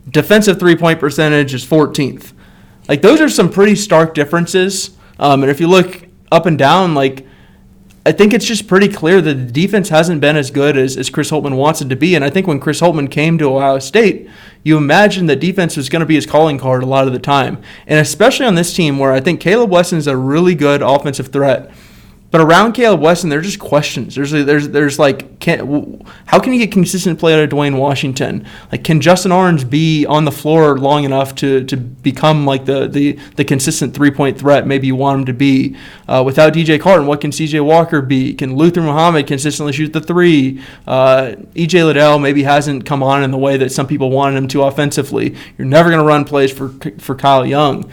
[0.10, 2.34] Defensive three point percentage is 14th.
[2.88, 4.92] Like those are some pretty stark differences.
[5.20, 7.27] Um, and if you look up and down, like
[8.06, 11.10] I think it's just pretty clear that the defense hasn't been as good as, as
[11.10, 12.16] Chris Holtmann wants it to be.
[12.16, 14.30] And I think when Chris Holtmann came to Ohio State,
[14.64, 17.20] you imagine that defense was going to be his calling card a lot of the
[17.20, 17.62] time.
[17.86, 21.28] And especially on this team where I think Caleb Wesson is a really good offensive
[21.30, 21.70] threat.
[22.38, 24.14] But around Caleb Wesson, there's just questions.
[24.14, 28.46] There's there's there's like, can, how can you get consistent play out of Duane Washington?
[28.72, 32.88] Like, can Justin Ahrens be on the floor long enough to, to become like the,
[32.88, 35.76] the, the consistent three point threat maybe you want him to be?
[36.08, 38.36] Uh, without DJ Carton, what can CJ Walker be?
[38.36, 40.62] Can Luther Muhammad consistently shoot the three?
[40.86, 44.48] Uh, EJ Liddell maybe hasn't come on in the way that some people wanted him
[44.50, 45.36] to offensively.
[45.58, 46.70] You're never going to run plays for
[47.00, 47.92] for Kyle Young.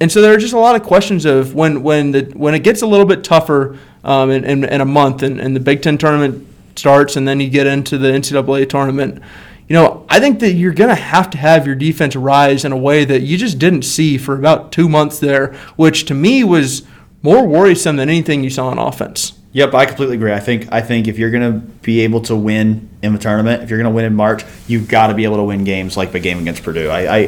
[0.00, 2.64] And so there are just a lot of questions of when when the when it
[2.64, 5.82] gets a little bit tougher um, in, in, in a month and, and the Big
[5.82, 6.46] Ten tournament
[6.76, 9.22] starts and then you get into the NCAA tournament.
[9.68, 12.72] You know, I think that you're going to have to have your defense rise in
[12.72, 16.44] a way that you just didn't see for about two months there, which to me
[16.44, 16.82] was
[17.22, 19.32] more worrisome than anything you saw on offense.
[19.52, 20.32] Yep, I completely agree.
[20.32, 23.62] I think I think if you're going to be able to win in the tournament,
[23.62, 25.96] if you're going to win in March, you've got to be able to win games
[25.96, 26.88] like the game against Purdue.
[26.90, 27.20] I, I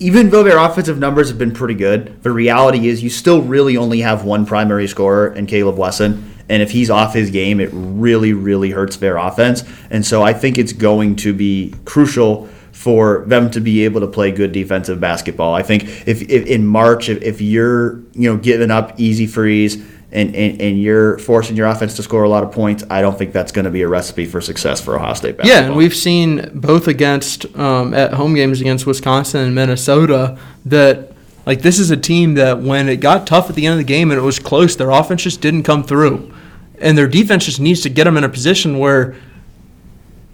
[0.00, 3.76] even though their offensive numbers have been pretty good, the reality is you still really
[3.76, 6.34] only have one primary scorer in Caleb Wesson.
[6.48, 9.62] And if he's off his game, it really, really hurts their offense.
[9.90, 14.06] And so I think it's going to be crucial for them to be able to
[14.06, 15.54] play good defensive basketball.
[15.54, 19.84] I think if, if in March, if, if you're you know giving up easy frees
[20.12, 23.16] and, and, and you're forcing your offense to score a lot of points, I don't
[23.16, 25.62] think that's going to be a recipe for success for Ohio State basketball.
[25.62, 31.12] Yeah, and we've seen both against um, at home games against Wisconsin and Minnesota that
[31.46, 33.84] like this is a team that when it got tough at the end of the
[33.84, 36.32] game and it was close, their offense just didn't come through,
[36.80, 39.16] and their defense just needs to get them in a position where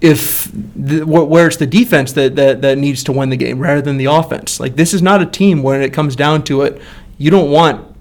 [0.00, 3.82] if the, where it's the defense that, that that needs to win the game rather
[3.82, 4.58] than the offense.
[4.58, 6.80] Like this is not a team when it comes down to it,
[7.18, 7.95] you don't want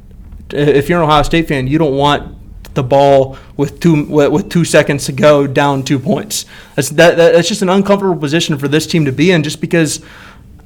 [0.52, 2.36] if you're an Ohio State fan, you don't want
[2.76, 6.46] the ball with two with two seconds to go down two points.
[6.76, 9.62] That's that, that that's just an uncomfortable position for this team to be in, just
[9.62, 10.04] because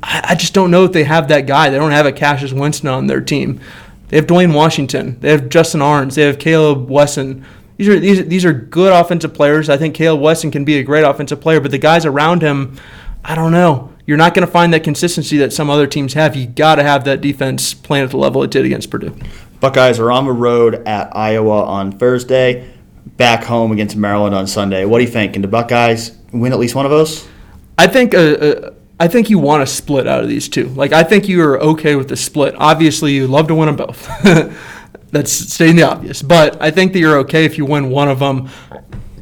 [0.04, 1.70] I, I just don't know if they have that guy.
[1.70, 3.60] They don't have a Cassius Winston on their team.
[4.10, 5.20] They have Duane Washington.
[5.20, 6.16] They have Justin Ahrens.
[6.16, 7.46] They have Caleb Wesson.
[7.78, 9.70] These are these these are good offensive players.
[9.70, 12.78] I think Caleb Wesson can be a great offensive player, but the guys around him,
[13.24, 13.94] I don't know.
[14.06, 16.36] You're not going to find that consistency that some other teams have.
[16.36, 19.16] You got to have that defense playing at the level it did against Purdue.
[19.60, 22.72] Buckeyes are on the road at Iowa on Thursday,
[23.18, 24.86] back home against Maryland on Sunday.
[24.86, 25.34] What do you think?
[25.34, 27.28] Can the Buckeyes win at least one of those?
[27.78, 30.68] I think uh, uh, I think you want a split out of these two.
[30.70, 32.56] Like I think you are okay with the split.
[32.58, 34.08] Obviously, you love to win them both.
[35.12, 36.22] That's stating the obvious.
[36.22, 38.50] But I think that you're okay if you win one of them.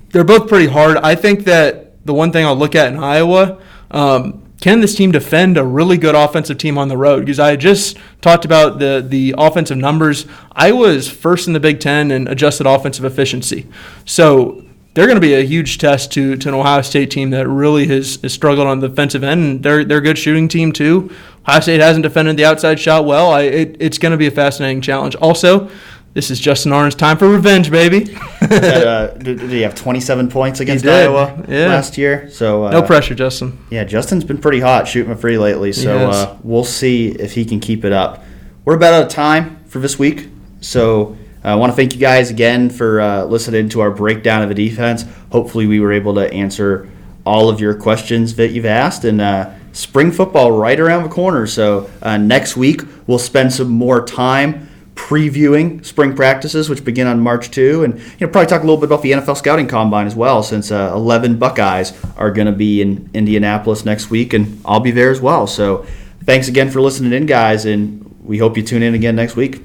[0.10, 0.98] They're both pretty hard.
[0.98, 3.62] I think that the one thing I'll look at in Iowa.
[3.92, 7.20] Um, can this team defend a really good offensive team on the road?
[7.22, 10.26] Because I just talked about the the offensive numbers.
[10.52, 13.68] I was first in the Big Ten in adjusted offensive efficiency.
[14.06, 14.64] So
[14.98, 17.86] they're going to be a huge test to, to an Ohio State team that really
[17.86, 19.44] has, has struggled on the defensive end.
[19.44, 21.12] And they're they're a good shooting team too.
[21.48, 23.30] Ohio State hasn't defended the outside shot well.
[23.30, 25.16] I, it, it's going to be a fascinating challenge.
[25.18, 25.70] Also,
[26.18, 28.18] this is Justin Ahrens' time for revenge, baby.
[28.42, 31.68] uh, did, did he have 27 points against Iowa yeah.
[31.68, 32.28] last year?
[32.32, 33.64] So uh, no pressure, Justin.
[33.70, 37.46] Yeah, Justin's been pretty hot shooting a free lately, so uh, we'll see if he
[37.46, 38.24] can keep it up.
[38.66, 40.28] We're about out of time for this week,
[40.60, 41.16] so
[41.46, 44.50] uh, I want to thank you guys again for uh, listening to our breakdown of
[44.50, 45.06] the defense.
[45.32, 46.90] Hopefully, we were able to answer
[47.28, 51.46] all of your questions that you've asked, and uh, spring football right around the corner.
[51.46, 54.68] So uh, next week we'll spend some more time
[54.98, 58.78] previewing spring practices, which begin on March 2, and you know probably talk a little
[58.78, 62.54] bit about the NFL scouting combine as well, since uh, 11 Buckeyes are going to
[62.54, 65.48] be in Indianapolis next week, and I'll be there as well.
[65.48, 65.86] So
[66.26, 69.62] thanks again for listening in, guys, and we hope you tune in again next week.